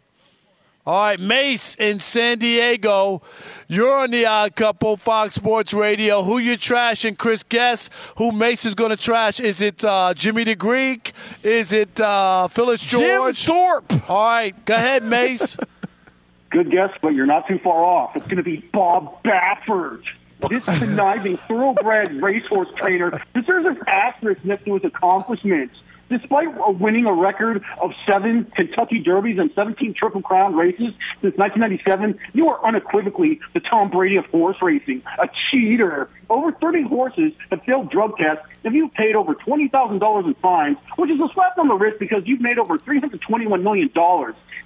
All 0.85 0.95
right, 0.95 1.19
Mace 1.19 1.75
in 1.75 1.99
San 1.99 2.39
Diego. 2.39 3.21
You're 3.67 3.95
on 3.95 4.09
the 4.09 4.25
Odd 4.25 4.55
Couple, 4.55 4.97
Fox 4.97 5.35
Sports 5.35 5.71
Radio. 5.71 6.23
Who 6.23 6.39
you 6.39 6.57
trashing? 6.57 7.15
Chris, 7.15 7.43
guess 7.43 7.91
who 8.17 8.31
Mace 8.31 8.65
is 8.65 8.73
going 8.73 8.89
to 8.89 8.97
trash? 8.97 9.39
Is 9.39 9.61
it 9.61 9.83
uh, 9.83 10.15
Jimmy 10.15 10.45
the 10.45 10.55
Greek? 10.55 11.13
Is 11.43 11.71
it 11.73 11.99
uh, 11.99 12.47
Phyllis 12.47 12.81
George? 12.81 13.43
Jim 13.43 13.55
Thorpe. 13.55 14.09
All 14.09 14.31
right, 14.31 14.65
go 14.65 14.73
ahead, 14.73 15.03
Mace. 15.03 15.57
Good 16.49 16.71
guess, 16.71 16.89
but 17.01 17.09
you're 17.09 17.27
not 17.27 17.47
too 17.47 17.59
far 17.59 17.83
off. 17.83 18.15
It's 18.15 18.25
going 18.25 18.37
to 18.37 18.43
be 18.43 18.57
Bob 18.73 19.21
Baffert. 19.21 20.01
This 20.49 20.65
conniving, 20.65 21.37
thoroughbred 21.47 22.19
racehorse 22.21 22.69
trainer 22.77 23.11
deserves 23.35 23.67
an 23.67 23.77
asterisk 23.85 24.43
next 24.43 24.65
to 24.65 24.73
his 24.73 24.85
accomplishments. 24.85 25.75
Despite 26.09 26.47
uh, 26.47 26.71
winning 26.71 27.05
a 27.05 27.13
record 27.13 27.63
of 27.81 27.91
seven 28.11 28.45
Kentucky 28.55 28.99
Derbies 28.99 29.37
and 29.37 29.51
17 29.53 29.93
Triple 29.93 30.21
Crown 30.21 30.55
races 30.55 30.93
since 31.21 31.37
1997, 31.37 32.19
you 32.33 32.47
are 32.47 32.65
unequivocally 32.65 33.39
the 33.53 33.59
Tom 33.59 33.91
Brady 33.91 34.17
of 34.17 34.25
horse 34.25 34.57
racing, 34.61 35.03
a 35.21 35.29
cheater. 35.51 36.09
Over 36.29 36.51
30 36.51 36.83
horses 36.83 37.33
have 37.51 37.63
failed 37.63 37.91
drug 37.91 38.17
tests, 38.17 38.43
and 38.63 38.73
you've 38.73 38.93
paid 38.93 39.15
over 39.15 39.35
$20,000 39.35 40.25
in 40.25 40.33
fines, 40.35 40.77
which 40.97 41.11
is 41.11 41.19
a 41.19 41.29
slap 41.33 41.57
on 41.57 41.67
the 41.67 41.75
wrist 41.75 41.99
because 41.99 42.23
you've 42.25 42.41
made 42.41 42.57
over 42.57 42.77
$321 42.77 43.61
million. 43.61 43.89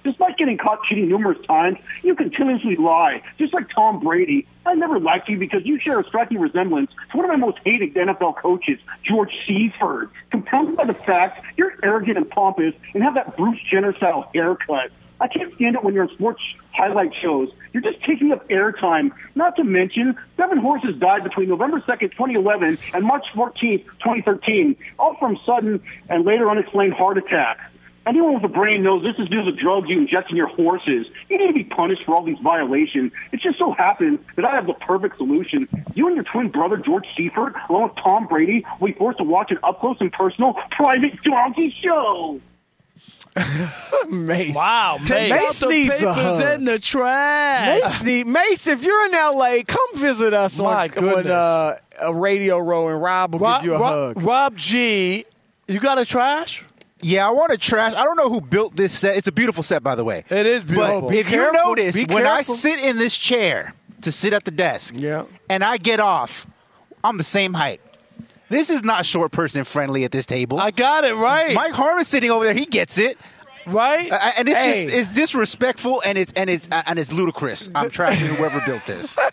Despite 0.04 0.36
getting 0.36 0.58
caught 0.58 0.80
cheating 0.88 1.08
numerous 1.08 1.38
times, 1.46 1.78
you 2.02 2.14
continuously 2.14 2.76
lie, 2.76 3.22
just 3.38 3.54
like 3.54 3.68
Tom 3.74 4.00
Brady. 4.00 4.46
I 4.66 4.74
never 4.74 4.98
liked 4.98 5.28
you 5.28 5.38
because 5.38 5.64
you 5.64 5.78
share 5.78 6.00
a 6.00 6.04
striking 6.04 6.38
resemblance 6.38 6.90
to 7.10 7.16
one 7.16 7.24
of 7.24 7.30
my 7.30 7.36
most 7.36 7.58
hated 7.64 7.94
NFL 7.94 8.36
coaches, 8.36 8.78
George 9.02 9.30
Seifert, 9.46 10.10
compounded 10.30 10.76
by 10.76 10.84
the 10.84 10.94
fact 10.94 11.33
you're 11.56 11.74
arrogant 11.82 12.16
and 12.16 12.28
pompous 12.28 12.74
and 12.94 13.02
have 13.02 13.14
that 13.14 13.36
Bruce 13.36 13.60
Jenner-style 13.70 14.30
haircut. 14.34 14.90
I 15.20 15.28
can't 15.28 15.54
stand 15.54 15.76
it 15.76 15.84
when 15.84 15.94
you're 15.94 16.04
on 16.04 16.14
sports 16.14 16.42
highlight 16.72 17.14
shows. 17.14 17.48
You're 17.72 17.82
just 17.82 18.04
taking 18.04 18.32
up 18.32 18.46
airtime. 18.48 19.12
Not 19.34 19.56
to 19.56 19.64
mention, 19.64 20.16
seven 20.36 20.58
horses 20.58 20.96
died 20.98 21.24
between 21.24 21.48
November 21.48 21.80
2nd, 21.80 22.12
2011 22.12 22.78
and 22.92 23.04
March 23.04 23.24
14th, 23.34 23.84
2013, 24.02 24.76
all 24.98 25.16
from 25.18 25.38
sudden 25.46 25.82
and 26.08 26.24
later 26.24 26.50
unexplained 26.50 26.94
heart 26.94 27.18
attacks. 27.18 27.62
Anyone 28.06 28.34
with 28.34 28.44
a 28.44 28.48
brain 28.48 28.82
knows 28.82 29.02
this 29.02 29.14
is 29.18 29.28
due 29.30 29.42
to 29.44 29.50
the 29.50 29.56
drugs 29.56 29.88
you 29.88 29.98
inject 29.98 30.30
in 30.30 30.36
your 30.36 30.48
horses. 30.48 31.06
You 31.30 31.38
need 31.38 31.46
to 31.46 31.52
be 31.54 31.64
punished 31.64 32.02
for 32.04 32.14
all 32.14 32.22
these 32.22 32.38
violations. 32.42 33.12
It 33.32 33.40
just 33.40 33.58
so 33.58 33.72
happens 33.72 34.20
that 34.36 34.44
I 34.44 34.54
have 34.54 34.66
the 34.66 34.74
perfect 34.74 35.16
solution. 35.16 35.66
You 35.94 36.06
and 36.08 36.14
your 36.16 36.24
twin 36.24 36.50
brother, 36.50 36.76
George 36.76 37.06
Seifert, 37.16 37.54
along 37.70 37.84
with 37.84 37.96
Tom 38.04 38.26
Brady, 38.26 38.64
will 38.78 38.88
be 38.88 38.92
forced 38.94 39.18
to 39.18 39.24
watch 39.24 39.50
an 39.50 39.58
up-close 39.62 39.96
and 40.00 40.12
personal 40.12 40.54
private 40.72 41.22
donkey 41.22 41.74
show. 41.82 42.40
Mace. 44.10 44.54
Wow, 44.54 44.98
Mace, 45.00 45.30
Mace. 45.30 45.60
the 45.60 45.66
needs 45.68 45.90
a 46.02 46.14
papers 46.14 46.40
hug. 46.40 46.58
in 46.58 46.64
the 46.66 46.78
trash. 46.78 47.80
Mace, 47.82 48.02
need, 48.02 48.26
Mace, 48.26 48.66
if 48.66 48.82
you're 48.84 49.06
in 49.06 49.14
L.A., 49.14 49.62
come 49.64 49.86
visit 49.96 50.32
us 50.34 50.58
My 50.60 50.84
on, 50.84 50.88
goodness. 50.88 51.26
on 51.26 51.30
uh, 51.32 51.76
a 52.00 52.14
radio 52.14 52.58
row, 52.58 52.88
and 52.88 53.00
Rob 53.02 53.32
will 53.32 53.40
Rob, 53.40 53.62
give 53.62 53.70
you 53.70 53.74
a 53.76 53.80
Rob- 53.80 54.16
hug. 54.16 54.24
Rob 54.24 54.56
G, 54.56 55.24
you 55.66 55.80
got 55.80 55.98
a 55.98 56.04
trash? 56.04 56.64
Yeah, 57.04 57.28
I 57.28 57.30
want 57.32 57.52
to 57.52 57.58
trash. 57.58 57.94
I 57.94 58.02
don't 58.04 58.16
know 58.16 58.30
who 58.30 58.40
built 58.40 58.76
this 58.76 58.92
set. 58.98 59.16
It's 59.16 59.28
a 59.28 59.32
beautiful 59.32 59.62
set, 59.62 59.82
by 59.82 59.94
the 59.94 60.04
way. 60.04 60.24
It 60.30 60.46
is 60.46 60.64
beautiful. 60.64 61.02
But 61.02 61.10
Be 61.10 61.18
if 61.18 61.30
you 61.30 61.36
careful. 61.38 61.60
notice, 61.68 61.94
Be 62.04 62.12
when 62.12 62.26
I 62.26 62.42
sit 62.42 62.78
in 62.80 62.96
this 62.98 63.16
chair 63.16 63.74
to 64.00 64.10
sit 64.10 64.32
at 64.32 64.44
the 64.44 64.50
desk, 64.50 64.94
Yeah. 64.96 65.24
and 65.50 65.62
I 65.62 65.76
get 65.76 66.00
off, 66.00 66.46
I'm 67.02 67.18
the 67.18 67.24
same 67.24 67.52
height. 67.54 67.80
This 68.48 68.70
is 68.70 68.82
not 68.84 69.04
short 69.06 69.32
person 69.32 69.64
friendly 69.64 70.04
at 70.04 70.12
this 70.12 70.26
table. 70.26 70.58
I 70.60 70.70
got 70.70 71.04
it 71.04 71.14
right. 71.14 71.54
Mike 71.54 71.72
Harmon's 71.72 72.08
sitting 72.08 72.30
over 72.30 72.44
there. 72.44 72.54
He 72.54 72.66
gets 72.66 72.98
it. 72.98 73.18
right? 73.66 74.12
Uh, 74.12 74.18
and 74.38 74.48
it's 74.48 74.58
Hey. 74.58 74.84
just 74.84 74.94
it's 74.94 75.08
disrespectful 75.08 76.02
and 76.04 76.18
it's 76.18 76.32
and 76.34 76.50
it's 76.50 76.68
uh, 76.70 76.82
and 76.86 76.98
it's 76.98 77.10
ludicrous. 77.12 77.70
I'm 77.74 77.88
trashing 77.90 78.36
whoever 78.36 78.60
built 78.66 78.84
this. 78.86 79.16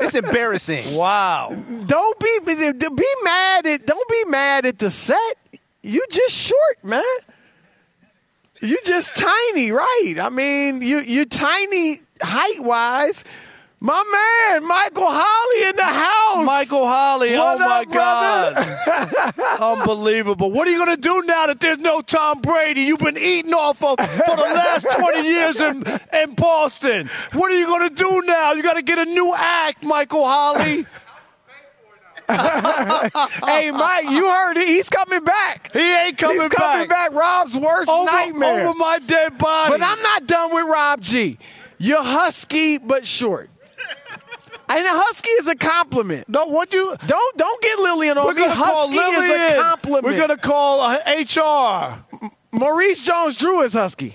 It's 0.00 0.14
embarrassing. 0.14 0.94
wow. 0.94 1.50
Don't 1.86 2.18
be 2.20 2.38
be 2.44 3.04
mad 3.24 3.66
at 3.66 3.86
don't 3.86 4.08
be 4.08 4.24
mad 4.26 4.66
at 4.66 4.78
the 4.78 4.90
set. 4.90 5.18
You 5.86 6.04
just 6.10 6.34
short, 6.34 6.78
man. 6.82 7.02
You 8.60 8.78
just 8.84 9.16
tiny, 9.16 9.70
right? 9.70 10.14
I 10.20 10.30
mean, 10.30 10.82
you 10.82 10.98
you 10.98 11.26
tiny 11.26 12.00
height 12.20 12.60
wise. 12.60 13.22
My 13.78 14.02
man, 14.10 14.66
Michael 14.66 15.06
Holley 15.06 15.68
in 15.68 15.76
the 15.76 15.82
house. 15.84 16.46
Michael 16.46 16.86
Holley, 16.86 17.34
oh 17.36 17.38
What 17.38 17.60
oh 17.60 17.64
my 17.64 17.80
up, 17.82 17.90
brother? 17.90 19.34
God. 19.36 19.78
Unbelievable. 19.80 20.50
What 20.50 20.66
are 20.66 20.70
you 20.70 20.78
going 20.84 20.96
to 20.96 21.00
do 21.00 21.22
now 21.26 21.46
that 21.46 21.60
there's 21.60 21.78
no 21.78 22.00
Tom 22.00 22.40
Brady? 22.40 22.80
You've 22.80 22.98
been 23.00 23.18
eating 23.18 23.52
off 23.52 23.84
of 23.84 23.98
for 23.98 24.36
the 24.36 24.42
last 24.42 24.86
20 24.98 25.28
years 25.28 25.60
in, 25.60 25.84
in 26.14 26.34
Boston. 26.34 27.10
What 27.34 27.52
are 27.52 27.58
you 27.58 27.66
going 27.66 27.88
to 27.90 27.94
do 27.94 28.22
now? 28.24 28.52
You 28.52 28.62
got 28.62 28.74
to 28.74 28.82
get 28.82 28.98
a 28.98 29.04
new 29.04 29.34
act, 29.36 29.84
Michael 29.84 30.24
Holley. 30.24 30.86
hey, 33.46 33.70
Mike, 33.70 34.04
you 34.10 34.28
heard 34.30 34.56
it. 34.56 34.68
He's 34.68 34.88
coming 34.88 35.22
back. 35.24 35.70
He 35.72 35.94
ain't 35.94 36.18
coming 36.18 36.38
back. 36.38 36.50
He's 36.50 36.58
coming 36.58 36.88
back. 36.88 37.12
Rob's 37.12 37.56
worst 37.56 37.88
Over, 37.88 38.10
nightmare. 38.10 38.66
over 38.68 38.78
my 38.78 38.98
dead 39.06 39.38
body. 39.38 39.70
But 39.72 39.82
I'm 39.82 40.02
not 40.02 40.26
done 40.26 40.52
with 40.54 40.66
Rob 40.66 41.00
G. 41.00 41.38
You're 41.78 42.02
husky 42.02 42.78
but 42.78 43.06
short. 43.06 43.50
And 44.68 44.84
a 44.84 44.90
husky 44.90 45.28
is 45.30 45.46
a 45.46 45.54
compliment. 45.54 46.28
No, 46.28 46.46
what 46.46 46.72
you 46.72 46.94
don't 47.06 47.36
don't 47.36 47.62
get 47.62 47.78
Lillian 47.78 48.18
on 48.18 48.26
We're 48.26 48.34
gonna 48.34 48.54
call 48.54 48.88
Husky 48.88 48.98
is 48.98 49.18
Lillian. 49.30 49.58
a 49.58 49.62
compliment. 49.62 50.04
We're 50.04 50.18
gonna 50.18 50.36
call 50.36 50.80
uh, 50.80 50.98
HR. 51.06 52.04
Maurice 52.52 53.02
Jones-Drew 53.04 53.60
is 53.62 53.74
husky. 53.74 54.14